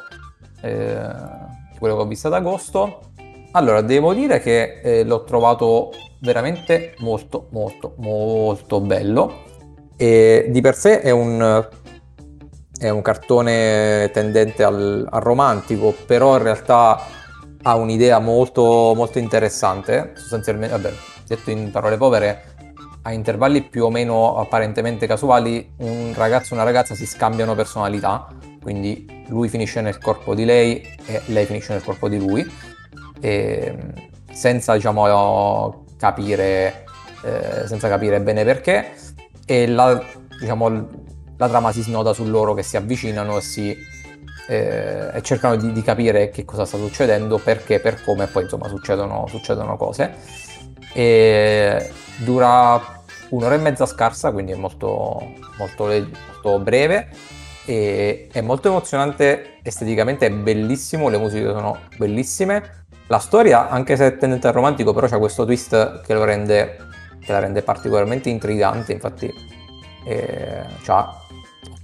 eh, 0.61 0.97
di 1.72 1.78
quello 1.78 1.95
che 1.95 2.01
ho 2.01 2.07
visto 2.07 2.28
ad 2.28 2.34
agosto. 2.34 3.01
Allora, 3.51 3.82
devo 3.82 4.13
dire 4.13 4.39
che 4.39 4.80
eh, 4.82 5.03
l'ho 5.03 5.24
trovato 5.24 5.91
veramente 6.20 6.93
molto, 6.99 7.47
molto, 7.51 7.93
molto 7.97 8.80
bello. 8.80 9.47
E 9.97 10.47
di 10.49 10.61
per 10.61 10.76
sé 10.76 11.01
è 11.01 11.09
un, 11.11 11.67
è 12.80 12.89
un 12.89 13.01
cartone 13.01 14.09
tendente 14.13 14.63
al, 14.63 15.05
al, 15.09 15.21
romantico, 15.21 15.93
però 16.05 16.38
in 16.38 16.43
realtà 16.43 16.99
ha 17.61 17.75
un'idea 17.75 18.19
molto, 18.19 18.93
molto 18.95 19.19
interessante. 19.19 20.13
Sostanzialmente, 20.15 20.75
vabbè, 20.80 20.93
detto 21.27 21.51
in 21.51 21.71
parole 21.71 21.97
povere, 21.97 22.43
a 23.01 23.11
intervalli 23.11 23.63
più 23.63 23.84
o 23.84 23.89
meno 23.89 24.38
apparentemente 24.38 25.07
casuali 25.07 25.73
un 25.80 26.13
ragazzo 26.15 26.53
e 26.53 26.55
una 26.55 26.63
ragazza 26.63 26.95
si 26.95 27.05
scambiano 27.05 27.53
personalità, 27.53 28.27
quindi 28.61 29.25
lui 29.27 29.49
finisce 29.49 29.82
nel 29.82 29.97
corpo 29.99 30.34
di 30.34 30.45
lei 30.45 30.82
e 31.05 31.21
lei 31.25 31.45
finisce 31.45 31.73
nel 31.73 31.84
corpo 31.84 32.07
di 32.07 32.17
lui, 32.17 32.49
e, 33.19 33.77
senza 34.32 34.73
diciamo 34.73 35.86
capire, 35.97 36.86
eh, 37.23 37.67
senza 37.67 37.89
capire 37.89 38.21
bene 38.21 38.45
perché, 38.45 38.93
e 39.45 39.67
la, 39.67 40.01
diciamo, 40.39 40.88
la 41.39 41.47
trama 41.47 41.71
si 41.71 41.81
snoda 41.81 42.13
su 42.13 42.25
loro 42.25 42.53
che 42.53 42.63
si 42.63 42.75
avvicinano 42.75 43.37
e, 43.37 43.41
si, 43.41 43.75
eh, 44.49 45.09
e 45.13 45.21
cercano 45.21 45.55
di, 45.55 45.71
di, 45.71 45.81
capire 45.81 46.29
che 46.29 46.43
cosa 46.43 46.65
sta 46.65 46.77
succedendo, 46.77 47.37
perché, 47.37 47.79
per 47.79 48.03
come, 48.03 48.25
e 48.25 48.27
poi 48.27 48.43
insomma 48.43 48.67
succedono, 48.67 49.25
succedono 49.27 49.77
cose. 49.77 50.15
E 50.93 51.91
dura 52.17 53.03
un'ora 53.29 53.55
e 53.55 53.57
mezza 53.57 53.85
scarsa, 53.85 54.31
quindi 54.31 54.51
è 54.51 54.55
molto, 54.55 55.33
molto, 55.57 55.85
molto 55.85 56.59
breve 56.59 57.07
e 57.63 58.27
è 58.29 58.41
molto 58.41 58.67
emozionante 58.67 59.59
esteticamente, 59.63 60.25
è 60.25 60.31
bellissimo, 60.31 61.07
le 61.07 61.17
musiche 61.17 61.45
sono 61.45 61.77
bellissime. 61.97 62.85
La 63.07 63.19
storia, 63.19 63.69
anche 63.69 63.95
se 63.95 64.07
è 64.07 64.17
tendente 64.17 64.47
al 64.47 64.53
romantico, 64.53 64.93
però 64.93 65.07
c'è 65.07 65.17
questo 65.17 65.45
twist 65.45 66.01
che, 66.01 66.25
rende, 66.25 66.77
che 67.23 67.31
la 67.31 67.39
rende 67.39 67.61
particolarmente 67.61 68.27
intrigante, 68.29 68.91
infatti 68.91 69.33
eh, 70.05 70.65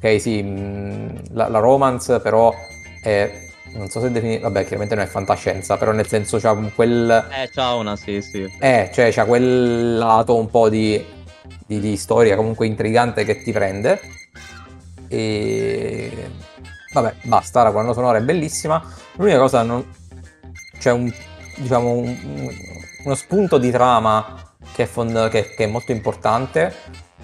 ok 0.05 0.21
sì, 0.21 0.43
mh, 0.43 1.33
la, 1.33 1.47
la 1.47 1.59
romance 1.59 2.19
però 2.19 2.53
è 3.01 3.43
non 3.73 3.89
so 3.89 3.99
se 3.99 4.09
definire, 4.09 4.39
vabbè, 4.39 4.61
chiaramente 4.61 4.95
non 4.95 5.03
è 5.03 5.07
fantascienza, 5.07 5.75
però 5.75 5.91
nel 5.91 6.07
senso 6.07 6.37
c'ha 6.37 6.53
quel... 6.73 7.27
Eh, 7.29 7.49
c'ha 7.49 7.73
una, 7.73 7.97
sì, 7.97 8.21
sì. 8.21 8.49
Eh, 8.59 8.89
cioè 8.93 9.11
c'ha 9.11 9.25
quel 9.25 9.97
lato 9.97 10.37
un 10.37 10.49
po' 10.49 10.69
di, 10.69 11.03
di, 11.65 11.81
di 11.81 11.97
storia 11.97 12.37
comunque 12.37 12.67
intrigante 12.67 13.25
che 13.25 13.41
ti 13.41 13.51
prende. 13.51 13.99
E... 15.09 16.31
Vabbè, 16.93 17.15
basta, 17.23 17.63
la 17.63 17.71
colonna 17.71 17.91
sonora 17.91 18.17
è 18.17 18.21
bellissima. 18.21 18.81
L'unica 19.15 19.39
cosa, 19.39 19.61
non... 19.63 19.85
c'è 20.79 20.91
un, 20.93 21.11
diciamo, 21.57 21.91
un, 21.91 22.17
uno 23.03 23.15
spunto 23.15 23.57
di 23.57 23.71
trama 23.71 24.53
che 24.71 24.83
è, 24.83 24.85
fond... 24.85 25.27
che, 25.27 25.53
che 25.53 25.65
è 25.65 25.67
molto 25.67 25.91
importante 25.91 26.73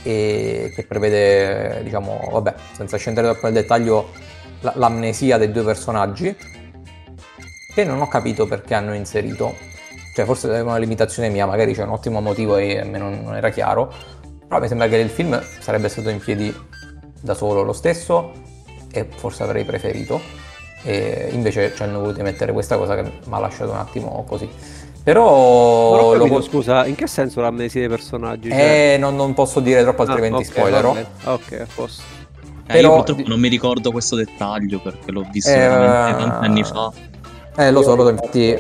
e 0.04 0.72
che 0.76 0.84
prevede, 0.86 1.82
diciamo, 1.84 2.30
vabbè, 2.32 2.54
senza 2.74 2.98
scendere 2.98 3.30
troppo 3.30 3.46
nel 3.48 3.56
dettaglio, 3.56 4.10
l'amnesia 4.62 5.38
dei 5.38 5.52
due 5.52 5.64
personaggi 5.64 6.36
che 7.74 7.84
non 7.84 8.02
ho 8.02 8.08
capito 8.08 8.46
perché 8.48 8.74
hanno 8.74 8.94
inserito. 8.94 9.56
Cioè 10.14 10.26
forse 10.26 10.54
è 10.54 10.60
una 10.60 10.78
limitazione 10.78 11.30
mia 11.30 11.46
magari 11.46 11.74
c'è 11.74 11.84
un 11.84 11.92
ottimo 11.92 12.20
motivo 12.20 12.58
e 12.58 12.80
a 12.80 12.84
me 12.84 12.98
non, 12.98 13.22
non 13.24 13.34
era 13.34 13.50
chiaro 13.50 13.94
però 14.52 14.64
mi 14.64 14.68
sembra 14.68 14.90
che 14.90 14.98
il 14.98 15.10
film 15.10 15.42
sarebbe 15.62 15.88
stato 15.88 16.10
in 16.10 16.20
piedi 16.20 16.54
da 17.22 17.34
solo 17.34 17.62
lo 17.62 17.72
stesso 17.72 18.34
e 18.92 19.08
forse 19.10 19.44
avrei 19.44 19.64
preferito. 19.64 20.20
E 20.84 21.30
invece 21.32 21.74
ci 21.74 21.82
hanno 21.84 22.02
voluto 22.02 22.22
mettere 22.22 22.52
questa 22.52 22.76
cosa 22.76 22.96
che 22.96 23.04
mi 23.04 23.12
ha 23.30 23.40
lasciato 23.40 23.72
un 23.72 23.78
attimo 23.78 24.26
così 24.28 24.50
però 25.04 26.12
capito, 26.14 26.36
lo... 26.36 26.42
scusa 26.42 26.86
in 26.86 26.96
che 26.96 27.08
senso 27.08 27.42
l'amnesia 27.42 27.80
dei 27.80 27.90
personaggi 27.90 28.50
cioè... 28.50 28.94
eh 28.94 28.98
non, 28.98 29.16
non, 29.16 29.34
posso 29.34 29.60
dire 29.60 29.82
troppo 29.82 30.04
altrimenti 30.04 30.44
ah, 30.44 30.48
okay, 30.48 30.52
spoilerò 30.52 30.96
ok 31.24 31.52
a 31.60 31.68
posto 31.74 32.20
eh, 32.72 32.74
Però... 32.74 32.90
Io 32.90 32.96
purtroppo 32.96 33.24
non 33.28 33.40
mi 33.40 33.50
ricordo 33.50 33.92
questo 33.92 34.16
dettaglio 34.16 34.80
perché 34.80 35.12
l'ho 35.12 35.26
visto 35.30 35.52
eh, 35.52 35.58
veramente 35.58 36.24
tanti 36.24 36.46
anni 36.46 36.64
fa. 36.64 36.92
Eh, 37.58 37.72
lo 37.72 37.82
so, 37.82 37.96
lo 37.96 38.04
so, 38.04 38.10
infatti 38.10 38.58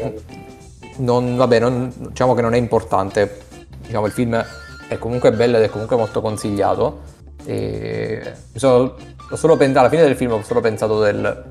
non, 0.97 1.37
vabbè, 1.37 1.59
non, 1.59 1.91
diciamo 1.95 2.33
che 2.33 2.41
non 2.41 2.53
è 2.53 2.57
importante. 2.57 3.41
Diciamo, 3.85 4.05
il 4.05 4.11
film 4.11 4.45
è 4.87 4.97
comunque 4.97 5.31
bello 5.31 5.57
ed 5.57 5.63
è 5.63 5.69
comunque 5.69 5.95
molto 5.95 6.21
consigliato. 6.21 7.09
E 7.45 8.33
sono, 8.53 8.95
ho 9.29 9.35
solo 9.35 9.55
pensato, 9.55 9.79
alla 9.79 9.89
fine 9.89 10.03
del 10.03 10.15
film 10.15 10.33
ho 10.33 10.43
solo 10.43 10.59
pensato 10.59 10.99
del 10.99 11.43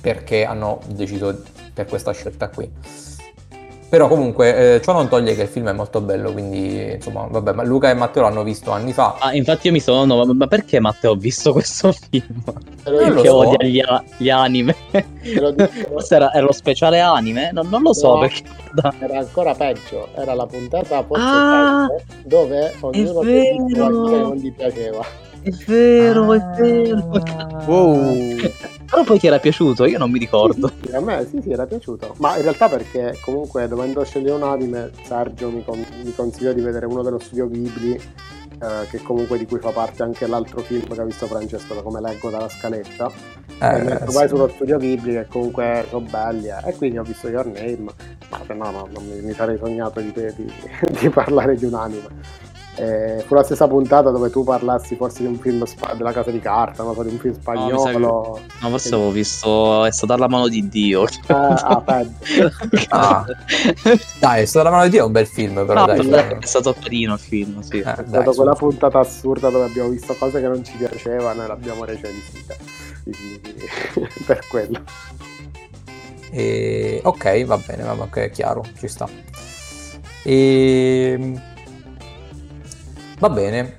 perché 0.00 0.44
hanno 0.44 0.80
deciso 0.86 1.42
per 1.72 1.86
questa 1.86 2.12
scelta 2.12 2.48
qui. 2.48 2.70
Però 3.88 4.06
comunque 4.06 4.74
eh, 4.74 4.80
ciò 4.82 4.92
non 4.92 5.08
toglie 5.08 5.34
che 5.34 5.42
il 5.42 5.48
film 5.48 5.68
è 5.68 5.72
molto 5.72 6.02
bello, 6.02 6.30
quindi 6.32 6.92
insomma, 6.92 7.26
vabbè, 7.26 7.54
ma 7.54 7.64
Luca 7.64 7.88
e 7.88 7.94
Matteo 7.94 8.22
l'hanno 8.22 8.42
visto 8.42 8.70
anni 8.70 8.92
fa. 8.92 9.16
Ah, 9.18 9.34
infatti 9.34 9.68
io 9.68 9.72
mi 9.72 9.80
sono, 9.80 10.24
ma, 10.24 10.34
ma 10.34 10.46
perché 10.46 10.78
Matteo 10.78 11.12
ho 11.12 11.14
visto 11.14 11.52
questo 11.54 11.92
film? 11.92 12.42
Perché 12.82 13.28
so. 13.28 13.36
odia 13.36 13.66
gli, 13.66 13.80
gli 14.18 14.28
anime. 14.28 14.74
Forse 15.88 16.14
era, 16.16 16.30
era, 16.34 16.44
lo 16.44 16.52
speciale 16.52 17.00
anime? 17.00 17.50
Non, 17.52 17.68
non 17.70 17.80
lo 17.80 17.94
so 17.94 18.14
no, 18.14 18.20
perché. 18.20 18.42
Era 18.98 19.20
ancora 19.20 19.54
peggio, 19.54 20.08
era 20.14 20.34
la 20.34 20.46
puntata 20.46 21.02
post 21.02 21.22
ah, 21.22 21.86
dove 22.24 22.74
ognuno 22.80 23.22
diceva 23.22 23.86
che 23.86 24.16
non 24.18 24.34
gli 24.34 24.52
piaceva. 24.52 25.02
È 25.40 25.50
vero, 25.66 26.32
ah. 26.32 26.36
è 26.36 26.60
vero. 26.60 27.10
Wow. 27.64 28.36
Però 28.90 29.04
poi 29.04 29.18
ti 29.18 29.26
era 29.26 29.38
piaciuto, 29.38 29.84
io 29.84 29.98
non 29.98 30.10
mi 30.10 30.18
ricordo. 30.18 30.68
Sì, 30.68 30.88
sì, 30.88 30.94
a 30.94 31.00
me 31.00 31.26
sì, 31.28 31.40
sì, 31.42 31.50
era 31.50 31.66
piaciuto. 31.66 32.14
Ma 32.18 32.36
in 32.36 32.42
realtà 32.42 32.68
perché 32.68 33.18
comunque 33.20 33.68
dovendo 33.68 34.02
scegliere 34.02 34.32
un 34.32 34.42
anime, 34.44 34.90
Sergio 35.02 35.50
mi, 35.50 35.62
con- 35.62 35.84
mi 36.02 36.14
consiglio 36.14 36.54
di 36.54 36.62
vedere 36.62 36.86
uno 36.86 37.02
dello 37.02 37.18
studio 37.18 37.48
Ghibli, 37.48 37.92
eh, 37.92 38.86
che 38.90 39.02
comunque 39.02 39.36
di 39.36 39.44
cui 39.44 39.58
fa 39.58 39.70
parte 39.72 40.02
anche 40.02 40.26
l'altro 40.26 40.60
film 40.60 40.88
che 40.88 41.00
ha 41.00 41.04
visto 41.04 41.26
Francesco, 41.26 41.82
come 41.82 42.00
leggo 42.00 42.30
dalla 42.30 42.48
scaletta. 42.48 43.12
Eh, 43.60 43.98
vai 44.06 44.26
sullo 44.26 44.48
studio 44.48 44.78
Ghibli 44.78 45.12
che 45.12 45.26
comunque 45.28 45.84
sono 45.90 46.06
belli. 46.08 46.48
Eh. 46.48 46.68
E 46.70 46.74
quindi 46.74 46.96
ho 46.96 47.02
visto 47.02 47.28
Your 47.28 47.44
Name. 47.44 47.92
Ma 48.30 48.40
se 48.46 48.54
no, 48.54 48.70
no, 48.70 48.88
non 48.90 49.06
mi, 49.06 49.20
mi 49.20 49.34
sarei 49.34 49.58
sognato 49.58 50.00
di, 50.00 50.12
di, 50.12 50.52
di 50.98 51.08
parlare 51.10 51.56
di 51.56 51.66
un 51.66 51.74
anime. 51.74 52.56
Eh, 52.78 53.24
fu 53.26 53.34
la 53.34 53.42
stessa 53.42 53.66
puntata 53.66 54.10
dove 54.10 54.30
tu 54.30 54.44
parlassi 54.44 54.94
forse 54.94 55.22
di 55.22 55.26
un 55.26 55.36
film 55.36 55.64
spa- 55.64 55.94
della 55.94 56.12
casa 56.12 56.30
di 56.30 56.38
carta, 56.38 56.84
no? 56.84 56.92
di 56.92 57.08
un 57.08 57.18
film 57.18 57.34
spagnolo. 57.34 57.98
No, 57.98 58.32
che... 58.34 58.42
no 58.60 58.68
forse 58.68 58.94
avevo 58.94 59.10
visto 59.10 59.84
È 59.84 59.90
stata 59.90 60.16
la 60.16 60.28
mano 60.28 60.46
di 60.46 60.68
Dio. 60.68 61.04
Ah, 61.26 61.82
ah, 61.84 61.84
ah. 62.90 63.24
Dai, 64.20 64.42
È 64.42 64.44
stata 64.44 64.68
la 64.68 64.70
mano 64.70 64.84
di 64.84 64.90
Dio 64.90 65.02
è 65.02 65.06
un 65.06 65.12
bel 65.12 65.26
film, 65.26 65.66
però 65.66 65.86
no, 65.86 66.02
dai, 66.02 66.36
è 66.40 66.46
stato 66.46 66.72
carino 66.78 67.14
il 67.14 67.18
film, 67.18 67.60
sì. 67.62 67.78
Eh, 67.78 67.94
è 67.94 68.04
stata 68.06 68.30
quella 68.30 68.54
puntata 68.54 69.00
assurda 69.00 69.50
dove 69.50 69.64
abbiamo 69.64 69.88
visto 69.88 70.14
cose 70.14 70.40
che 70.40 70.46
non 70.46 70.62
ci 70.62 70.76
piacevano 70.76 71.42
e 71.42 71.46
l'abbiamo 71.48 71.84
recensita. 71.84 72.54
Quindi 73.02 73.40
per 74.24 74.46
quello. 74.48 74.82
E... 76.30 77.00
Ok, 77.02 77.44
va 77.44 77.58
bene, 77.58 77.82
va 77.82 77.94
bene, 77.94 78.26
è 78.26 78.30
chiaro, 78.30 78.62
ci 78.78 78.86
sta. 78.86 79.08
E 80.22 81.16
ehm, 81.16 81.42
Va 83.18 83.30
bene. 83.30 83.78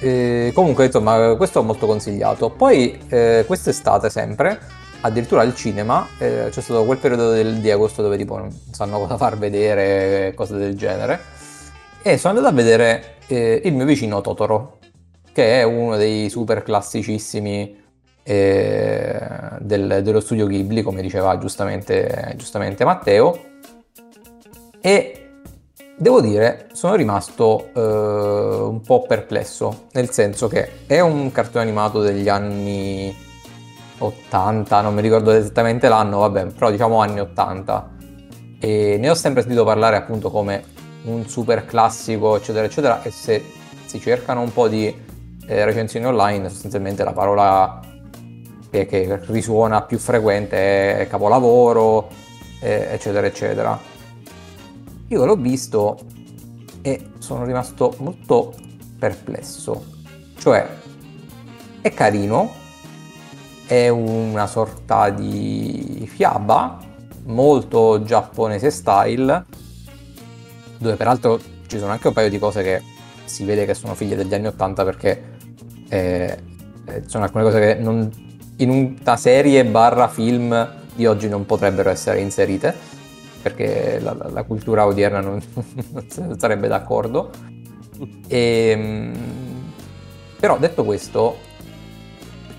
Eh, 0.00 0.52
comunque, 0.54 0.86
insomma, 0.86 1.34
questo 1.36 1.60
è 1.60 1.64
molto 1.64 1.86
consigliato. 1.86 2.50
Poi, 2.50 2.98
eh, 3.08 3.44
quest'estate 3.46 4.10
sempre, 4.10 4.58
addirittura 5.00 5.40
al 5.40 5.54
cinema, 5.54 6.06
eh, 6.18 6.48
c'è 6.50 6.60
stato 6.60 6.84
quel 6.84 6.98
periodo 6.98 7.30
del, 7.32 7.60
di 7.60 7.70
agosto 7.70 8.02
dove 8.02 8.16
tipo 8.16 8.36
non 8.36 8.50
sanno 8.70 8.98
cosa 8.98 9.16
far 9.16 9.38
vedere, 9.38 10.34
cose 10.34 10.56
del 10.56 10.76
genere. 10.76 11.18
E 12.02 12.18
sono 12.18 12.34
andato 12.36 12.52
a 12.52 12.56
vedere 12.56 13.16
eh, 13.26 13.62
il 13.64 13.74
mio 13.74 13.86
vicino 13.86 14.20
Totoro, 14.20 14.78
che 15.32 15.60
è 15.60 15.62
uno 15.62 15.96
dei 15.96 16.28
super 16.28 16.62
classicissimi 16.62 17.76
eh, 18.22 19.20
del, 19.60 20.00
dello 20.02 20.20
studio 20.20 20.46
Ghibli, 20.46 20.82
come 20.82 21.00
diceva 21.00 21.38
giustamente, 21.38 22.34
giustamente 22.36 22.84
Matteo. 22.84 23.46
E 24.80 25.17
Devo 26.00 26.20
dire, 26.20 26.68
sono 26.74 26.94
rimasto 26.94 27.70
eh, 27.74 27.80
un 27.80 28.80
po' 28.82 29.02
perplesso, 29.02 29.86
nel 29.94 30.10
senso 30.10 30.46
che 30.46 30.86
è 30.86 31.00
un 31.00 31.32
cartone 31.32 31.64
animato 31.64 32.00
degli 32.00 32.28
anni 32.28 33.12
80, 33.98 34.80
non 34.80 34.94
mi 34.94 35.00
ricordo 35.00 35.32
esattamente 35.32 35.88
l'anno, 35.88 36.20
vabbè, 36.20 36.46
però 36.52 36.70
diciamo 36.70 37.00
anni 37.00 37.18
80. 37.18 37.96
E 38.60 38.96
ne 38.96 39.10
ho 39.10 39.14
sempre 39.14 39.42
sentito 39.42 39.64
parlare 39.64 39.96
appunto 39.96 40.30
come 40.30 40.62
un 41.06 41.26
super 41.26 41.64
classico, 41.64 42.36
eccetera, 42.36 42.64
eccetera, 42.64 43.02
e 43.02 43.10
se 43.10 43.44
si 43.84 43.98
cercano 43.98 44.40
un 44.40 44.52
po' 44.52 44.68
di 44.68 44.86
eh, 45.48 45.64
recensioni 45.64 46.06
online, 46.06 46.48
sostanzialmente 46.48 47.02
la 47.02 47.12
parola 47.12 47.80
che, 48.70 48.86
che 48.86 49.18
risuona 49.26 49.82
più 49.82 49.98
frequente 49.98 50.96
è 50.96 51.08
capolavoro, 51.08 52.08
eh, 52.60 52.86
eccetera, 52.92 53.26
eccetera. 53.26 53.97
Io 55.10 55.24
l'ho 55.24 55.36
visto 55.36 55.98
e 56.82 57.12
sono 57.18 57.44
rimasto 57.44 57.94
molto 57.98 58.54
perplesso. 58.98 59.84
Cioè, 60.36 60.68
è 61.80 61.94
carino, 61.94 62.52
è 63.66 63.88
una 63.88 64.46
sorta 64.46 65.08
di 65.08 66.06
fiaba 66.10 66.78
molto 67.24 68.02
giapponese 68.02 68.70
style, 68.70 69.44
dove 70.76 70.96
peraltro 70.96 71.40
ci 71.66 71.78
sono 71.78 71.92
anche 71.92 72.08
un 72.08 72.12
paio 72.12 72.28
di 72.28 72.38
cose 72.38 72.62
che 72.62 72.82
si 73.24 73.44
vede 73.44 73.64
che 73.64 73.74
sono 73.74 73.94
figlie 73.94 74.16
degli 74.16 74.34
anni 74.34 74.46
80 74.48 74.84
perché 74.84 75.22
eh, 75.88 76.38
eh, 76.84 77.02
sono 77.06 77.24
alcune 77.24 77.44
cose 77.44 77.60
che 77.60 77.74
non, 77.74 78.10
in 78.56 78.70
una 78.70 79.16
serie 79.16 79.64
barra 79.64 80.08
film 80.08 80.76
di 80.94 81.06
oggi 81.06 81.28
non 81.28 81.46
potrebbero 81.46 81.90
essere 81.90 82.20
inserite 82.20 82.97
perché 83.40 83.98
la, 84.00 84.14
la 84.30 84.42
cultura 84.42 84.86
odierna 84.86 85.20
non, 85.20 85.40
non 86.16 86.38
sarebbe 86.38 86.68
d'accordo. 86.68 87.30
E, 88.26 88.68
ehm, 88.70 89.72
però 90.38 90.58
detto 90.58 90.84
questo, 90.84 91.38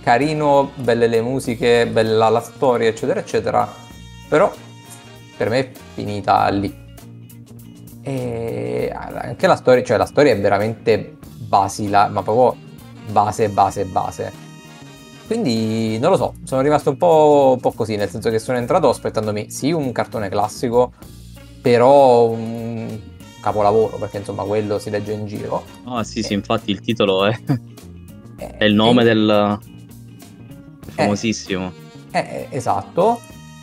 carino, 0.01 0.71
belle 0.75 1.07
le 1.07 1.21
musiche, 1.21 1.87
bella 1.87 2.29
la 2.29 2.41
storia, 2.41 2.89
eccetera, 2.89 3.19
eccetera, 3.19 3.67
però 4.27 4.51
per 5.37 5.49
me 5.49 5.59
è 5.59 5.71
finita 5.93 6.47
lì. 6.49 6.87
E 8.01 8.91
anche 8.93 9.47
la 9.47 9.55
storia, 9.55 9.83
cioè 9.83 9.97
la 9.97 10.05
storia 10.05 10.33
è 10.33 10.39
veramente 10.39 11.17
basila, 11.37 12.07
ma 12.07 12.21
proprio 12.21 12.59
base, 13.11 13.49
base, 13.49 13.85
base. 13.85 14.48
Quindi 15.29 15.99
non 15.99 16.09
lo 16.09 16.17
so, 16.17 16.33
sono 16.43 16.61
rimasto 16.61 16.89
un 16.89 16.97
po', 16.97 17.51
un 17.53 17.59
po', 17.59 17.71
così, 17.71 17.95
nel 17.95 18.09
senso 18.09 18.31
che 18.31 18.39
sono 18.39 18.57
entrato 18.57 18.89
aspettandomi 18.89 19.51
sì 19.51 19.71
un 19.71 19.91
cartone 19.91 20.27
classico, 20.27 20.93
però 21.61 22.29
un 22.29 22.99
capolavoro, 23.39 23.97
perché 23.97 24.17
insomma 24.17 24.41
quello 24.41 24.79
si 24.79 24.89
legge 24.89 25.11
in 25.11 25.27
giro. 25.27 25.63
Ah 25.83 26.03
sì, 26.03 26.23
sì, 26.23 26.33
infatti 26.33 26.71
il 26.71 26.79
titolo 26.79 27.27
è, 27.27 27.39
eh, 28.37 28.57
è 28.57 28.63
il 28.63 28.73
nome 28.73 29.03
eh, 29.03 29.05
del 29.05 29.59
famosissimo. 30.95 31.73
Eh, 32.09 32.47
esatto, 32.49 33.19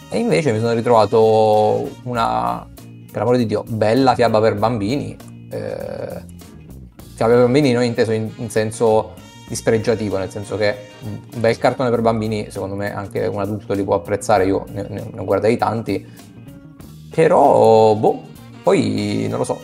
e 0.08 0.18
invece 0.18 0.52
mi 0.52 0.60
sono 0.60 0.72
ritrovato 0.72 1.90
una, 2.04 2.64
per 3.10 3.22
amore 3.22 3.38
di 3.38 3.46
Dio, 3.46 3.64
bella 3.66 4.14
fiaba 4.14 4.40
per 4.40 4.54
bambini. 4.54 5.16
Eh, 5.50 6.22
fiaba 7.16 7.32
per 7.32 7.42
bambini 7.42 7.72
non 7.72 7.82
inteso 7.82 8.12
in, 8.12 8.30
in 8.36 8.50
senso 8.50 9.14
dispregiativo, 9.46 10.18
nel 10.18 10.30
senso 10.30 10.56
che 10.56 10.74
un 11.02 11.20
bel 11.36 11.58
cartone 11.58 11.90
per 11.90 12.00
bambini, 12.00 12.50
secondo 12.50 12.74
me 12.74 12.94
anche 12.94 13.26
un 13.26 13.40
adulto 13.40 13.74
li 13.74 13.84
può 13.84 13.94
apprezzare, 13.94 14.44
io 14.44 14.64
ne, 14.72 14.86
ne, 14.88 15.10
ne 15.12 15.24
guardai 15.24 15.56
tanti, 15.56 16.06
però 17.10 17.94
boh, 17.94 18.22
poi 18.62 19.26
non 19.28 19.38
lo 19.38 19.44
so. 19.44 19.60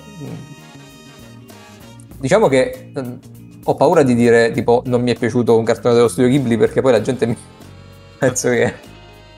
Diciamo 2.18 2.46
che 2.48 2.92
mm, 2.98 3.14
ho 3.64 3.74
paura 3.74 4.02
di 4.02 4.14
dire 4.14 4.52
tipo 4.52 4.82
non 4.86 5.02
mi 5.02 5.10
è 5.10 5.18
piaciuto 5.18 5.58
un 5.58 5.64
cartone 5.64 5.94
dello 5.94 6.08
studio 6.08 6.30
Ghibli 6.30 6.56
perché 6.56 6.80
poi 6.80 6.92
la 6.92 7.00
gente 7.00 7.26
mi 7.26 7.36
penso 8.18 8.48
che 8.50 8.72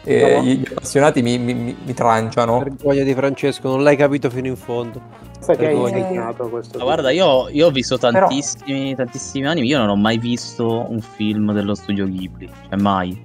eh, 0.04 0.34
no. 0.36 0.42
gli 0.42 0.64
appassionati 0.68 1.22
mi, 1.22 1.38
mi, 1.38 1.54
mi 1.54 1.94
tranciano. 1.94 2.58
Vergogna 2.58 3.02
di 3.02 3.14
Francesco, 3.14 3.68
non 3.68 3.82
l'hai 3.82 3.96
capito 3.96 4.30
fino 4.30 4.46
in 4.46 4.56
fondo. 4.56 5.00
Sai 5.40 5.56
che 5.56 5.66
hai 5.66 5.76
indignato 5.76 6.48
questo. 6.48 6.78
Ma 6.78 6.84
guarda, 6.84 7.10
io, 7.10 7.48
io, 7.50 7.66
ho 7.66 7.70
visto 7.70 7.98
tantissimi, 7.98 8.94
Però... 8.94 9.04
tantissimi 9.04 9.46
anime. 9.46 9.66
Io 9.66 9.78
non 9.78 9.88
ho 9.88 9.96
mai 9.96 10.18
visto 10.18 10.86
un 10.88 11.00
film 11.00 11.52
dello 11.52 11.74
studio 11.74 12.06
Ghibli, 12.06 12.48
cioè 12.68 12.80
mai. 12.80 13.24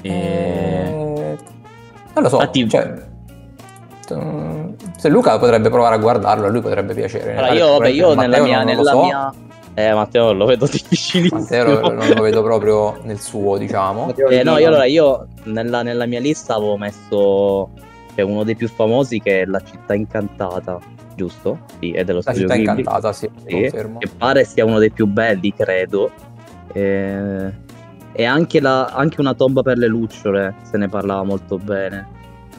E... 0.00 0.10
Eh... 0.10 1.38
Non 2.14 2.22
lo 2.22 2.28
so. 2.28 2.36
Infatti... 2.36 2.68
Cioè, 2.68 3.06
se 4.96 5.08
Luca 5.10 5.38
potrebbe 5.38 5.68
provare 5.68 5.96
a 5.96 5.98
guardarlo, 5.98 6.46
a 6.46 6.48
lui 6.48 6.60
potrebbe 6.60 6.94
piacere. 6.94 7.36
Allora, 7.36 7.52
io, 7.52 7.70
vabbè, 7.72 7.88
io 7.88 8.14
nella 8.14 8.40
mia, 8.40 8.64
nella 8.64 8.90
so. 8.90 9.02
mia... 9.02 9.32
Eh, 9.78 9.94
Matteo 9.94 10.32
lo 10.32 10.44
vedo 10.46 10.66
difficilissimo. 10.70 11.40
Matteo 11.40 11.92
non 11.92 12.08
lo 12.08 12.22
vedo 12.22 12.42
proprio 12.42 12.98
nel 13.04 13.20
suo, 13.20 13.56
diciamo. 13.58 14.12
Eh, 14.28 14.42
no, 14.42 14.58
io 14.58 14.66
allora 14.66 14.86
io 14.86 15.28
nella, 15.44 15.82
nella 15.82 16.04
mia 16.04 16.18
lista 16.18 16.56
avevo 16.56 16.76
messo 16.76 17.70
cioè, 18.12 18.24
uno 18.24 18.42
dei 18.42 18.56
più 18.56 18.66
famosi 18.66 19.20
che 19.20 19.42
è 19.42 19.44
La 19.44 19.60
città 19.60 19.94
incantata 19.94 20.80
giusto? 21.14 21.60
Sì, 21.78 21.92
è 21.92 22.02
dello 22.02 22.22
La 22.24 22.32
studio 22.32 22.40
città 22.40 22.54
Ghibli. 22.54 22.68
incantata, 22.80 23.12
sì, 23.12 23.30
sì 23.46 23.70
che 23.70 24.08
pare 24.16 24.44
sia 24.44 24.64
uno 24.64 24.80
dei 24.80 24.90
più 24.90 25.06
belli, 25.06 25.54
credo. 25.54 26.10
E, 26.72 27.52
e 28.12 28.24
anche, 28.24 28.60
la, 28.60 28.86
anche, 28.86 29.20
una 29.20 29.34
tomba 29.34 29.62
per 29.62 29.78
le 29.78 29.86
lucciole, 29.86 30.56
se 30.62 30.76
ne 30.76 30.88
parlava 30.88 31.22
molto 31.22 31.56
bene. 31.56 32.08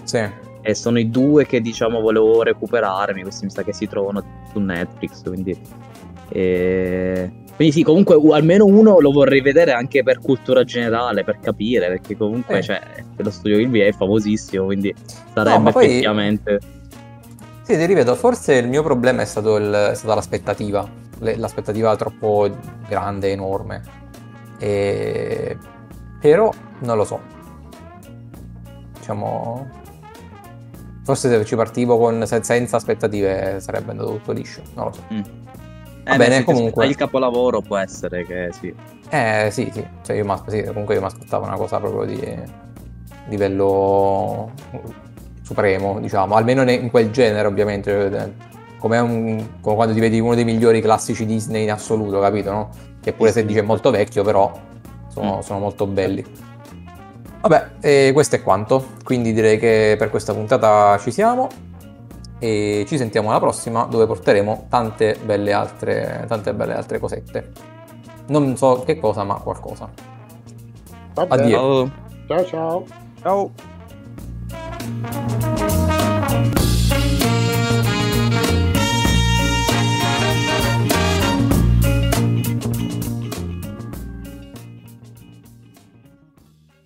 Sì. 0.03 0.25
E 0.61 0.73
sono 0.73 0.97
i 0.97 1.09
due 1.09 1.45
che 1.45 1.59
diciamo 1.59 1.99
volevo 1.99 2.43
recuperarmi, 2.43 3.23
questi 3.23 3.43
mi 3.43 3.51
sa 3.51 3.63
che 3.63 3.73
si 3.73 3.89
trovano 3.89 4.23
su 4.53 4.59
Netflix, 4.59 5.21
quindi... 5.23 5.87
E... 6.29 7.31
Quindi 7.55 7.73
sì, 7.73 7.83
comunque 7.83 8.17
almeno 8.33 8.65
uno 8.65 8.99
lo 8.99 9.11
vorrei 9.11 9.41
vedere 9.41 9.73
anche 9.73 10.01
per 10.01 10.19
cultura 10.19 10.63
generale, 10.63 11.23
per 11.23 11.39
capire, 11.39 11.87
perché 11.87 12.15
comunque 12.15 12.59
eh. 12.59 12.61
cioè, 12.61 12.81
lo 13.17 13.31
studio 13.31 13.57
Ghibli 13.57 13.81
è 13.81 13.91
famosissimo, 13.91 14.65
quindi 14.65 14.95
sarebbe 15.33 15.57
no, 15.57 15.71
poi... 15.71 15.85
effettivamente 15.85 16.59
sì, 17.69 17.77
ti 17.77 17.85
rivedo, 17.85 18.15
forse 18.15 18.55
il 18.55 18.67
mio 18.67 18.81
problema 18.81 19.21
è, 19.21 19.25
stato 19.25 19.57
il, 19.57 19.71
è 19.71 19.93
stata 19.93 20.15
l'aspettativa, 20.15 20.89
l'aspettativa 21.19 21.95
troppo 21.95 22.49
grande, 22.87 23.29
enorme. 23.29 23.83
E... 24.57 25.55
Però 26.19 26.51
non 26.79 26.97
lo 26.97 27.03
so. 27.03 27.21
Diciamo... 28.97 29.69
Forse 31.03 31.29
se 31.29 31.45
ci 31.45 31.55
partivo 31.55 31.99
con, 31.99 32.25
senza 32.25 32.75
aspettative 32.75 33.59
sarebbe 33.59 33.91
andato 33.91 34.13
tutto 34.13 34.31
liscio, 34.31 34.63
non 34.73 34.85
lo 34.85 34.91
so. 34.91 35.03
Mm. 35.13 35.21
Va 36.09 36.15
eh, 36.15 36.17
bene, 36.17 36.43
comunque. 36.43 36.87
Il 36.87 36.95
capolavoro 36.95 37.61
può 37.61 37.77
essere 37.77 38.25
che 38.25 38.49
sì. 38.51 38.73
Eh 39.09 39.49
sì, 39.51 39.69
sì. 39.71 39.85
Cioè, 40.01 40.15
io 40.15 40.43
sì 40.47 40.63
comunque 40.63 40.95
io 40.95 41.01
mi 41.01 41.07
aspettavo 41.07 41.45
una 41.45 41.55
cosa 41.55 41.79
proprio 41.79 42.05
di 42.05 42.19
livello 43.27 44.51
supremo, 45.43 45.99
diciamo, 45.99 46.35
almeno 46.35 46.69
in 46.69 46.89
quel 46.89 47.11
genere 47.11 47.47
ovviamente, 47.47 48.35
come, 48.77 48.99
un, 48.99 49.47
come 49.61 49.75
quando 49.75 49.93
ti 49.93 49.99
vedi 49.99 50.19
uno 50.19 50.35
dei 50.35 50.45
migliori 50.45 50.81
classici 50.81 51.25
Disney 51.25 51.63
in 51.63 51.71
assoluto, 51.71 52.19
capito? 52.19 52.51
No? 52.51 52.69
Che 53.01 53.13
pure 53.13 53.31
se 53.31 53.45
dice 53.45 53.61
molto 53.61 53.91
vecchio, 53.91 54.23
però 54.23 54.51
sono, 55.07 55.37
mm. 55.37 55.39
sono 55.39 55.59
molto 55.59 55.87
belli. 55.87 56.25
Vabbè, 57.41 57.69
e 57.79 58.11
questo 58.13 58.35
è 58.35 58.43
quanto, 58.43 58.89
quindi 59.03 59.31
direi 59.31 59.57
che 59.57 59.95
per 59.97 60.09
questa 60.09 60.33
puntata 60.33 60.97
ci 60.99 61.11
siamo. 61.11 61.47
E 62.39 62.85
ci 62.87 62.97
sentiamo 62.97 63.29
alla 63.29 63.39
prossima 63.39 63.83
dove 63.83 64.05
porteremo 64.05 64.65
tante 64.69 65.17
belle 65.23 65.53
altre, 65.53 66.25
tante 66.27 66.53
belle 66.53 66.75
altre 66.75 66.97
cosette. 66.99 67.51
Non 68.27 68.55
so 68.57 68.83
che 68.85 68.97
cosa, 68.99 69.23
ma 69.23 69.35
qualcosa. 69.35 69.89
Addio. 71.13 71.91
Ciao 72.27 72.45
ciao. 72.45 72.85
Ciao. 73.21 73.51